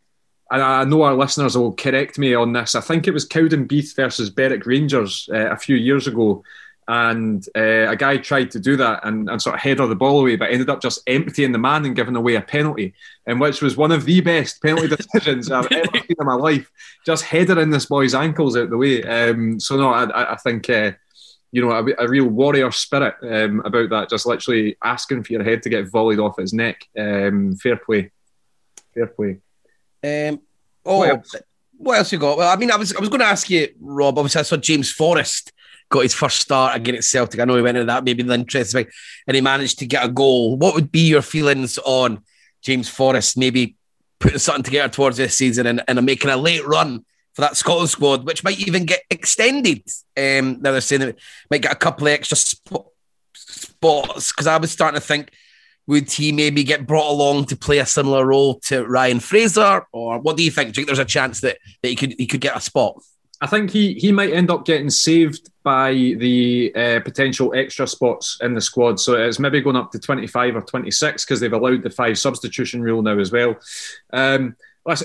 and 0.51 0.61
I 0.61 0.83
know 0.83 1.03
our 1.03 1.15
listeners 1.15 1.57
will 1.57 1.73
correct 1.73 2.17
me 2.17 2.33
on 2.33 2.53
this. 2.53 2.75
I 2.75 2.81
think 2.81 3.07
it 3.07 3.13
was 3.13 3.27
Cowdenbeath 3.27 3.95
versus 3.95 4.29
Berwick 4.29 4.65
Rangers 4.65 5.29
uh, 5.31 5.51
a 5.51 5.57
few 5.57 5.75
years 5.75 6.07
ago, 6.07 6.43
and 6.87 7.45
uh, 7.55 7.91
a 7.91 7.95
guy 7.95 8.17
tried 8.17 8.49
to 8.51 8.59
do 8.59 8.75
that 8.77 9.05
and, 9.05 9.29
and 9.29 9.39
sort 9.39 9.53
of 9.53 9.61
header 9.61 9.85
the 9.85 9.95
ball 9.95 10.21
away, 10.21 10.37
but 10.37 10.49
ended 10.49 10.71
up 10.71 10.81
just 10.81 11.03
emptying 11.05 11.51
the 11.51 11.59
man 11.59 11.85
and 11.85 11.95
giving 11.95 12.15
away 12.15 12.33
a 12.33 12.41
penalty, 12.41 12.95
and 13.27 13.39
which 13.39 13.61
was 13.61 13.77
one 13.77 13.91
of 13.91 14.05
the 14.05 14.21
best 14.21 14.59
penalty 14.61 14.87
decisions 14.95 15.51
I've 15.51 15.71
ever 15.71 15.91
seen 15.93 16.15
in 16.19 16.25
my 16.25 16.33
life. 16.33 16.69
Just 17.05 17.25
headering 17.25 17.69
this 17.69 17.85
boy's 17.85 18.15
ankles 18.15 18.57
out 18.57 18.71
the 18.71 18.77
way. 18.77 19.03
Um, 19.03 19.59
so 19.59 19.77
no, 19.77 19.89
I, 19.89 20.33
I 20.33 20.35
think. 20.37 20.69
Uh, 20.69 20.91
you 21.51 21.65
know, 21.65 21.71
a, 21.71 22.05
a, 22.05 22.07
real 22.07 22.27
warrior 22.27 22.69
spirit 22.69 23.15
um, 23.23 23.61
about 23.61 23.89
that. 23.89 24.07
Just 24.07 24.27
literally 24.27 24.77
asking 24.83 25.23
for 25.23 25.33
your 25.33 25.43
head 25.43 25.63
to 25.63 25.69
get 25.69 25.89
volleyed 25.89 26.19
off 26.19 26.37
his 26.37 26.53
neck. 26.53 26.87
Um, 26.95 27.55
fair 27.55 27.75
play, 27.75 28.11
fair 28.93 29.07
play. 29.07 29.39
Um, 30.03 30.41
oh, 30.85 30.99
what 30.99 31.09
else? 31.09 31.35
what 31.77 31.97
else 31.97 32.11
you 32.11 32.19
got? 32.19 32.37
Well, 32.37 32.51
I 32.51 32.55
mean, 32.55 32.71
I 32.71 32.75
was 32.75 32.95
I 32.95 32.99
was 32.99 33.09
going 33.09 33.21
to 33.21 33.25
ask 33.25 33.49
you, 33.49 33.69
Rob. 33.79 34.17
Obviously, 34.17 34.39
I 34.39 34.43
saw 34.43 34.57
James 34.57 34.91
Forrest 34.91 35.51
got 35.89 36.01
his 36.01 36.13
first 36.13 36.37
start 36.37 36.75
against 36.75 37.09
Celtic. 37.09 37.39
I 37.39 37.45
know 37.45 37.55
he 37.55 37.61
went 37.61 37.77
into 37.77 37.87
that 37.87 38.03
maybe 38.03 38.23
the 38.23 38.33
interest 38.33 38.75
and 38.75 38.87
he 39.35 39.41
managed 39.41 39.79
to 39.79 39.85
get 39.87 40.05
a 40.05 40.09
goal. 40.09 40.55
What 40.55 40.75
would 40.75 40.91
be 40.91 41.07
your 41.07 41.23
feelings 41.23 41.79
on 41.79 42.23
James 42.61 42.87
Forrest 42.87 43.37
maybe 43.37 43.75
putting 44.19 44.37
something 44.37 44.63
together 44.63 44.89
towards 44.89 45.17
this 45.17 45.35
season 45.35 45.65
and, 45.65 45.81
and 45.87 46.05
making 46.05 46.29
a 46.29 46.37
late 46.37 46.65
run 46.65 47.05
for 47.33 47.41
that 47.41 47.57
Scotland 47.57 47.89
squad, 47.89 48.25
which 48.25 48.43
might 48.43 48.59
even 48.59 48.85
get 48.85 49.01
extended. 49.09 49.83
Um, 50.15 50.61
now 50.61 50.71
they're 50.71 50.81
saying 50.81 51.01
that 51.01 51.15
might 51.49 51.61
get 51.61 51.71
a 51.71 51.77
couple 51.77 52.07
of 52.07 52.13
extra 52.13 52.37
spot, 52.37 52.85
spots 53.33 54.31
because 54.31 54.47
I 54.47 54.57
was 54.57 54.71
starting 54.71 54.99
to 54.99 55.05
think 55.05 55.31
would 55.89 56.11
he 56.11 56.31
maybe 56.31 56.63
get 56.63 56.85
brought 56.85 57.09
along 57.09 57.45
to 57.45 57.57
play 57.57 57.79
a 57.79 57.85
similar 57.85 58.27
role 58.27 58.59
to 58.59 58.85
Ryan 58.85 59.19
Fraser, 59.19 59.87
or 59.91 60.19
what 60.19 60.37
do 60.37 60.43
you 60.43 60.51
think? 60.51 60.67
Do 60.67 60.69
you 60.69 60.85
think 60.85 60.87
there's 60.87 60.99
a 60.99 61.05
chance 61.05 61.41
that, 61.41 61.57
that 61.81 61.89
he 61.89 61.95
could 61.95 62.13
he 62.19 62.27
could 62.27 62.41
get 62.41 62.55
a 62.55 62.61
spot? 62.61 63.01
I 63.41 63.47
think 63.47 63.71
he 63.71 63.93
he 63.95 64.11
might 64.11 64.31
end 64.31 64.51
up 64.51 64.65
getting 64.65 64.91
saved 64.91 65.49
by 65.63 65.93
the 65.93 66.71
uh, 66.75 66.99
potential 66.99 67.55
extra 67.55 67.87
spots 67.87 68.37
in 68.41 68.53
the 68.53 68.61
squad. 68.61 68.99
So 68.99 69.15
it's 69.15 69.39
maybe 69.39 69.61
going 69.61 69.75
up 69.75 69.91
to 69.93 69.99
25 69.99 70.57
or 70.57 70.61
26 70.61 71.25
because 71.25 71.39
they've 71.39 71.51
allowed 71.51 71.81
the 71.81 71.89
five 71.89 72.19
substitution 72.19 72.83
rule 72.83 73.01
now 73.01 73.17
as 73.17 73.31
well. 73.31 73.55
Um, 74.13 74.55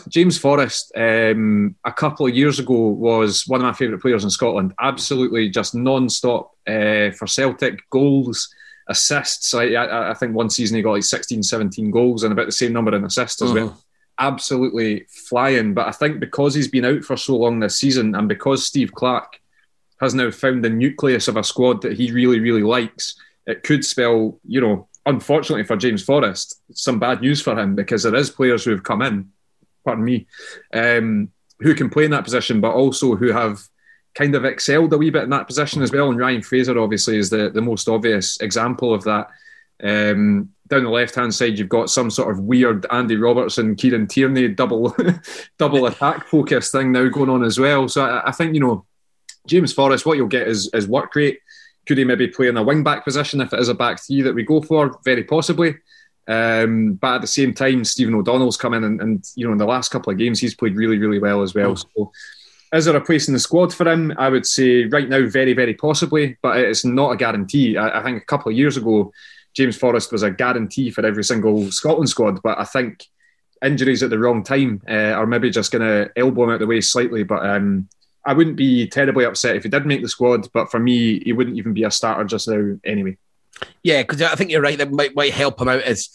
James 0.09 0.37
Forrest, 0.37 0.93
um, 0.97 1.77
a 1.85 1.93
couple 1.93 2.27
of 2.27 2.35
years 2.35 2.59
ago, 2.59 2.89
was 2.89 3.47
one 3.47 3.61
of 3.61 3.67
my 3.67 3.73
favourite 3.73 4.03
players 4.03 4.25
in 4.25 4.31
Scotland. 4.31 4.75
Absolutely 4.79 5.49
just 5.49 5.75
non 5.75 6.11
stop 6.11 6.53
uh, 6.67 7.11
for 7.13 7.27
Celtic 7.27 7.89
goals, 7.89 8.55
assists. 8.89 9.55
I, 9.55 9.73
I, 9.73 10.11
I, 10.11 10.15
think 10.15 10.35
one 10.35 10.51
season 10.51 10.77
he 10.77 10.83
got 10.83 10.93
like 10.93 11.05
16, 11.05 11.43
17 11.43 11.91
goals 11.91 12.23
and 12.23 12.33
about 12.33 12.47
the 12.47 12.53
same 12.53 12.73
number 12.73 12.95
in 12.95 13.05
assists 13.05 13.43
as 13.43 13.53
well. 13.53 13.69
Uh-huh 13.69 13.79
absolutely 14.19 15.07
flying. 15.09 15.75
But 15.75 15.89
I 15.89 15.93
think 15.93 16.21
because 16.21 16.55
he's 16.55 16.69
been 16.69 16.85
out 16.85 17.05
for 17.05 17.17
so 17.17 17.37
long 17.37 17.61
this 17.61 17.79
season, 17.79 18.15
and 18.15 18.29
because 18.29 18.67
Steve 18.67 18.93
Clarke 18.93 19.41
has 20.01 20.15
now 20.15 20.31
found 20.31 20.65
the 20.65 20.71
nucleus 20.71 21.29
of 21.29 21.37
a 21.37 21.45
squad 21.45 21.83
that 21.83 21.97
he 21.97 22.13
really, 22.13 22.41
really 22.41 22.63
likes, 22.63 23.17
it 23.47 23.63
could 23.63 23.85
spell, 23.85 24.39
you 24.47 24.61
know, 24.61 24.89
unfortunately 25.07 25.65
for 25.65 25.77
James 25.77 26.03
Forrest, 26.03 26.61
some 26.73 26.99
bad 26.99 27.21
news 27.21 27.41
for 27.41 27.59
him 27.59 27.75
because 27.75 28.03
there 28.03 28.15
is 28.15 28.31
players 28.31 28.65
who 28.65 28.71
have 28.71 28.83
come 28.83 29.03
in, 29.03 29.31
pardon 29.85 30.05
me, 30.05 30.27
um, 30.73 31.31
who 31.61 31.75
can 31.75 31.91
play 31.91 32.05
in 32.05 32.11
that 32.11 32.25
position, 32.25 32.61
but 32.61 32.75
also 32.75 33.15
who 33.17 33.33
have 33.33 33.61
kind 34.15 34.35
of 34.35 34.45
excelled 34.45 34.93
a 34.93 34.99
wee 34.99 35.11
bit 35.11 35.25
in 35.25 35.31
that 35.31 35.47
position 35.47 35.83
as 35.83 35.93
well. 35.93 36.11
And 36.11 36.19
Ryan 36.19 36.43
Fraser 36.43 36.79
obviously 36.79 37.19
is 37.19 37.31
the, 37.31 37.51
the 37.51 37.61
most 37.61 37.89
obvious 37.89 38.41
example 38.41 38.95
of 38.95 39.05
that. 39.05 39.29
Um, 39.83 40.51
down 40.69 40.85
the 40.85 40.91
left 40.91 41.15
hand 41.15 41.35
side, 41.35 41.59
you've 41.59 41.69
got 41.69 41.91
some 41.91 42.11
sort 42.11 42.31
of 42.31 42.41
weird 42.41 42.87
Andy 42.91 43.17
Robertson, 43.17 43.77
Kieran 43.77 44.07
Tierney 44.07 44.49
double 44.49 44.97
double 45.59 45.87
attack 45.87 46.27
focus 46.27 46.71
thing 46.71 46.93
now 46.93 47.09
going 47.09 47.29
on 47.29 47.45
as 47.45 47.59
well. 47.59 47.89
So 47.89 48.05
I, 48.05 48.29
I, 48.29 48.33
think 48.33 48.55
you 48.55 48.61
know 48.61 48.87
James 49.47 49.73
Forrest, 49.73 50.07
what 50.07 50.17
you'll 50.17 50.29
get 50.29 50.49
is, 50.49 50.71
is 50.73 50.89
work 50.89 51.15
rate. 51.15 51.41
Could 51.87 51.99
he 51.99 52.05
maybe 52.05 52.29
play 52.29 52.49
in 52.49 52.57
a 52.57 52.63
wing 52.63 52.83
back 52.83 53.05
position 53.05 53.43
if 53.43 53.53
it 53.53 53.61
is 53.61 53.69
a 53.69 53.75
back 53.75 54.01
three 54.01 54.23
that 54.23 54.35
we 54.35 54.43
go 54.43 54.63
for? 54.63 54.99
Very 55.05 55.25
possibly. 55.25 55.77
Um, 56.27 56.95
but 56.95 57.17
at 57.17 57.21
the 57.21 57.27
same 57.27 57.53
time, 57.53 57.85
Stephen 57.85 58.15
O'Donnell's 58.15 58.57
come 58.57 58.73
in 58.73 58.85
and, 58.85 59.01
and, 59.03 59.25
you 59.35 59.47
know 59.47 59.53
in 59.53 59.59
the 59.59 59.67
last 59.67 59.91
couple 59.91 60.11
of 60.11 60.19
games 60.19 60.41
he's 60.41 60.55
played 60.55 60.77
really 60.77 60.97
really 60.97 61.19
well 61.19 61.43
as 61.43 61.55
well. 61.55 61.73
Mm. 61.73 61.85
So 61.95 62.13
is 62.75 62.85
there 62.85 62.97
a 62.97 63.01
place 63.01 63.29
in 63.29 63.35
the 63.35 63.41
squad 63.41 63.73
for 63.73 63.89
him? 63.89 64.13
I 64.19 64.29
would 64.29 64.47
say 64.47 64.85
right 64.87 65.09
now, 65.09 65.27
very, 65.29 65.53
very 65.53 65.75
possibly, 65.75 66.37
but 66.43 66.59
it's 66.59 66.85
not 66.85 67.13
a 67.13 67.17
guarantee. 67.17 67.77
I, 67.77 68.01
I, 68.01 68.03
think 68.03 68.23
a 68.23 68.27
couple 68.27 68.51
of 68.51 68.59
years 68.59 68.77
ago, 68.77 69.13
James 69.55 69.77
Forrest 69.77 70.11
was 70.11 70.25
a 70.25 70.31
guarantee 70.31 70.91
for 70.91 71.07
every 71.07 71.23
single 71.23 71.71
Scotland 71.71 72.09
squad, 72.09 72.43
but 72.43 72.59
I 72.59 72.65
think 72.65 73.07
injuries 73.65 74.03
at 74.03 74.11
the 74.11 74.19
wrong 74.19 74.43
time 74.43 74.83
uh, 74.89 75.13
are 75.13 75.27
maybe 75.27 75.51
just 75.51 75.71
going 75.71 75.83
to 75.83 76.11
elbow 76.19 76.45
him 76.45 76.51
out 76.51 76.59
the 76.59 76.67
way 76.67 76.81
slightly. 76.81 77.23
But 77.23 77.47
um, 77.47 77.89
I 78.25 78.33
wouldn't 78.33 78.57
be 78.57 78.89
terribly 78.89 79.25
upset 79.25 79.57
if 79.57 79.63
he 79.63 79.69
did 79.69 79.87
make 79.87 80.03
the 80.03 80.09
squad, 80.09 80.49
but 80.53 80.71
for 80.71 80.81
me, 80.81 81.21
he 81.21 81.33
wouldn't 81.33 81.57
even 81.57 81.75
be 81.75 81.85
a 81.85 81.91
starter 81.91 82.25
just 82.25 82.49
now 82.49 82.77
anyway. 82.85 83.17
Yeah, 83.85 84.03
because 84.03 84.21
I 84.21 84.35
think 84.35 84.51
you're 84.51 84.61
right. 84.61 84.79
That 84.79 84.91
might, 84.91 85.15
might 85.15 85.33
help 85.33 85.61
him 85.61 85.69
out 85.69 85.85
is 85.85 86.11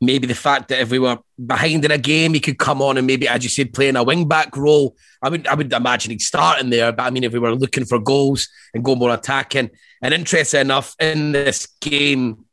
maybe 0.00 0.26
the 0.26 0.34
fact 0.34 0.68
that 0.68 0.80
if 0.80 0.90
we 0.90 0.98
were 0.98 1.18
behind 1.44 1.84
in 1.84 1.90
a 1.90 1.98
game, 1.98 2.34
he 2.34 2.40
could 2.40 2.58
come 2.58 2.80
on 2.80 2.96
and 2.96 3.06
maybe, 3.06 3.28
as 3.28 3.42
you 3.42 3.50
said, 3.50 3.74
play 3.74 3.88
in 3.88 3.96
a 3.96 4.02
wing 4.02 4.26
back 4.26 4.56
role. 4.56 4.96
I 5.22 5.28
would 5.28 5.46
I 5.46 5.54
would 5.54 5.72
imagine 5.72 6.10
he'd 6.10 6.22
start 6.22 6.60
in 6.60 6.70
there. 6.70 6.92
But 6.92 7.04
I 7.04 7.10
mean, 7.10 7.24
if 7.24 7.32
we 7.32 7.38
were 7.38 7.54
looking 7.54 7.84
for 7.84 7.98
goals 7.98 8.48
and 8.72 8.84
go 8.84 8.94
more 8.94 9.12
attacking, 9.12 9.70
and 10.02 10.14
interesting 10.14 10.62
enough 10.62 10.94
in 10.98 11.32
this 11.32 11.66
game, 11.80 12.46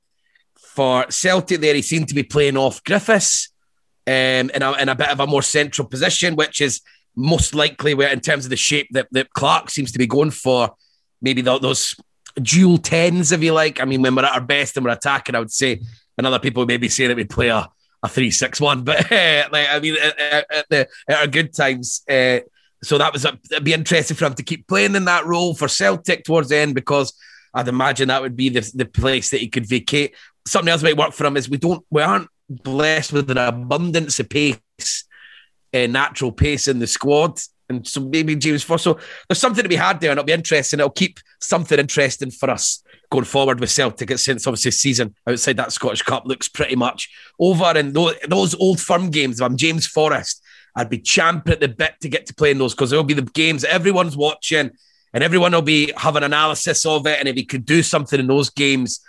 for 0.78 1.10
Celtic 1.10 1.60
there, 1.60 1.74
he 1.74 1.82
seemed 1.82 2.08
to 2.10 2.14
be 2.14 2.22
playing 2.22 2.56
off 2.56 2.84
Griffiths 2.84 3.50
um, 4.06 4.14
in, 4.14 4.62
a, 4.62 4.74
in 4.74 4.90
a 4.90 4.96
bit 4.96 5.10
of 5.10 5.20
a 5.20 5.26
more 5.26 5.42
central 5.42 5.88
position, 5.88 6.36
which 6.36 6.62
is 6.62 6.82
most 7.16 7.56
likely 7.56 7.96
where, 7.96 8.12
in 8.12 8.20
terms 8.20 8.46
of 8.46 8.52
the 8.52 8.58
shape 8.58 8.88
that, 8.92 9.08
that 9.12 9.34
Clarke 9.34 9.72
seems 9.72 9.92
to 9.94 9.98
be 9.98 10.06
going 10.06 10.30
for, 10.30 10.76
maybe 11.20 11.42
the, 11.42 11.58
those 11.58 11.96
dual 12.40 12.78
tens, 12.78 13.32
if 13.32 13.42
you 13.42 13.54
like. 13.54 13.82
I 13.82 13.86
mean, 13.86 14.04
when 14.04 14.14
we're 14.14 14.26
at 14.26 14.36
our 14.36 14.42
best 14.42 14.78
and 14.78 14.86
we're 14.86 14.92
attacking, 14.92 15.34
I 15.34 15.40
would 15.40 15.52
say, 15.52 15.82
and 16.18 16.28
other 16.28 16.40
people 16.40 16.66
maybe 16.66 16.90
saying 16.90 17.10
that 17.10 17.18
we 17.18 17.24
play 17.24 17.50
a, 17.50 17.70
a 18.04 18.10
three 18.10 18.32
six 18.32 18.60
one, 18.60 18.84
but 18.84 19.12
uh, 19.12 19.48
like 19.52 19.68
I 19.70 19.80
mean, 19.82 19.96
at, 20.02 20.46
at, 20.52 20.70
the, 20.70 20.88
at 21.08 21.20
our 21.20 21.28
good 21.28 21.54
times. 21.54 22.04
Uh, 22.10 22.40
so 22.84 23.00
that 23.00 23.12
was 23.12 23.26
a, 23.26 23.40
it'd 23.52 23.64
be 23.64 23.74
interesting 23.74 24.16
for 24.16 24.26
him 24.26 24.36
to 24.36 24.44
keep 24.44 24.68
playing 24.68 24.96
in 24.96 25.06
that 25.06 25.26
role 25.26 25.56
for 25.56 25.68
Celtic 25.68 26.24
towards 26.24 26.50
the 26.50 26.58
end 26.58 26.76
because 26.76 27.14
I'd 27.54 27.68
imagine 27.68 28.10
that 28.10 28.22
would 28.22 28.36
be 28.36 28.50
the, 28.50 28.72
the 28.76 28.86
place 28.86 29.32
that 29.32 29.42
he 29.42 29.48
could 29.48 29.66
vacate 29.66 30.14
something 30.48 30.72
else 30.72 30.84
might 30.84 30.98
work 30.98 31.14
for 31.14 31.26
him 31.26 31.38
is 31.38 31.50
we 31.50 31.58
don't 31.58 31.86
we 31.90 32.02
aren't 32.02 32.30
blessed 32.50 33.14
with 33.14 33.30
an 33.30 33.38
abundance 33.38 34.20
of 34.20 34.30
pace, 34.30 34.60
uh, 35.74 35.88
natural 35.88 36.32
pace 36.32 36.68
in 36.68 36.80
the 36.80 36.88
squad. 36.88 37.40
And 37.70 37.86
so 37.86 38.00
maybe 38.00 38.36
James 38.36 38.64
Forrest. 38.64 38.86
So 38.86 39.00
there's 39.28 39.40
something 39.40 39.64
to 39.64 39.70
be 39.70 39.76
had 39.76 40.00
there, 40.00 40.12
and 40.12 40.18
it'll 40.18 40.26
be 40.26 40.34
interesting. 40.34 40.80
It'll 40.80 40.90
keep 40.90 41.20
something 41.42 41.78
interesting 41.78 42.32
for 42.32 42.50
us 42.50 42.82
going 43.10 43.26
forward 43.26 43.60
with 43.60 43.72
Celtic. 43.72 44.18
Since 44.18 44.48
obviously 44.48 44.72
season 44.72 45.16
outside 45.28 45.58
that 45.58 45.72
Scottish 45.72 46.02
Cup 46.02 46.26
looks 46.26 46.48
pretty 46.48 46.76
much 46.76 47.10
over. 47.40 47.78
And 47.78 47.94
those, 47.94 48.16
those 48.28 48.56
old 48.56 48.80
firm 48.80 49.10
games, 49.10 49.40
if 49.40 49.46
I'm 49.46 49.58
James 49.58 49.88
Forrest, 49.88 50.44
I'd 50.76 50.90
be 50.90 51.00
champing 51.00 51.54
at 51.54 51.60
the 51.60 51.68
bit 51.68 51.96
to 52.02 52.10
get 52.10 52.26
to 52.28 52.36
play 52.36 52.52
in 52.52 52.58
those 52.58 52.74
because 52.74 52.90
there'll 52.90 53.04
be 53.04 53.14
the 53.14 53.24
games 53.24 53.64
everyone's 53.64 54.16
watching 54.16 54.72
and 55.14 55.24
everyone 55.24 55.52
will 55.52 55.62
be 55.62 55.92
having 55.98 56.24
analysis 56.24 56.86
of 56.86 57.08
it. 57.08 57.20
And 57.20 57.28
if 57.28 57.36
he 57.36 57.46
could 57.46 57.66
do 57.66 57.82
something 57.82 58.20
in 58.20 58.28
those 58.28 58.50
games 58.50 59.02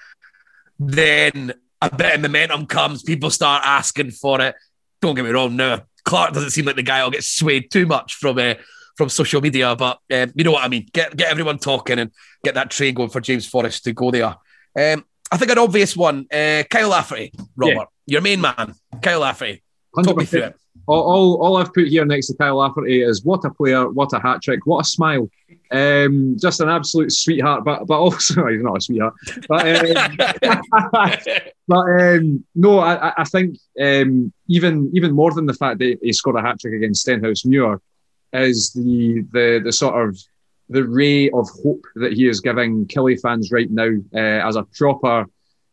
then 0.79 1.53
a 1.83 1.95
bit 1.95 2.15
of 2.15 2.21
momentum 2.21 2.67
comes, 2.67 3.03
people 3.03 3.31
start 3.31 3.63
asking 3.65 4.13
for 4.13 4.41
it. 4.41 4.55
Don't 5.01 5.15
get 5.15 5.25
me 5.25 5.31
wrong, 5.31 5.57
no, 5.57 5.81
Clarke 6.05 6.35
doesn't 6.35 6.51
seem 6.51 6.65
like 6.65 6.77
the 6.77 6.83
guy 6.83 7.01
who'll 7.01 7.11
get 7.11 7.25
swayed 7.25 7.71
too 7.71 7.87
much 7.87 8.15
from 8.15 8.39
uh, 8.39 8.55
from 8.99 9.09
social 9.09 9.41
media, 9.41 9.77
but 9.77 10.01
um, 10.13 10.33
you 10.35 10.43
know 10.43 10.51
what 10.51 10.65
I 10.65 10.69
mean. 10.69 10.87
Get 10.93 11.17
get 11.17 11.31
everyone 11.31 11.59
talking 11.59 12.01
and 12.01 12.11
get 12.45 12.55
that 12.55 12.69
train 12.69 12.95
going 12.95 13.09
for 13.09 13.21
James 13.21 13.47
Forrest 13.47 13.85
to 13.85 13.93
go 13.93 14.11
there. 14.11 14.35
Um, 14.77 15.05
I 15.31 15.37
think 15.37 15.53
an 15.53 15.59
obvious 15.59 15.97
one, 15.97 16.27
uh, 16.33 16.65
Kyle 16.69 16.89
Lafferty, 16.89 17.33
Robert, 17.57 17.77
yeah. 18.07 18.15
your 18.15 18.21
main 18.21 18.41
man, 18.41 18.75
Kyle 19.01 19.21
Lafferty. 19.21 19.63
Talk 20.05 20.17
me 20.17 20.25
through 20.25 20.43
it. 20.43 20.57
All, 20.87 21.03
all, 21.03 21.43
all, 21.43 21.57
I've 21.59 21.73
put 21.75 21.89
here 21.89 22.05
next 22.05 22.29
to 22.29 22.35
Kyle 22.35 22.57
Lafferty 22.57 23.03
is 23.03 23.23
what 23.23 23.45
a 23.45 23.51
player, 23.51 23.91
what 23.91 24.13
a 24.15 24.21
hat 24.21 24.43
trick, 24.43 24.67
what 24.67 24.81
a 24.81 24.85
smile. 24.85 25.31
Um, 25.71 26.37
just 26.41 26.61
an 26.61 26.71
absolute 26.71 27.13
sweetheart, 27.13 27.65
but 27.65 27.87
but 27.87 27.99
also 28.01 28.47
he's 28.51 28.63
not 28.63 28.79
a 28.79 28.81
sweetheart. 28.81 29.15
But 29.49 29.97
um, 29.97 30.17
but 31.69 31.85
um, 32.01 32.45
no, 32.55 32.81
I, 32.81 33.13
I 33.17 33.25
think 33.25 33.59
um, 33.81 34.33
even 34.49 34.91
even 34.95 35.13
more 35.13 35.33
than 35.33 35.47
the 35.47 35.55
fact 35.55 35.79
that 35.79 35.99
he 36.03 36.13
scored 36.13 36.37
a 36.37 36.43
hat 36.43 36.59
trick 36.61 36.75
against 36.75 37.07
Stenhousemuir 37.07 37.81
is 38.33 38.73
the 38.73 39.25
the 39.33 39.61
the 39.65 39.73
sort 39.73 40.09
of 40.09 40.19
the 40.69 40.85
ray 40.85 41.31
of 41.31 41.49
hope 41.63 41.85
that 41.97 42.13
he 42.13 42.29
is 42.29 42.41
giving 42.41 42.87
Killie 42.87 43.21
fans 43.21 43.51
right 43.51 43.71
now 43.71 43.91
uh, 44.15 44.47
as 44.47 44.57
a 44.57 44.65
proper 44.77 45.27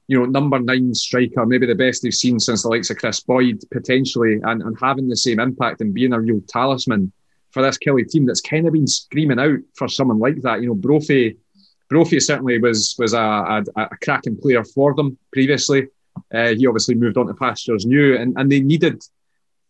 you 0.07 0.19
know, 0.19 0.25
number 0.25 0.59
nine 0.59 0.93
striker, 0.93 1.45
maybe 1.45 1.65
the 1.65 1.75
best 1.75 2.03
they've 2.03 2.13
seen 2.13 2.39
since 2.39 2.63
the 2.63 2.69
likes 2.69 2.89
of 2.89 2.97
Kris 2.97 3.21
Boyd, 3.21 3.63
potentially, 3.71 4.39
and, 4.43 4.61
and 4.61 4.77
having 4.79 5.07
the 5.07 5.15
same 5.15 5.39
impact 5.39 5.81
and 5.81 5.93
being 5.93 6.13
a 6.13 6.19
real 6.19 6.41
talisman 6.47 7.11
for 7.51 7.63
this 7.63 7.77
Killie 7.77 8.07
team 8.07 8.25
that's 8.25 8.41
kind 8.41 8.67
of 8.67 8.73
been 8.73 8.87
screaming 8.87 9.39
out 9.39 9.59
for 9.75 9.87
someone 9.87 10.19
like 10.19 10.41
that. 10.41 10.61
You 10.61 10.67
know, 10.67 10.75
Brophy, 10.75 11.37
Brophy 11.89 12.19
certainly 12.19 12.59
was 12.59 12.95
was 12.99 13.13
a, 13.13 13.63
a, 13.75 13.81
a 13.81 13.97
cracking 14.03 14.37
player 14.37 14.63
for 14.63 14.93
them 14.93 15.17
previously. 15.31 15.87
Uh, 16.33 16.49
he 16.49 16.67
obviously 16.67 16.95
moved 16.95 17.17
on 17.17 17.27
to 17.27 17.33
pastures 17.33 17.85
new, 17.85 18.15
and, 18.15 18.37
and 18.37 18.51
they 18.51 18.59
needed 18.59 19.01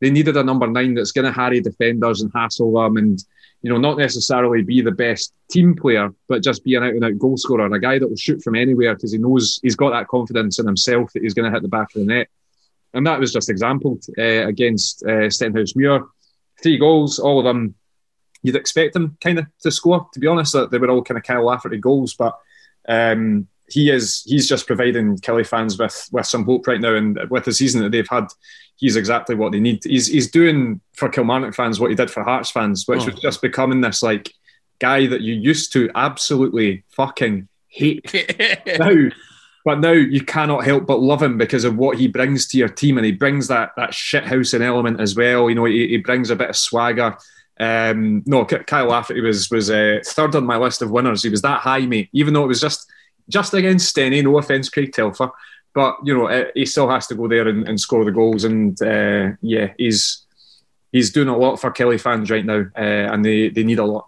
they 0.06 0.12
needed 0.12 0.38
a 0.38 0.44
number 0.44 0.68
nine 0.68 0.94
that's 0.94 1.12
going 1.12 1.26
to 1.26 1.32
harry 1.32 1.62
defenders 1.62 2.22
and 2.22 2.32
hassle 2.36 2.72
them, 2.72 2.98
and 2.98 3.24
you 3.62 3.70
know 3.72 3.78
not 3.78 3.98
necessarily 3.98 4.62
be 4.62 4.82
the 4.82 4.92
best 4.92 5.34
team 5.50 5.76
player, 5.76 6.14
but 6.28 6.44
just 6.44 6.64
be 6.64 6.76
an 6.76 6.84
out 6.84 6.94
and 6.94 7.04
out 7.04 7.18
goal 7.18 7.38
scorer, 7.38 7.66
and 7.66 7.74
a 7.74 7.80
guy 7.80 7.98
that 7.98 8.08
will 8.08 8.16
shoot 8.16 8.44
from 8.44 8.56
anywhere 8.56 8.94
because 8.94 9.12
he 9.12 9.18
knows 9.18 9.60
he's 9.64 9.76
got 9.76 9.90
that 9.92 10.08
confidence 10.08 10.60
in 10.60 10.68
himself 10.68 11.12
that 11.14 11.24
he's 11.24 11.34
going 11.34 11.46
to 11.46 11.52
hit 11.52 11.64
the 11.64 11.68
back 11.68 11.88
of 11.96 12.02
the 12.02 12.06
net. 12.06 12.28
And 12.94 13.06
that 13.08 13.20
was 13.20 13.34
just 13.34 13.50
exampled 13.50 14.06
uh, 14.18 14.48
against 14.48 15.04
uh, 15.04 15.28
Stenhousemuir 15.28 16.08
three 16.62 16.78
goals, 16.78 17.20
all 17.20 17.40
of 17.40 17.46
them 17.46 17.76
you'd 18.46 18.56
expect 18.56 18.94
them 18.94 19.18
kind 19.22 19.40
of 19.40 19.46
to 19.62 19.72
score. 19.72 20.08
To 20.14 20.20
be 20.20 20.28
honest, 20.28 20.54
that 20.54 20.70
they 20.70 20.78
were 20.78 20.90
all 20.90 21.04
kind 21.04 21.18
of 21.18 21.24
Kyle 21.24 21.46
Lafferty 21.46 21.78
goals, 21.78 22.14
but 22.14 22.38
um, 22.88 23.48
he 23.68 23.90
is 23.90 24.24
he's 24.26 24.48
just 24.48 24.68
providing 24.68 25.18
Killie 25.18 25.48
fans 25.48 25.80
with 25.80 26.08
with 26.12 26.28
some 26.28 26.46
hope 26.46 26.68
right 26.68 26.80
now, 26.80 26.94
and 26.94 27.20
with 27.30 27.46
the 27.46 27.54
season 27.54 27.82
that 27.82 27.92
they've 27.92 28.08
had, 28.08 28.28
he's 28.78 28.96
exactly 28.96 29.36
what 29.36 29.52
they 29.52 29.60
need. 29.60 29.84
He's 29.84 30.08
he's 30.08 30.32
doing 30.32 30.82
for 30.94 31.10
Kilmarnock 31.10 31.54
fans 31.54 31.80
what 31.80 31.90
he 31.90 31.96
did 31.96 32.12
for 32.12 32.24
Hearts 32.24 32.52
fans, 32.52 32.88
which 32.88 33.02
oh. 33.02 33.06
was 33.06 33.16
just 33.16 33.42
becoming 33.42 33.82
this 33.82 34.04
like 34.04 34.32
guy 34.80 35.08
that 35.08 35.22
you 35.22 35.34
used 35.34 35.74
to 35.74 35.90
absolutely 35.96 36.84
fucking 36.90 37.48
hate. 37.68 38.14
now 38.80 39.10
but 39.66 39.80
now 39.80 39.92
you 39.92 40.24
cannot 40.24 40.64
help 40.64 40.86
but 40.86 41.02
love 41.02 41.24
him 41.24 41.40
because 41.40 41.64
of 41.64 41.76
what 41.76 41.98
he 41.98 42.08
brings 42.08 42.48
to 42.48 42.58
your 42.58 42.70
team, 42.70 42.98
and 42.98 43.06
he 43.06 43.12
brings 43.12 43.48
that 43.48 43.72
that 43.76 43.90
shithousing 43.90 44.62
element 44.62 45.02
as 45.02 45.16
well. 45.16 45.50
You 45.50 45.56
know, 45.56 45.66
he, 45.66 45.88
he 45.88 45.98
brings 45.98 46.30
a 46.30 46.36
bit 46.36 46.52
of 46.52 46.56
swagger. 46.56 47.18
Um, 47.60 48.22
no, 48.28 48.46
Kyle 48.46 48.88
Lafferty 48.88 49.22
was 49.22 49.50
was 49.50 49.72
uh, 49.72 50.02
third 50.06 50.36
on 50.36 50.46
my 50.46 50.58
list 50.58 50.84
of 50.84 50.92
winners. 50.92 51.24
He 51.24 51.30
was 51.30 51.42
that 51.42 51.62
high, 51.62 51.86
mate. 51.88 52.10
Even 52.14 52.36
though 52.36 52.44
it 52.44 52.50
was 52.50 52.62
just 52.62 52.88
just 53.28 53.56
against 53.56 53.94
Stenny. 53.94 54.24
No 54.24 54.38
offense, 54.38 54.70
Craig 54.70 54.94
Telfer, 54.94 55.32
but 55.76 55.98
you 56.04 56.18
know 56.18 56.28
uh, 56.28 56.46
he 56.56 56.66
still 56.66 56.90
has 56.90 57.06
to 57.08 57.16
go 57.16 57.28
there 57.28 57.48
and, 57.48 57.68
and 57.68 57.80
score 57.80 58.04
the 58.06 58.12
goals. 58.12 58.46
And 58.46 58.82
uh, 58.82 59.36
yeah, 59.42 59.74
he's 59.78 60.26
he's 60.92 61.12
doing 61.12 61.28
a 61.28 61.38
lot 61.38 61.58
for 61.58 61.70
Killie 61.72 62.02
fans 62.02 62.32
right 62.32 62.46
now, 62.46 62.66
uh, 62.76 63.14
and 63.14 63.24
they 63.24 63.50
they 63.50 63.64
need 63.64 63.80
a 63.80 63.86
lot. 63.86 64.08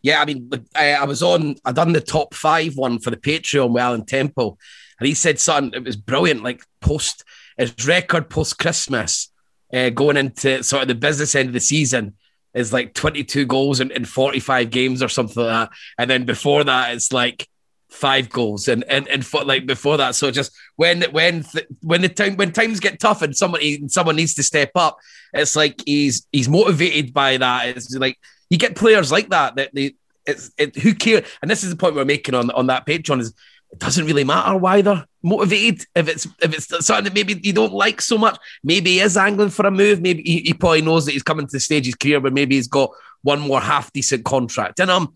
Yeah, 0.00 0.20
I 0.20 0.26
mean, 0.26 0.50
I, 0.74 1.04
was 1.04 1.22
on. 1.22 1.56
I 1.64 1.72
done 1.72 1.92
the 1.92 2.00
top 2.00 2.34
five 2.34 2.76
one 2.76 2.98
for 2.98 3.10
the 3.10 3.16
Patreon 3.16 3.70
with 3.70 3.82
Alan 3.82 4.04
Temple, 4.04 4.58
and 5.00 5.08
he 5.08 5.14
said 5.14 5.40
something. 5.40 5.78
It 5.78 5.84
was 5.84 5.96
brilliant. 5.96 6.44
Like 6.44 6.62
post 6.80 7.24
his 7.58 7.74
record 7.86 8.30
post 8.30 8.58
Christmas, 8.58 9.32
uh, 9.72 9.90
going 9.90 10.16
into 10.16 10.62
sort 10.62 10.82
of 10.82 10.88
the 10.88 10.94
business 10.94 11.34
end 11.34 11.48
of 11.48 11.52
the 11.54 11.60
season 11.60 12.14
is 12.52 12.72
like 12.72 12.94
22 12.94 13.46
goals 13.46 13.80
in, 13.80 13.90
in 13.90 14.04
45 14.04 14.70
games 14.70 15.02
or 15.02 15.08
something 15.08 15.42
like 15.42 15.70
that. 15.70 15.76
And 15.98 16.08
then 16.08 16.24
before 16.24 16.62
that, 16.62 16.94
it's 16.94 17.12
like 17.12 17.48
five 17.94 18.28
goals 18.28 18.66
and 18.68 18.84
and, 18.84 19.06
and 19.08 19.24
for, 19.24 19.44
like 19.44 19.66
before 19.66 19.96
that. 19.96 20.14
So 20.14 20.30
just 20.30 20.52
when 20.76 21.02
when 21.12 21.44
when 21.80 22.02
the 22.02 22.08
time 22.08 22.36
when 22.36 22.52
times 22.52 22.80
get 22.80 23.00
tough 23.00 23.22
and 23.22 23.36
somebody 23.36 23.88
someone 23.88 24.16
needs 24.16 24.34
to 24.34 24.42
step 24.42 24.72
up, 24.74 24.98
it's 25.32 25.56
like 25.56 25.80
he's 25.86 26.26
he's 26.32 26.48
motivated 26.48 27.14
by 27.14 27.36
that. 27.36 27.68
It's 27.68 27.94
like 27.94 28.18
you 28.50 28.58
get 28.58 28.76
players 28.76 29.12
like 29.12 29.30
that 29.30 29.56
that 29.56 29.70
they 29.72 29.94
it's 30.26 30.50
it, 30.58 30.76
who 30.76 30.94
care. 30.94 31.24
And 31.40 31.50
this 31.50 31.62
is 31.62 31.70
the 31.70 31.76
point 31.76 31.94
we're 31.94 32.04
making 32.04 32.34
on 32.34 32.50
on 32.50 32.66
that 32.66 32.86
Patreon 32.86 33.20
is 33.20 33.32
it 33.70 33.78
doesn't 33.78 34.06
really 34.06 34.24
matter 34.24 34.56
why 34.56 34.82
they're 34.82 35.04
motivated. 35.22 35.86
If 35.94 36.08
it's 36.08 36.26
if 36.42 36.54
it's 36.54 36.86
something 36.86 37.04
that 37.04 37.14
maybe 37.14 37.40
you 37.42 37.52
don't 37.52 37.72
like 37.72 38.00
so 38.00 38.18
much, 38.18 38.38
maybe 38.62 38.92
he 38.92 39.00
is 39.00 39.16
angling 39.16 39.50
for 39.50 39.66
a 39.66 39.70
move. 39.70 40.00
Maybe 40.00 40.22
he, 40.22 40.38
he 40.40 40.54
probably 40.54 40.82
knows 40.82 41.06
that 41.06 41.12
he's 41.12 41.22
coming 41.22 41.46
to 41.46 41.52
the 41.52 41.60
stage 41.60 41.84
of 41.84 41.86
his 41.86 41.94
career 41.94 42.20
where 42.20 42.32
maybe 42.32 42.56
he's 42.56 42.68
got 42.68 42.90
one 43.22 43.40
more 43.40 43.60
half 43.60 43.92
decent 43.92 44.24
contract 44.24 44.80
in 44.80 44.88
him, 44.88 45.08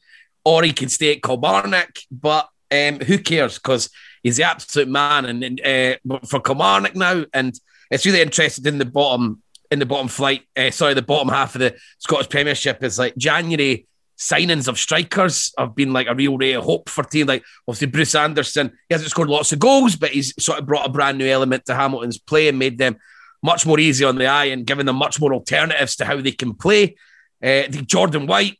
or 0.44 0.62
he 0.62 0.72
can 0.72 0.88
stay 0.88 1.12
at 1.12 1.22
Kilmarnock. 1.22 1.90
But 2.10 2.48
um, 2.70 3.00
who 3.00 3.18
cares? 3.18 3.58
Because 3.58 3.90
he's 4.22 4.36
the 4.36 4.44
absolute 4.44 4.88
man. 4.88 5.26
And, 5.26 5.44
and 5.44 5.60
uh, 5.60 6.18
for 6.26 6.40
Kilmarnock 6.40 6.96
now, 6.96 7.24
and 7.32 7.58
it's 7.90 8.06
really 8.06 8.20
interested 8.20 8.66
in 8.66 8.78
the 8.78 8.84
bottom 8.84 9.42
in 9.70 9.78
the 9.78 9.86
bottom 9.86 10.08
flight. 10.08 10.42
Uh, 10.56 10.70
sorry, 10.70 10.94
the 10.94 11.02
bottom 11.02 11.28
half 11.28 11.54
of 11.54 11.60
the 11.60 11.76
Scottish 11.98 12.28
Premiership 12.28 12.82
is 12.82 12.98
like 12.98 13.16
January 13.16 13.86
signings 14.18 14.66
of 14.66 14.78
strikers 14.78 15.52
have 15.56 15.76
been 15.76 15.92
like 15.92 16.08
a 16.08 16.14
real 16.14 16.36
ray 16.36 16.52
of 16.52 16.64
hope 16.64 16.88
for 16.88 17.04
team. 17.04 17.26
Like 17.26 17.44
obviously 17.66 17.86
Bruce 17.86 18.14
Anderson, 18.14 18.72
he 18.88 18.94
hasn't 18.94 19.10
scored 19.10 19.28
lots 19.28 19.52
of 19.52 19.60
goals, 19.60 19.96
but 19.96 20.10
he's 20.10 20.34
sort 20.42 20.58
of 20.58 20.66
brought 20.66 20.86
a 20.86 20.90
brand 20.90 21.18
new 21.18 21.26
element 21.26 21.66
to 21.66 21.74
Hamilton's 21.74 22.18
play 22.18 22.48
and 22.48 22.58
made 22.58 22.78
them 22.78 22.96
much 23.42 23.64
more 23.64 23.78
easy 23.78 24.04
on 24.04 24.16
the 24.16 24.26
eye 24.26 24.46
and 24.46 24.66
given 24.66 24.86
them 24.86 24.96
much 24.96 25.20
more 25.20 25.32
alternatives 25.32 25.96
to 25.96 26.04
how 26.04 26.20
they 26.20 26.32
can 26.32 26.54
play. 26.54 26.96
Uh, 27.42 27.62
Jordan 27.68 28.26
White, 28.26 28.58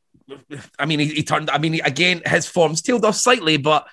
I 0.79 0.87
mean, 0.87 1.01
he, 1.01 1.07
he, 1.07 1.23
turned. 1.25 1.51
I 1.51 1.59
mean, 1.59 1.81
again, 1.85 2.23
his 2.25 2.47
form's 2.47 2.81
tailed 2.81 3.05
off 3.05 3.17
slightly, 3.17 3.57
but 3.57 3.89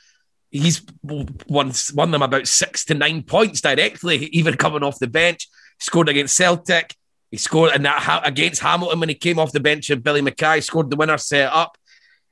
he's 0.56 0.82
won 1.04 1.74
won 1.94 2.12
them 2.12 2.22
about 2.22 2.48
six 2.48 2.86
to 2.86 2.94
nine 2.94 3.24
points 3.24 3.62
directly, 3.62 4.26
even 4.28 4.56
coming 4.56 4.84
off 4.84 5.00
the 5.00 5.08
bench. 5.08 5.48
Scored 5.80 6.10
against 6.10 6.36
Celtic. 6.36 6.96
He 7.32 7.38
scored 7.38 7.76
in 7.76 7.84
that 7.84 8.22
against 8.24 8.62
Hamilton 8.62 9.00
when 9.00 9.10
he 9.10 9.16
came 9.16 9.40
off 9.40 9.52
the 9.52 9.60
bench 9.60 9.90
of 9.90 10.04
Billy 10.04 10.22
McKay, 10.22 10.64
scored 10.64 10.90
the 10.90 10.96
winner 10.96 11.18
set 11.18 11.52
up. 11.52 11.78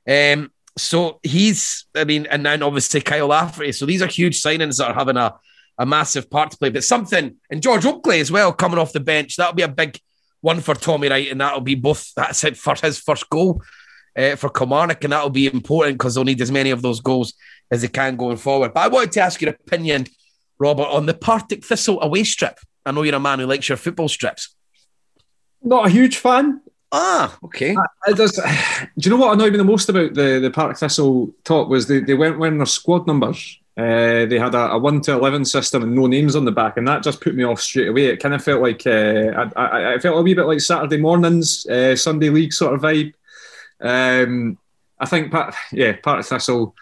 Um, 0.08 0.50
so 0.78 1.20
he's, 1.22 1.86
I 1.94 2.04
mean, 2.04 2.26
and 2.26 2.46
then 2.46 2.62
obviously 2.62 3.02
Kyle 3.02 3.26
Lafferty. 3.26 3.72
So 3.72 3.84
these 3.84 4.02
are 4.02 4.06
huge 4.06 4.40
signings 4.40 4.78
that 4.78 4.88
are 4.88 4.94
having 4.94 5.18
a, 5.18 5.34
a 5.78 5.84
massive 5.84 6.30
part 6.30 6.52
to 6.52 6.56
play. 6.56 6.70
But 6.70 6.84
something, 6.84 7.36
and 7.50 7.62
George 7.62 7.84
Oakley 7.84 8.20
as 8.20 8.32
well, 8.32 8.52
coming 8.52 8.78
off 8.78 8.92
the 8.92 9.00
bench, 9.00 9.36
that'll 9.36 9.54
be 9.54 9.62
a 9.62 9.68
big 9.68 9.98
one 10.40 10.60
for 10.60 10.74
Tommy 10.74 11.08
Wright, 11.08 11.30
and 11.30 11.40
that'll 11.40 11.60
be 11.60 11.74
both, 11.74 12.12
that's 12.14 12.42
it 12.44 12.56
for 12.56 12.74
his 12.74 12.98
first 12.98 13.28
goal 13.28 13.62
uh, 14.16 14.36
for 14.36 14.48
Kilmarnock, 14.48 15.04
and 15.04 15.12
that'll 15.12 15.30
be 15.30 15.46
important 15.46 15.98
because 15.98 16.14
they'll 16.14 16.24
need 16.24 16.40
as 16.40 16.52
many 16.52 16.70
of 16.70 16.82
those 16.82 17.00
goals 17.00 17.34
as 17.70 17.82
they 17.82 17.88
can 17.88 18.16
going 18.16 18.36
forward. 18.36 18.74
But 18.74 18.80
I 18.80 18.88
wanted 18.88 19.12
to 19.12 19.20
ask 19.20 19.40
your 19.40 19.50
opinion, 19.50 20.06
Robert, 20.58 20.84
on 20.84 21.06
the 21.06 21.14
Partick 21.14 21.64
Thistle 21.64 22.00
away 22.00 22.24
strip. 22.24 22.58
I 22.86 22.92
know 22.92 23.02
you're 23.02 23.14
a 23.14 23.20
man 23.20 23.38
who 23.38 23.46
likes 23.46 23.68
your 23.68 23.78
football 23.78 24.08
strips. 24.08 24.54
Not 25.62 25.86
a 25.86 25.90
huge 25.90 26.18
fan. 26.18 26.60
Ah, 26.92 27.36
okay. 27.42 27.74
It 28.06 28.16
does. 28.16 28.32
Do 28.98 29.10
you 29.10 29.10
know 29.10 29.24
what 29.24 29.32
annoyed 29.32 29.52
me 29.52 29.58
the 29.58 29.64
most 29.64 29.88
about 29.88 30.14
the 30.14 30.38
the 30.38 30.50
Partick 30.50 30.78
Thistle 30.78 31.34
talk 31.42 31.68
was 31.68 31.88
they, 31.88 32.00
they 32.00 32.14
weren't 32.14 32.38
wearing 32.38 32.58
their 32.58 32.66
squad 32.66 33.06
numbers. 33.06 33.58
Uh, 33.76 34.24
they 34.26 34.38
had 34.38 34.54
a, 34.54 34.70
a, 34.70 34.78
one 34.78 35.00
to 35.00 35.12
eleven 35.12 35.44
system 35.44 35.82
and 35.82 35.92
no 35.92 36.06
names 36.06 36.36
on 36.36 36.44
the 36.44 36.52
back, 36.52 36.76
and 36.76 36.86
that 36.86 37.02
just 37.02 37.20
put 37.20 37.34
me 37.34 37.42
off 37.42 37.60
straight 37.60 37.88
away. 37.88 38.06
It 38.06 38.20
kind 38.20 38.32
of 38.32 38.44
felt 38.44 38.62
like 38.62 38.86
uh, 38.86 39.50
I, 39.56 39.60
I, 39.60 39.94
I, 39.94 39.98
felt 39.98 40.16
a 40.16 40.22
wee 40.22 40.34
bit 40.34 40.46
like 40.46 40.60
Saturday 40.60 40.98
mornings, 40.98 41.66
uh, 41.66 41.96
Sunday 41.96 42.30
league 42.30 42.52
sort 42.52 42.74
of 42.74 42.82
vibe. 42.82 43.14
Um, 43.80 44.56
I 45.00 45.06
think, 45.06 45.32
part, 45.32 45.56
yeah, 45.72 45.96
Partick 46.00 46.26
Thistle. 46.26 46.76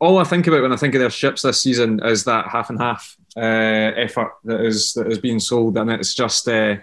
All 0.00 0.18
I 0.18 0.24
think 0.24 0.46
about 0.46 0.62
when 0.62 0.72
I 0.72 0.76
think 0.76 0.94
of 0.94 1.00
their 1.00 1.10
ships 1.10 1.42
this 1.42 1.62
season 1.62 2.00
is 2.04 2.24
that 2.24 2.48
half 2.48 2.70
and 2.70 2.80
half 2.80 3.16
uh, 3.36 3.40
effort 3.40 4.32
that 4.44 4.60
is 4.60 4.92
that 4.94 5.06
is 5.06 5.18
being 5.18 5.40
sold, 5.40 5.76
and 5.76 5.90
it's 5.90 6.14
just 6.14 6.48
uh, 6.48 6.76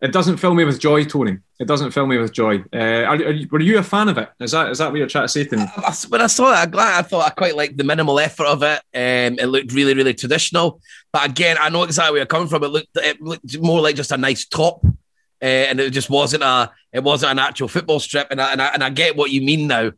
it 0.00 0.12
doesn't 0.12 0.36
fill 0.36 0.54
me 0.54 0.64
with 0.64 0.78
joy, 0.80 1.04
Tony. 1.04 1.38
It 1.58 1.66
doesn't 1.66 1.92
fill 1.92 2.06
me 2.06 2.18
with 2.18 2.32
joy. 2.32 2.62
Uh, 2.72 3.04
are, 3.04 3.14
are 3.14 3.30
you, 3.30 3.48
were 3.50 3.60
you 3.60 3.78
a 3.78 3.82
fan 3.82 4.08
of 4.08 4.18
it? 4.18 4.28
Is 4.40 4.50
that 4.50 4.70
is 4.70 4.78
that 4.78 4.90
what 4.90 4.98
you're 4.98 5.06
trying 5.06 5.24
to 5.24 5.28
say 5.28 5.44
to 5.44 5.56
me? 5.56 5.64
When 6.08 6.20
I 6.20 6.26
saw 6.26 6.62
it, 6.62 6.70
glad. 6.70 6.98
I 6.98 7.02
thought 7.02 7.26
I 7.26 7.30
quite 7.30 7.56
liked 7.56 7.78
the 7.78 7.84
minimal 7.84 8.20
effort 8.20 8.46
of 8.46 8.62
it. 8.62 8.80
Um, 8.94 9.38
it 9.38 9.46
looked 9.46 9.72
really, 9.72 9.94
really 9.94 10.12
traditional. 10.12 10.80
But 11.12 11.30
again, 11.30 11.56
I 11.58 11.70
know 11.70 11.84
exactly 11.84 12.12
where 12.12 12.18
you're 12.18 12.26
coming 12.26 12.48
from. 12.48 12.64
It 12.64 12.68
looked, 12.68 12.96
it 12.96 13.22
looked 13.22 13.58
more 13.60 13.80
like 13.80 13.96
just 13.96 14.12
a 14.12 14.18
nice 14.18 14.46
top, 14.46 14.84
uh, 14.84 15.44
and 15.44 15.80
it 15.80 15.90
just 15.90 16.10
wasn't 16.10 16.42
a 16.42 16.70
it 16.92 17.02
wasn't 17.02 17.32
an 17.32 17.38
actual 17.38 17.68
football 17.68 18.00
strip. 18.00 18.28
And 18.30 18.42
I, 18.42 18.52
and 18.52 18.60
I, 18.60 18.66
and 18.68 18.84
I 18.84 18.90
get 18.90 19.16
what 19.16 19.30
you 19.30 19.40
mean 19.40 19.68
now. 19.68 19.92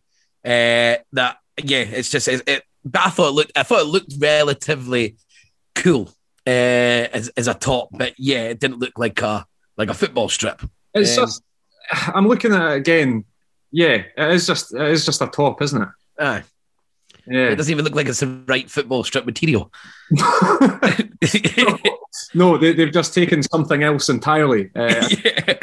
Uh, 0.44 1.02
that 1.14 1.38
yeah, 1.62 1.78
it's 1.78 2.10
just 2.10 2.28
it, 2.28 2.42
it, 2.46 2.62
But 2.84 3.06
I 3.06 3.10
thought 3.10 3.28
it 3.28 3.32
looked 3.32 3.52
I 3.56 3.62
thought 3.62 3.80
it 3.80 3.86
looked 3.86 4.14
relatively 4.18 5.16
cool 5.74 6.10
uh, 6.46 6.50
as 7.12 7.28
as 7.30 7.48
a 7.48 7.54
top. 7.54 7.88
But 7.92 8.14
yeah, 8.18 8.44
it 8.44 8.60
didn't 8.60 8.78
look 8.78 8.98
like 8.98 9.20
a 9.22 9.46
like 9.76 9.90
a 9.90 9.94
football 9.94 10.28
strip. 10.28 10.62
It's 10.94 11.16
um, 11.18 11.24
just, 11.24 11.42
I'm 11.90 12.28
looking 12.28 12.52
at 12.52 12.72
it 12.72 12.76
again. 12.76 13.24
Yeah, 13.70 14.02
it 14.16 14.30
is 14.34 14.46
just 14.46 14.74
it 14.74 14.88
is 14.88 15.04
just 15.04 15.22
a 15.22 15.26
top, 15.26 15.62
isn't 15.62 15.82
it? 15.82 15.88
Aye. 16.18 16.42
Yeah. 17.26 17.48
It 17.48 17.56
doesn't 17.56 17.72
even 17.72 17.84
look 17.84 17.94
like 17.94 18.06
it's 18.06 18.20
the 18.20 18.42
right 18.46 18.70
football 18.70 19.02
strip 19.02 19.26
material. 19.26 19.72
no, 22.34 22.56
they, 22.56 22.72
have 22.74 22.92
just 22.92 23.14
taken 23.14 23.42
something 23.42 23.82
else 23.82 24.08
entirely. 24.08 24.70
Uh, 24.76 25.08
yeah. 25.24 25.54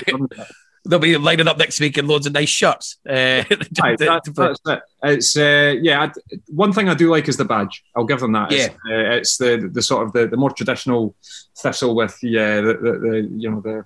They'll 0.85 0.99
be 0.99 1.15
lining 1.17 1.47
up 1.47 1.57
next 1.57 1.79
week 1.79 1.97
in 1.97 2.07
loads 2.07 2.27
of 2.27 2.33
nice 2.33 2.49
shirts. 2.49 2.97
Uh, 3.07 3.43
right, 3.81 3.97
that, 3.97 4.21
that's 4.35 4.59
it. 4.65 4.81
It's 5.03 5.37
uh, 5.37 5.75
yeah. 5.81 6.03
I, 6.03 6.11
one 6.47 6.73
thing 6.73 6.89
I 6.89 6.93
do 6.93 7.09
like 7.09 7.29
is 7.29 7.37
the 7.37 7.45
badge. 7.45 7.83
I'll 7.95 8.03
give 8.03 8.19
them 8.19 8.33
that. 8.33 8.51
Yeah. 8.51 8.65
It's, 8.65 8.73
uh, 8.73 9.15
it's 9.15 9.37
the 9.37 9.69
the 9.71 9.81
sort 9.81 10.05
of 10.05 10.13
the, 10.13 10.27
the 10.27 10.35
more 10.35 10.51
traditional 10.51 11.15
thistle 11.57 11.95
with 11.95 12.17
yeah 12.21 12.59
the, 12.59 12.73
the, 12.73 12.91
the 12.99 13.29
you 13.37 13.49
know 13.49 13.61
the 13.61 13.85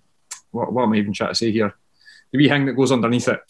what, 0.51 0.73
what 0.73 0.83
am 0.83 0.93
I 0.93 0.97
even 0.97 1.13
trying 1.13 1.29
to 1.29 1.35
say 1.35 1.51
here? 1.51 1.75
The 2.31 2.37
wee 2.37 2.49
thing 2.49 2.65
that 2.65 2.73
goes 2.73 2.91
underneath 2.91 3.27
it. 3.27 3.41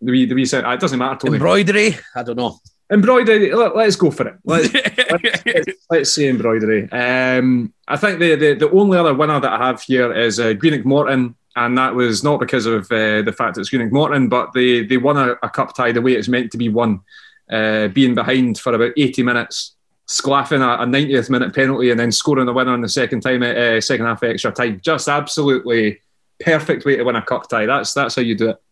The 0.00 0.10
wee, 0.10 0.26
the 0.26 0.34
wee 0.34 0.44
set. 0.44 0.64
It 0.64 0.80
doesn't 0.80 0.98
matter. 0.98 1.20
Tony. 1.20 1.36
Embroidery. 1.36 1.96
I 2.14 2.22
don't 2.22 2.36
know. 2.36 2.58
Embroidery. 2.90 3.54
Let, 3.54 3.76
us 3.76 3.96
go 3.96 4.10
for 4.10 4.28
it. 4.28 4.34
Let's, 4.44 4.74
let's, 4.74 5.46
let's, 5.46 5.68
let's, 5.88 6.12
say 6.12 6.28
embroidery. 6.28 6.90
Um, 6.90 7.72
I 7.86 7.96
think 7.96 8.18
the, 8.18 8.34
the, 8.34 8.54
the 8.54 8.70
only 8.70 8.98
other 8.98 9.14
winner 9.14 9.40
that 9.40 9.52
I 9.52 9.66
have 9.66 9.80
here 9.82 10.12
is 10.12 10.40
uh, 10.40 10.52
Greenock 10.54 10.84
Morton, 10.84 11.36
and 11.56 11.76
that 11.76 11.94
was 11.94 12.24
not 12.24 12.40
because 12.40 12.66
of 12.66 12.90
uh, 12.90 13.22
the 13.22 13.34
fact 13.36 13.54
that 13.54 13.60
it's 13.60 13.70
Greenock 13.70 13.92
Morton, 13.92 14.28
but 14.28 14.52
they 14.52 14.84
they 14.84 14.96
won 14.96 15.16
a, 15.16 15.32
a, 15.42 15.50
cup 15.50 15.74
tie 15.74 15.92
the 15.92 16.00
way 16.00 16.12
it's 16.12 16.28
meant 16.28 16.50
to 16.52 16.58
be 16.58 16.68
won, 16.68 17.00
uh, 17.50 17.88
being 17.88 18.14
behind 18.14 18.58
for 18.58 18.74
about 18.74 18.92
eighty 18.96 19.22
minutes, 19.22 19.76
sclaffing 20.08 20.62
a, 20.62 20.82
a 20.82 20.86
90th 20.86 21.30
minute 21.30 21.54
penalty, 21.54 21.90
and 21.90 22.00
then 22.00 22.12
scoring 22.12 22.46
the 22.46 22.52
winner 22.52 22.74
in 22.74 22.80
the 22.80 22.88
second 22.88 23.20
time, 23.20 23.42
uh, 23.42 23.80
second 23.80 24.06
half 24.06 24.22
extra 24.22 24.52
time. 24.52 24.80
Just 24.82 25.08
absolutely 25.08 26.00
perfect 26.40 26.84
way 26.84 26.96
to 26.96 27.04
win 27.04 27.16
a 27.16 27.22
cup 27.22 27.48
tie. 27.48 27.66
That's 27.66 27.92
that's 27.92 28.16
how 28.16 28.22
you 28.22 28.34
do 28.34 28.50
it. 28.50 28.62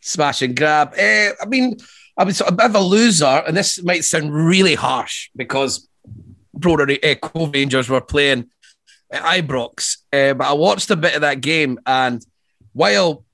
Smash 0.00 0.42
and 0.42 0.56
grab. 0.56 0.94
Uh, 0.94 1.30
I 1.40 1.46
mean, 1.48 1.76
I 2.16 2.24
was 2.24 2.40
a 2.40 2.52
bit 2.52 2.66
of 2.66 2.74
a 2.74 2.80
loser, 2.80 3.42
and 3.46 3.56
this 3.56 3.82
might 3.82 4.04
sound 4.04 4.34
really 4.34 4.74
harsh 4.74 5.30
because 5.36 5.88
Broder 6.54 6.96
uh, 7.02 7.14
Cove 7.16 7.52
Rangers 7.52 7.88
were 7.88 8.00
playing 8.00 8.48
at 9.10 9.22
Ibrox, 9.22 9.98
uh, 10.12 10.34
but 10.34 10.46
I 10.46 10.52
watched 10.52 10.90
a 10.90 10.96
bit 10.96 11.14
of 11.14 11.20
that 11.22 11.40
game, 11.40 11.78
and 11.86 12.24
while 12.72 13.24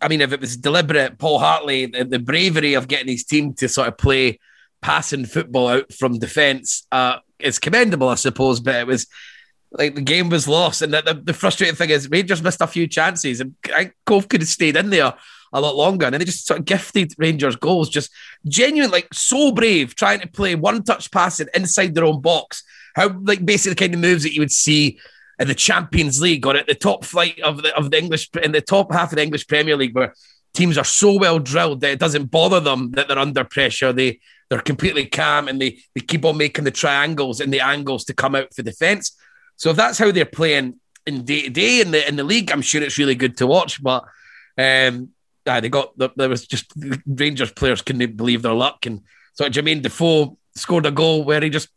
I 0.00 0.08
mean, 0.08 0.20
if 0.20 0.32
it 0.32 0.40
was 0.40 0.56
deliberate, 0.56 1.18
Paul 1.18 1.38
Hartley, 1.38 1.86
the, 1.86 2.04
the 2.04 2.18
bravery 2.18 2.74
of 2.74 2.88
getting 2.88 3.08
his 3.08 3.24
team 3.24 3.52
to 3.54 3.68
sort 3.68 3.88
of 3.88 3.98
play 3.98 4.38
passing 4.80 5.26
football 5.26 5.68
out 5.68 5.92
from 5.92 6.18
defence 6.18 6.86
uh, 6.90 7.18
is 7.38 7.58
commendable, 7.58 8.08
I 8.08 8.14
suppose. 8.14 8.60
But 8.60 8.76
it 8.76 8.86
was 8.86 9.06
like 9.72 9.94
the 9.94 10.00
game 10.00 10.30
was 10.30 10.48
lost, 10.48 10.82
and 10.82 10.92
the, 10.92 11.02
the, 11.02 11.14
the 11.14 11.34
frustrating 11.34 11.76
thing 11.76 11.90
is 11.90 12.08
Rangers 12.10 12.42
missed 12.42 12.62
a 12.62 12.66
few 12.66 12.86
chances, 12.86 13.40
and 13.40 13.54
I 13.66 13.92
Cove 14.06 14.28
could 14.28 14.40
have 14.40 14.48
stayed 14.48 14.76
in 14.76 14.90
there 14.90 15.14
a 15.52 15.60
lot 15.60 15.76
longer. 15.76 16.06
And 16.06 16.14
then 16.14 16.20
they 16.20 16.24
just 16.24 16.46
sort 16.46 16.60
of 16.60 16.64
gifted 16.64 17.12
Rangers 17.18 17.56
goals, 17.56 17.88
just 17.88 18.10
genuine, 18.46 18.90
like 18.90 19.08
so 19.12 19.52
brave, 19.52 19.94
trying 19.94 20.20
to 20.20 20.28
play 20.28 20.54
one 20.54 20.82
touch 20.82 21.10
passing 21.10 21.48
inside 21.54 21.94
their 21.94 22.04
own 22.04 22.20
box. 22.20 22.62
How 22.94 23.08
like 23.22 23.44
basically 23.44 23.74
the 23.74 23.80
kind 23.80 23.94
of 23.94 24.00
moves 24.00 24.22
that 24.22 24.32
you 24.32 24.40
would 24.40 24.52
see 24.52 24.98
in 25.40 25.48
the 25.48 25.54
Champions 25.54 26.20
League 26.20 26.46
or 26.46 26.54
at 26.54 26.66
the 26.66 26.74
top 26.74 27.04
flight 27.04 27.40
of 27.40 27.62
the 27.62 27.74
of 27.74 27.90
the 27.90 27.98
English 27.98 28.28
in 28.42 28.52
the 28.52 28.60
top 28.60 28.92
half 28.92 29.10
of 29.10 29.16
the 29.16 29.22
English 29.22 29.48
Premier 29.48 29.76
League, 29.76 29.94
where 29.94 30.14
teams 30.52 30.76
are 30.76 30.84
so 30.84 31.18
well 31.18 31.38
drilled 31.38 31.80
that 31.80 31.92
it 31.92 31.98
doesn't 31.98 32.30
bother 32.30 32.60
them 32.60 32.90
that 32.92 33.08
they're 33.08 33.18
under 33.18 33.42
pressure. 33.42 33.92
They 33.92 34.20
they're 34.50 34.60
completely 34.60 35.06
calm 35.06 35.48
and 35.48 35.60
they 35.60 35.78
they 35.94 36.02
keep 36.02 36.24
on 36.24 36.36
making 36.36 36.64
the 36.64 36.70
triangles 36.70 37.40
and 37.40 37.52
the 37.52 37.60
angles 37.60 38.04
to 38.04 38.14
come 38.14 38.34
out 38.34 38.54
for 38.54 38.62
defence. 38.62 39.16
So 39.56 39.70
if 39.70 39.76
that's 39.76 39.98
how 39.98 40.12
they're 40.12 40.26
playing 40.26 40.78
in 41.06 41.24
day 41.24 41.42
to 41.42 41.50
day 41.50 41.80
in 41.80 41.90
the 41.90 42.06
in 42.06 42.16
the 42.16 42.24
league, 42.24 42.52
I'm 42.52 42.62
sure 42.62 42.82
it's 42.82 42.98
really 42.98 43.14
good 43.14 43.38
to 43.38 43.46
watch. 43.46 43.82
But 43.82 44.04
um, 44.58 45.10
yeah, 45.46 45.60
they 45.60 45.70
got 45.70 45.96
there 45.96 46.28
was 46.28 46.46
just 46.46 46.70
Rangers 47.06 47.52
players 47.52 47.80
couldn't 47.80 48.16
believe 48.16 48.42
their 48.42 48.52
luck, 48.52 48.84
and 48.84 49.02
so 49.32 49.48
Jermaine 49.48 49.80
Defoe 49.80 50.36
scored 50.54 50.84
a 50.84 50.90
goal 50.90 51.24
where 51.24 51.40
he 51.40 51.48
just 51.48 51.70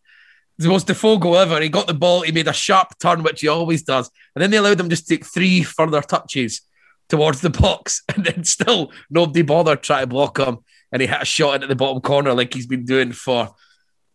the 0.58 0.70
most 0.70 0.88
Defoe 0.88 1.18
goal 1.18 1.38
ever. 1.38 1.60
He 1.62 1.70
got 1.70 1.88
the 1.88 1.94
ball, 1.94 2.22
he 2.22 2.32
made 2.32 2.48
a 2.48 2.54
sharp 2.54 2.98
turn, 3.00 3.24
which 3.24 3.42
he 3.42 3.48
always 3.48 3.84
does, 3.84 4.10
and 4.36 4.42
then 4.42 4.52
they 4.52 4.58
allowed 4.58 4.80
him 4.80 4.90
just 4.90 5.08
take 5.08 5.26
three 5.26 5.64
further 5.64 6.02
touches 6.02 6.62
towards 7.10 7.42
the 7.42 7.50
box, 7.50 8.04
and 8.16 8.26
then 8.26 8.44
still 8.44 8.92
nobody 9.10 9.42
bothered 9.42 9.84
trying 9.84 10.04
to 10.04 10.08
block 10.08 10.38
him, 10.38 10.60
and 10.92 11.02
he 11.02 11.08
hit 11.08 11.22
a 11.22 11.26
shot 11.26 11.56
into 11.56 11.68
the 11.68 11.76
bottom 11.76 12.02
corner 12.02 12.34
like 12.34 12.54
he's 12.54 12.68
been 12.68 12.86
doing 12.86 13.12
for 13.12 13.54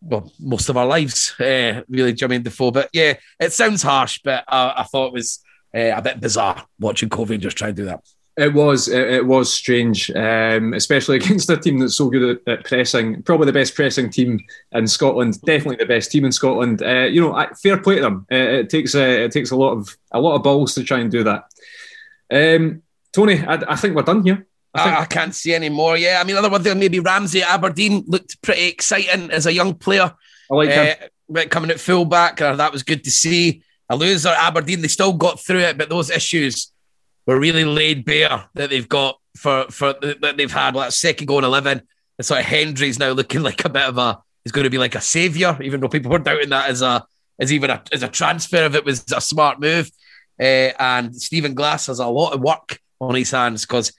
well 0.00 0.32
most 0.38 0.68
of 0.68 0.76
our 0.76 0.86
lives. 0.86 1.34
Uh, 1.40 1.82
really, 1.88 2.14
Jermaine 2.14 2.44
Defoe. 2.44 2.70
But 2.70 2.90
yeah, 2.92 3.14
it 3.40 3.52
sounds 3.52 3.82
harsh, 3.82 4.20
but 4.22 4.44
uh, 4.48 4.74
I 4.76 4.84
thought 4.84 5.08
it 5.08 5.12
was 5.12 5.40
uh, 5.74 5.92
a 5.94 6.02
bit 6.02 6.20
bizarre 6.20 6.64
watching 6.78 7.08
Cove 7.08 7.38
just 7.40 7.56
try 7.56 7.68
and 7.68 7.76
do 7.76 7.86
that. 7.86 8.00
It 8.38 8.54
was 8.54 8.86
it, 8.86 9.10
it 9.10 9.26
was 9.26 9.52
strange, 9.52 10.12
um, 10.12 10.72
especially 10.72 11.16
against 11.22 11.50
a 11.50 11.56
team 11.56 11.80
that's 11.80 11.96
so 11.96 12.08
good 12.08 12.40
at, 12.46 12.52
at, 12.52 12.64
pressing. 12.64 13.20
Probably 13.24 13.46
the 13.46 13.52
best 13.52 13.74
pressing 13.74 14.10
team 14.10 14.38
in 14.72 14.86
Scotland. 14.86 15.40
Definitely 15.42 15.76
the 15.76 15.86
best 15.86 16.12
team 16.12 16.24
in 16.24 16.30
Scotland. 16.30 16.80
Uh, 16.80 17.06
you 17.10 17.20
know, 17.20 17.46
fair 17.60 17.78
play 17.78 17.96
to 17.96 18.02
them. 18.02 18.26
Uh, 18.30 18.36
it 18.36 18.70
takes 18.70 18.94
a, 18.94 19.24
it 19.24 19.32
takes 19.32 19.50
a 19.50 19.56
lot 19.56 19.72
of 19.72 19.98
a 20.12 20.20
lot 20.20 20.36
of 20.36 20.44
balls 20.44 20.74
to 20.76 20.84
try 20.84 21.00
and 21.00 21.10
do 21.10 21.24
that. 21.24 21.46
Um, 22.30 22.82
Tony, 23.12 23.44
I, 23.44 23.54
I, 23.72 23.74
think 23.74 23.96
we're 23.96 24.02
done 24.02 24.22
here. 24.22 24.46
I, 24.72 24.88
I, 24.88 25.00
I, 25.00 25.04
can't 25.06 25.34
see 25.34 25.52
any 25.52 25.68
more. 25.68 25.96
Yeah, 25.96 26.20
I 26.20 26.24
mean, 26.24 26.36
other 26.36 26.50
one 26.50 26.62
there, 26.62 26.76
maybe 26.76 27.00
Ramsay 27.00 27.42
Aberdeen 27.42 28.04
looked 28.06 28.40
pretty 28.42 28.68
exciting 28.68 29.32
as 29.32 29.46
a 29.46 29.52
young 29.52 29.74
player. 29.74 30.14
I 30.50 30.54
like 30.54 30.70
uh, 30.70 30.84
him. 30.84 31.48
Coming 31.48 31.70
at 31.70 31.80
fullback, 31.80 32.40
uh, 32.40 32.54
that 32.56 32.72
was 32.72 32.84
good 32.84 33.02
to 33.04 33.10
see. 33.10 33.62
A 33.90 33.96
loser, 33.96 34.28
Aberdeen, 34.28 34.82
they 34.82 34.88
still 34.88 35.14
got 35.14 35.40
through 35.40 35.60
it, 35.60 35.78
but 35.78 35.88
those 35.88 36.10
issues 36.10 36.70
were 37.28 37.38
really 37.38 37.64
laid 37.64 38.06
bare 38.06 38.46
that 38.54 38.70
they've 38.70 38.88
got 38.88 39.20
for 39.36 39.66
for 39.70 39.92
that 40.00 40.36
they've 40.36 40.50
had. 40.50 40.74
That 40.74 40.94
second 40.94 41.26
goal 41.26 41.38
in 41.38 41.44
eleven. 41.44 41.82
And 42.16 42.26
sort 42.26 42.40
of 42.40 42.46
Hendry's 42.46 42.98
now 42.98 43.12
looking 43.12 43.42
like 43.48 43.64
a 43.64 43.68
bit 43.68 43.84
of 43.84 43.98
a. 43.98 44.20
He's 44.44 44.52
going 44.52 44.64
to 44.64 44.70
be 44.70 44.78
like 44.78 44.94
a 44.94 45.00
savior, 45.00 45.58
even 45.62 45.80
though 45.80 45.88
people 45.88 46.10
were 46.10 46.18
doubting 46.18 46.48
that 46.48 46.70
as 46.70 46.80
a 46.80 47.04
as 47.38 47.52
even 47.52 47.70
a, 47.70 47.82
as 47.92 48.02
a 48.02 48.08
transfer 48.08 48.64
if 48.64 48.74
it 48.74 48.84
was 48.84 49.04
a 49.14 49.20
smart 49.20 49.60
move. 49.60 49.90
Uh, 50.40 50.72
and 50.78 51.14
Stephen 51.14 51.54
Glass 51.54 51.86
has 51.86 51.98
a 51.98 52.06
lot 52.06 52.32
of 52.32 52.40
work 52.40 52.80
on 53.00 53.14
his 53.14 53.30
hands 53.30 53.66
because 53.66 53.92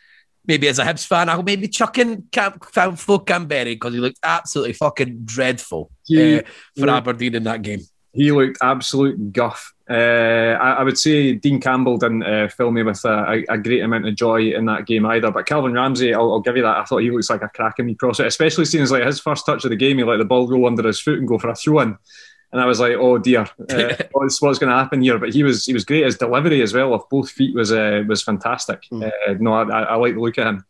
maybe 0.46 0.68
as 0.68 0.80
a 0.80 0.84
Hibs 0.84 1.06
fan, 1.06 1.30
I'll 1.30 1.44
maybe 1.44 1.68
chuck 1.68 1.98
in 2.00 2.24
Camp, 2.32 2.66
Flo 2.66 3.20
Kamberi 3.20 3.76
because 3.76 3.94
he 3.94 4.00
looked 4.00 4.20
absolutely 4.24 4.74
fucking 4.74 5.22
dreadful 5.26 5.92
uh, 6.18 6.42
for 6.78 6.90
Aberdeen 6.90 7.36
in 7.36 7.44
that 7.44 7.62
game. 7.62 7.82
He 8.14 8.32
looked 8.32 8.58
absolute 8.62 9.32
guff. 9.32 9.74
Uh, 9.90 10.56
I, 10.62 10.74
I, 10.74 10.84
would 10.84 11.00
say 11.00 11.34
Dean 11.34 11.60
Campbell 11.60 11.98
didn't 11.98 12.22
uh, 12.22 12.48
fill 12.48 12.70
me 12.70 12.84
with 12.84 13.04
a, 13.06 13.44
a, 13.50 13.58
great 13.58 13.82
amount 13.82 14.08
of 14.08 14.14
joy 14.14 14.52
in 14.54 14.66
that 14.66 14.86
game 14.86 15.04
either. 15.08 15.32
But 15.32 15.48
Calvin 15.48 15.74
Ramsay, 15.74 16.14
I'll, 16.14 16.32
I'll 16.32 16.42
give 16.42 16.56
you 16.56 16.62
that. 16.62 16.78
I 16.78 16.84
thought 16.84 17.00
he 17.00 17.10
looks 17.10 17.32
like 17.32 17.42
a 17.42 17.50
cracking 17.50 17.88
me 17.88 17.96
process, 17.96 18.28
especially 18.28 18.66
seeing 18.66 18.84
as 18.84 18.92
like 18.92 19.04
his 19.04 19.20
first 19.20 19.48
touch 19.48 19.64
of 19.64 19.72
the 19.72 19.76
game, 19.76 19.98
he 19.98 20.04
let 20.04 20.18
the 20.18 20.26
ball 20.26 20.48
roll 20.48 20.68
under 20.68 20.86
his 20.86 21.00
foot 21.00 21.18
and 21.18 21.28
go 21.28 21.40
for 21.40 21.50
a 21.50 21.56
throw 21.56 21.80
in 21.80 21.98
and 22.52 22.62
I 22.62 22.66
was 22.66 22.80
like, 22.80 22.94
"Oh 22.94 23.18
dear, 23.18 23.48
uh, 23.70 23.96
what's, 24.12 24.42
what's 24.42 24.60
going 24.60 24.72
to 24.72 24.78
happen 24.78 25.02
here?" 25.02 25.20
But 25.20 25.34
he 25.34 25.44
was 25.44 25.66
he 25.66 25.74
was 25.74 25.86
great. 25.86 26.06
His 26.06 26.18
delivery 26.18 26.62
as 26.62 26.74
well 26.74 26.94
of 26.94 27.08
both 27.10 27.30
feet 27.30 27.56
was 27.56 27.72
uh, 27.72 28.04
was 28.08 28.24
fantastic. 28.24 28.86
Mm. 28.92 29.08
Uh, 29.08 29.34
no, 29.40 29.54
I, 29.54 29.84
I, 29.84 29.96
like 29.96 30.16
the 30.16 30.22
look 30.22 30.38
at 30.38 30.48
him. 30.48 30.66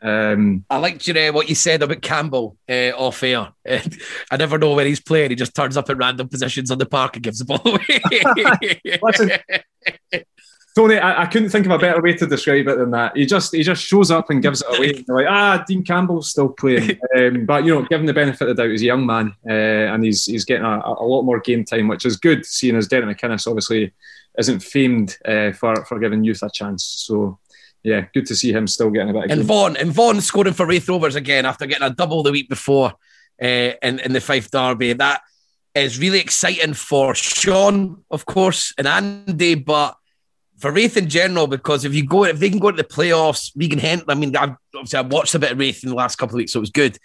Um, 0.00 0.64
I 0.70 0.78
liked 0.78 1.06
you 1.08 1.14
know, 1.14 1.32
what 1.32 1.48
you 1.48 1.54
said 1.54 1.82
about 1.82 2.02
Campbell 2.02 2.56
uh, 2.68 2.90
off 2.96 3.22
air. 3.22 3.48
I 3.68 4.36
never 4.38 4.58
know 4.58 4.74
where 4.74 4.86
he's 4.86 5.00
playing. 5.00 5.30
He 5.30 5.36
just 5.36 5.54
turns 5.54 5.76
up 5.76 5.90
in 5.90 5.98
random 5.98 6.28
positions 6.28 6.70
on 6.70 6.78
the 6.78 6.86
park 6.86 7.16
and 7.16 7.22
gives 7.22 7.40
the 7.40 7.44
ball 7.44 7.60
away. 7.64 8.98
Listen, 9.02 10.22
Tony, 10.78 10.96
I, 10.96 11.22
I, 11.22 11.26
couldn't 11.26 11.48
think 11.48 11.66
of 11.66 11.72
a 11.72 11.78
better 11.78 12.00
way 12.00 12.12
to 12.12 12.26
describe 12.26 12.68
it 12.68 12.78
than 12.78 12.92
that. 12.92 13.16
He 13.16 13.26
just 13.26 13.52
he 13.52 13.64
just 13.64 13.82
shows 13.82 14.12
up 14.12 14.30
and 14.30 14.40
gives 14.40 14.62
it 14.62 14.78
away. 14.78 15.04
like, 15.08 15.26
ah, 15.28 15.64
Dean 15.66 15.82
Campbell's 15.82 16.30
still 16.30 16.50
playing. 16.50 17.00
Um, 17.16 17.46
but 17.46 17.64
you 17.64 17.74
know, 17.74 17.82
given 17.86 18.06
the 18.06 18.12
benefit 18.12 18.48
of 18.48 18.56
the 18.56 18.62
doubt, 18.62 18.70
he's 18.70 18.82
a 18.82 18.86
young 18.86 19.04
man 19.04 19.34
uh, 19.48 19.52
and 19.92 20.04
he's 20.04 20.26
he's 20.26 20.44
getting 20.44 20.64
a, 20.64 20.78
a, 20.78 21.02
lot 21.02 21.22
more 21.22 21.40
game 21.40 21.64
time, 21.64 21.88
which 21.88 22.06
is 22.06 22.16
good. 22.16 22.46
Seeing 22.46 22.76
as 22.76 22.86
Derek 22.86 23.18
McInnes 23.18 23.48
obviously 23.48 23.92
isn't 24.38 24.62
famed 24.62 25.16
uh, 25.24 25.50
for 25.52 25.84
for 25.86 25.98
giving 25.98 26.22
youth 26.22 26.42
a 26.42 26.50
chance. 26.50 26.84
So 26.84 27.38
yeah, 27.88 28.06
good 28.12 28.26
to 28.26 28.36
see 28.36 28.52
him 28.52 28.66
still 28.66 28.90
getting 28.90 29.10
a 29.10 29.12
bit. 29.12 29.30
And 29.30 29.42
Vaughan 29.42 29.76
and 29.76 29.90
Vaughan 29.90 30.20
scoring 30.20 30.52
for 30.52 30.66
Raith 30.66 30.88
Rovers 30.88 31.16
again 31.16 31.46
after 31.46 31.66
getting 31.66 31.86
a 31.86 31.90
double 31.90 32.22
the 32.22 32.32
week 32.32 32.48
before 32.48 32.92
uh, 33.42 33.72
in 33.82 33.98
in 34.00 34.12
the 34.12 34.20
Fife 34.20 34.50
Derby. 34.50 34.92
That 34.92 35.22
is 35.74 35.98
really 35.98 36.20
exciting 36.20 36.74
for 36.74 37.14
Sean, 37.14 38.04
of 38.10 38.26
course, 38.26 38.74
and 38.76 38.86
Andy, 38.86 39.54
but 39.54 39.96
for 40.58 40.72
Raith 40.72 40.96
in 40.96 41.08
general, 41.08 41.46
because 41.46 41.84
if 41.84 41.94
you 41.94 42.04
go, 42.04 42.24
if 42.24 42.38
they 42.38 42.50
can 42.50 42.58
go 42.58 42.70
to 42.70 42.76
the 42.76 42.84
playoffs, 42.84 43.52
Regan 43.56 43.78
Hendry, 43.78 44.06
I 44.08 44.14
mean, 44.14 44.36
I've, 44.36 44.56
obviously 44.74 44.98
I 44.98 45.02
watched 45.02 45.34
a 45.34 45.38
bit 45.38 45.52
of 45.52 45.58
Raith 45.58 45.84
in 45.84 45.90
the 45.90 45.94
last 45.94 46.16
couple 46.16 46.34
of 46.34 46.38
weeks, 46.38 46.52
so 46.52 46.58
it 46.58 46.60
was 46.60 46.70
good. 46.70 46.98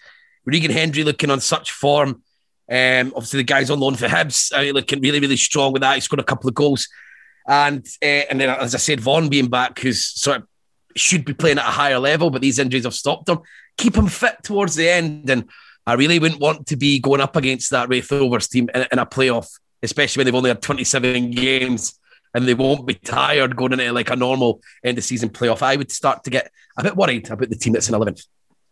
Regan 0.45 0.71
Hendry 0.71 1.03
looking 1.03 1.29
on 1.29 1.39
such 1.39 1.71
form. 1.71 2.23
Um, 2.71 3.13
obviously, 3.15 3.38
the 3.38 3.43
guy's 3.43 3.69
on 3.69 3.79
loan 3.79 3.95
for 3.95 4.07
Hibs, 4.07 4.51
uh, 4.51 4.71
looking 4.73 5.01
really, 5.01 5.19
really 5.19 5.38
strong 5.38 5.71
with 5.71 5.81
that. 5.81 5.95
He 5.95 6.01
scored 6.01 6.19
a 6.19 6.23
couple 6.23 6.49
of 6.49 6.55
goals. 6.55 6.88
And 7.47 7.86
uh, 8.01 8.25
and 8.29 8.39
then, 8.39 8.49
as 8.49 8.73
I 8.73 8.77
said, 8.77 9.01
Vaughan 9.01 9.29
being 9.29 9.49
back, 9.49 9.77
who's 9.79 10.05
sort 10.05 10.38
of 10.38 10.47
should 10.96 11.26
be 11.26 11.34
playing 11.34 11.60
at 11.60 11.68
a 11.68 11.72
higher 11.72 12.00
level, 12.00 12.30
but 12.30 12.41
these 12.41 12.60
injuries 12.60 12.86
have 12.86 12.94
stopped 12.94 13.30
him. 13.30 13.39
Keep 13.78 13.96
him 13.96 14.08
fit 14.08 14.38
towards 14.44 14.76
the 14.76 14.89
end. 14.89 15.30
And 15.30 15.50
I 15.86 15.94
really 15.94 16.20
wouldn't 16.20 16.41
want 16.41 16.68
to 16.68 16.76
be 16.76 17.00
going 17.00 17.22
up 17.22 17.36
against 17.36 17.72
that 17.72 17.89
Raith 17.89 18.12
Rovers 18.12 18.48
team 18.48 18.70
in, 18.74 18.86
in 18.91 19.00
a 19.00 19.06
playoff, 19.06 19.48
especially 19.82 20.22
when 20.22 20.26
they've 20.26 20.36
only 20.36 20.50
had 20.50 20.62
27 20.62 21.32
games 21.32 22.00
and 22.34 22.48
they 22.48 22.54
won't 22.54 22.86
be 22.86 22.96
tired 22.96 23.56
going 23.56 23.74
into 23.74 23.91
like 23.91 24.10
a 24.10 24.16
normal 24.16 24.62
end 24.84 24.98
of 24.98 25.04
season 25.04 25.30
playoff, 25.30 25.62
I 25.62 25.76
would 25.76 25.91
start 25.91 26.24
to 26.24 26.30
get 26.30 26.52
a 26.78 26.84
bit 26.84 26.96
worried 26.96 27.30
about 27.30 27.50
the 27.50 27.56
team 27.56 27.74
that's 27.74 27.89
in 27.89 27.96
11th. 27.96 28.26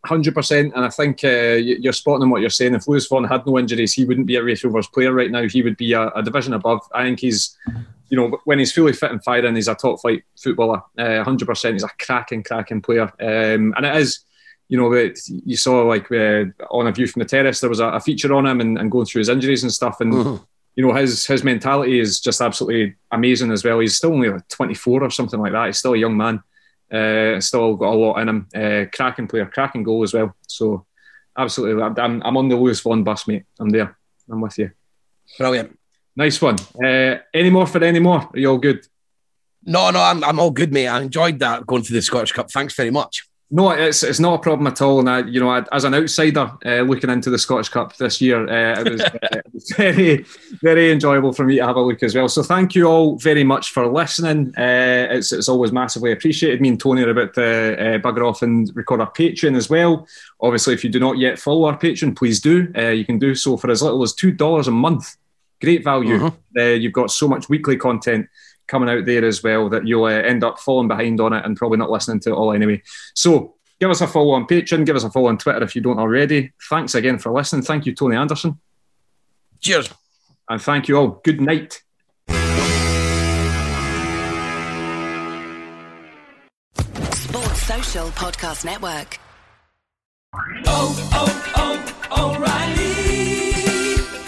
Hundred 0.03 0.33
percent, 0.33 0.73
and 0.75 0.83
I 0.83 0.89
think 0.89 1.23
uh, 1.23 1.57
you're 1.61 1.93
spotting 1.93 2.31
what 2.31 2.41
you're 2.41 2.49
saying. 2.49 2.73
If 2.73 2.87
Lewis 2.87 3.05
Vaughan 3.05 3.23
had 3.23 3.45
no 3.45 3.59
injuries, 3.59 3.93
he 3.93 4.03
wouldn't 4.03 4.25
be 4.25 4.35
a 4.35 4.43
Raith 4.43 4.63
Rovers 4.63 4.87
player 4.87 5.13
right 5.13 5.29
now. 5.29 5.47
He 5.47 5.61
would 5.61 5.77
be 5.77 5.93
a, 5.93 6.07
a, 6.07 6.23
division 6.23 6.53
above. 6.53 6.79
I 6.91 7.03
think 7.03 7.19
he's, 7.19 7.55
you 8.11 8.17
know, 8.17 8.37
when 8.43 8.59
he's 8.59 8.73
fully 8.73 8.91
fit 8.91 9.09
and 9.09 9.23
firing, 9.23 9.55
he's 9.55 9.69
a 9.69 9.73
top 9.73 10.01
flight 10.01 10.23
footballer. 10.37 10.83
Uh, 10.97 11.23
hundred 11.23 11.45
uh, 11.45 11.51
percent, 11.51 11.75
he's 11.75 11.83
a 11.83 11.89
cracking, 11.97 12.43
cracking 12.43 12.81
player, 12.81 13.03
um, 13.19 13.73
and 13.75 13.85
it 13.85 13.95
is. 13.95 14.19
You 14.67 14.77
know, 14.77 14.93
you 14.93 15.57
saw 15.57 15.81
like 15.81 16.09
uh, 16.13 16.45
on 16.69 16.87
a 16.87 16.93
view 16.93 17.05
from 17.05 17.19
the 17.21 17.25
terrace, 17.25 17.59
there 17.59 17.69
was 17.69 17.81
a, 17.81 17.87
a 17.87 17.99
feature 17.99 18.33
on 18.33 18.45
him 18.45 18.61
and, 18.61 18.77
and, 18.77 18.89
going 18.89 19.05
through 19.05 19.19
his 19.19 19.29
injuries 19.29 19.63
and 19.63 19.71
stuff, 19.71 20.01
and. 20.01 20.13
Mm-hmm 20.13 20.43
you 20.75 20.87
know 20.87 20.93
his 20.93 21.25
his 21.25 21.43
mentality 21.43 21.99
is 21.99 22.21
just 22.21 22.39
absolutely 22.39 22.95
amazing 23.11 23.51
as 23.51 23.61
well. 23.61 23.79
He's 23.79 23.97
still 23.97 24.13
only 24.13 24.29
like 24.29 24.47
24 24.47 25.03
or 25.03 25.09
something 25.09 25.39
like 25.39 25.51
that. 25.51 25.65
He's 25.65 25.79
still 25.79 25.95
a 25.95 25.97
young 25.97 26.15
man. 26.15 26.41
Uh, 26.89 27.41
still 27.41 27.75
got 27.75 27.93
a 27.93 27.97
lot 27.97 28.19
in 28.19 28.29
him. 28.29 28.47
Uh, 28.55 28.85
cracking 28.93 29.27
player, 29.27 29.47
cracking 29.47 29.83
goal 29.83 30.03
as 30.03 30.13
well. 30.13 30.33
So 30.47 30.85
absolutely, 31.37 31.83
I'm, 31.83 32.21
I'm 32.23 32.37
on 32.37 32.47
the 32.47 32.55
Lewis 32.55 32.79
Vaughan 32.79 33.03
bus, 33.03 33.27
mate. 33.27 33.43
I'm 33.59 33.67
there. 33.69 33.97
I'm 34.29 34.39
with 34.39 34.57
you. 34.59 34.71
Brilliant. 35.37 35.77
Nice 36.15 36.41
one. 36.41 36.57
Uh, 36.83 37.19
any 37.33 37.49
more 37.49 37.67
for 37.67 37.83
any 37.83 37.99
more? 37.99 38.29
Are 38.33 38.39
you 38.39 38.49
all 38.49 38.57
good? 38.57 38.85
No, 39.63 39.91
no, 39.91 40.01
I'm, 40.01 40.23
I'm 40.23 40.39
all 40.39 40.51
good, 40.51 40.73
mate. 40.73 40.87
I 40.87 41.01
enjoyed 41.01 41.39
that 41.39 41.67
going 41.67 41.83
to 41.83 41.93
the 41.93 42.01
Scottish 42.01 42.31
Cup. 42.31 42.51
Thanks 42.51 42.75
very 42.75 42.91
much. 42.91 43.27
No, 43.53 43.71
it's 43.71 44.01
it's 44.01 44.19
not 44.19 44.35
a 44.35 44.39
problem 44.39 44.65
at 44.67 44.81
all. 44.81 45.01
And 45.01 45.09
I, 45.09 45.19
you 45.27 45.41
know, 45.41 45.53
as 45.73 45.83
an 45.83 45.93
outsider 45.93 46.53
uh, 46.65 46.81
looking 46.83 47.09
into 47.09 47.29
the 47.29 47.37
Scottish 47.37 47.67
Cup 47.67 47.97
this 47.97 48.21
year, 48.21 48.47
uh, 48.47 48.79
it, 48.79 48.91
was, 48.91 49.01
uh, 49.01 49.17
it, 49.23 49.53
was, 49.53 49.73
very, 49.75 50.25
very 50.61 50.89
enjoyable 50.89 51.33
for 51.33 51.43
me 51.43 51.57
to 51.57 51.67
have 51.67 51.75
a 51.75 51.81
look 51.81 52.01
as 52.01 52.15
well. 52.15 52.29
So 52.29 52.43
thank 52.43 52.75
you 52.75 52.85
all 52.85 53.17
very 53.17 53.43
much 53.43 53.71
for 53.71 53.91
listening. 53.91 54.53
Uh, 54.57 55.07
it's 55.11 55.33
it's 55.33 55.49
always 55.49 55.73
massively 55.73 56.13
appreciated. 56.13 56.61
Me 56.61 56.69
and 56.69 56.79
Tony 56.79 57.03
are 57.03 57.09
about 57.09 57.33
to 57.33 57.73
uh, 57.73 57.97
bugger 57.99 58.25
off 58.25 58.41
and 58.41 58.73
record 58.73 59.01
our 59.01 59.11
Patreon 59.11 59.57
as 59.57 59.69
well. 59.69 60.07
Obviously, 60.39 60.73
if 60.73 60.85
you 60.85 60.89
do 60.89 61.01
not 61.01 61.17
yet 61.17 61.37
follow 61.37 61.65
our 61.65 61.77
Patreon, 61.77 62.15
please 62.15 62.39
do. 62.39 62.71
Uh, 62.77 62.87
you 62.87 63.03
can 63.03 63.19
do 63.19 63.35
so 63.35 63.57
for 63.57 63.69
as 63.69 63.81
little 63.81 64.01
as 64.01 64.13
two 64.13 64.31
dollars 64.31 64.69
a 64.69 64.71
month. 64.71 65.17
Great 65.61 65.83
value. 65.83 66.17
Mm-hmm. 66.17 66.81
you've 66.81 66.93
got 66.93 67.11
so 67.11 67.27
much 67.27 67.47
weekly 67.49 67.77
content 67.77 68.27
coming 68.67 68.89
out 68.89 69.05
there 69.05 69.25
as 69.25 69.43
well 69.43 69.69
that 69.69 69.85
you'll 69.85 70.05
uh, 70.05 70.09
end 70.09 70.43
up 70.43 70.57
falling 70.59 70.87
behind 70.87 71.19
on 71.19 71.33
it 71.33 71.45
and 71.45 71.57
probably 71.57 71.77
not 71.77 71.89
listening 71.91 72.19
to 72.21 72.31
it 72.31 72.35
all 72.35 72.53
anyway. 72.53 72.81
So 73.13 73.55
give 73.79 73.89
us 73.89 74.01
a 74.01 74.07
follow 74.07 74.31
on 74.31 74.47
Patreon, 74.47 74.85
give 74.85 74.95
us 74.95 75.03
a 75.03 75.11
follow 75.11 75.27
on 75.27 75.37
Twitter 75.37 75.63
if 75.63 75.75
you 75.75 75.81
don't 75.81 75.99
already. 75.99 76.53
Thanks 76.69 76.95
again 76.95 77.19
for 77.19 77.31
listening. 77.31 77.63
Thank 77.63 77.85
you, 77.85 77.93
Tony 77.93 78.15
Anderson. 78.15 78.59
Cheers. 79.59 79.89
And 80.49 80.61
thank 80.61 80.87
you 80.87 80.97
all. 80.97 81.21
Good 81.23 81.41
night. 81.41 81.81
Sports 87.13 87.61
Social 87.63 88.07
Podcast 88.11 88.65
Network. 88.65 89.19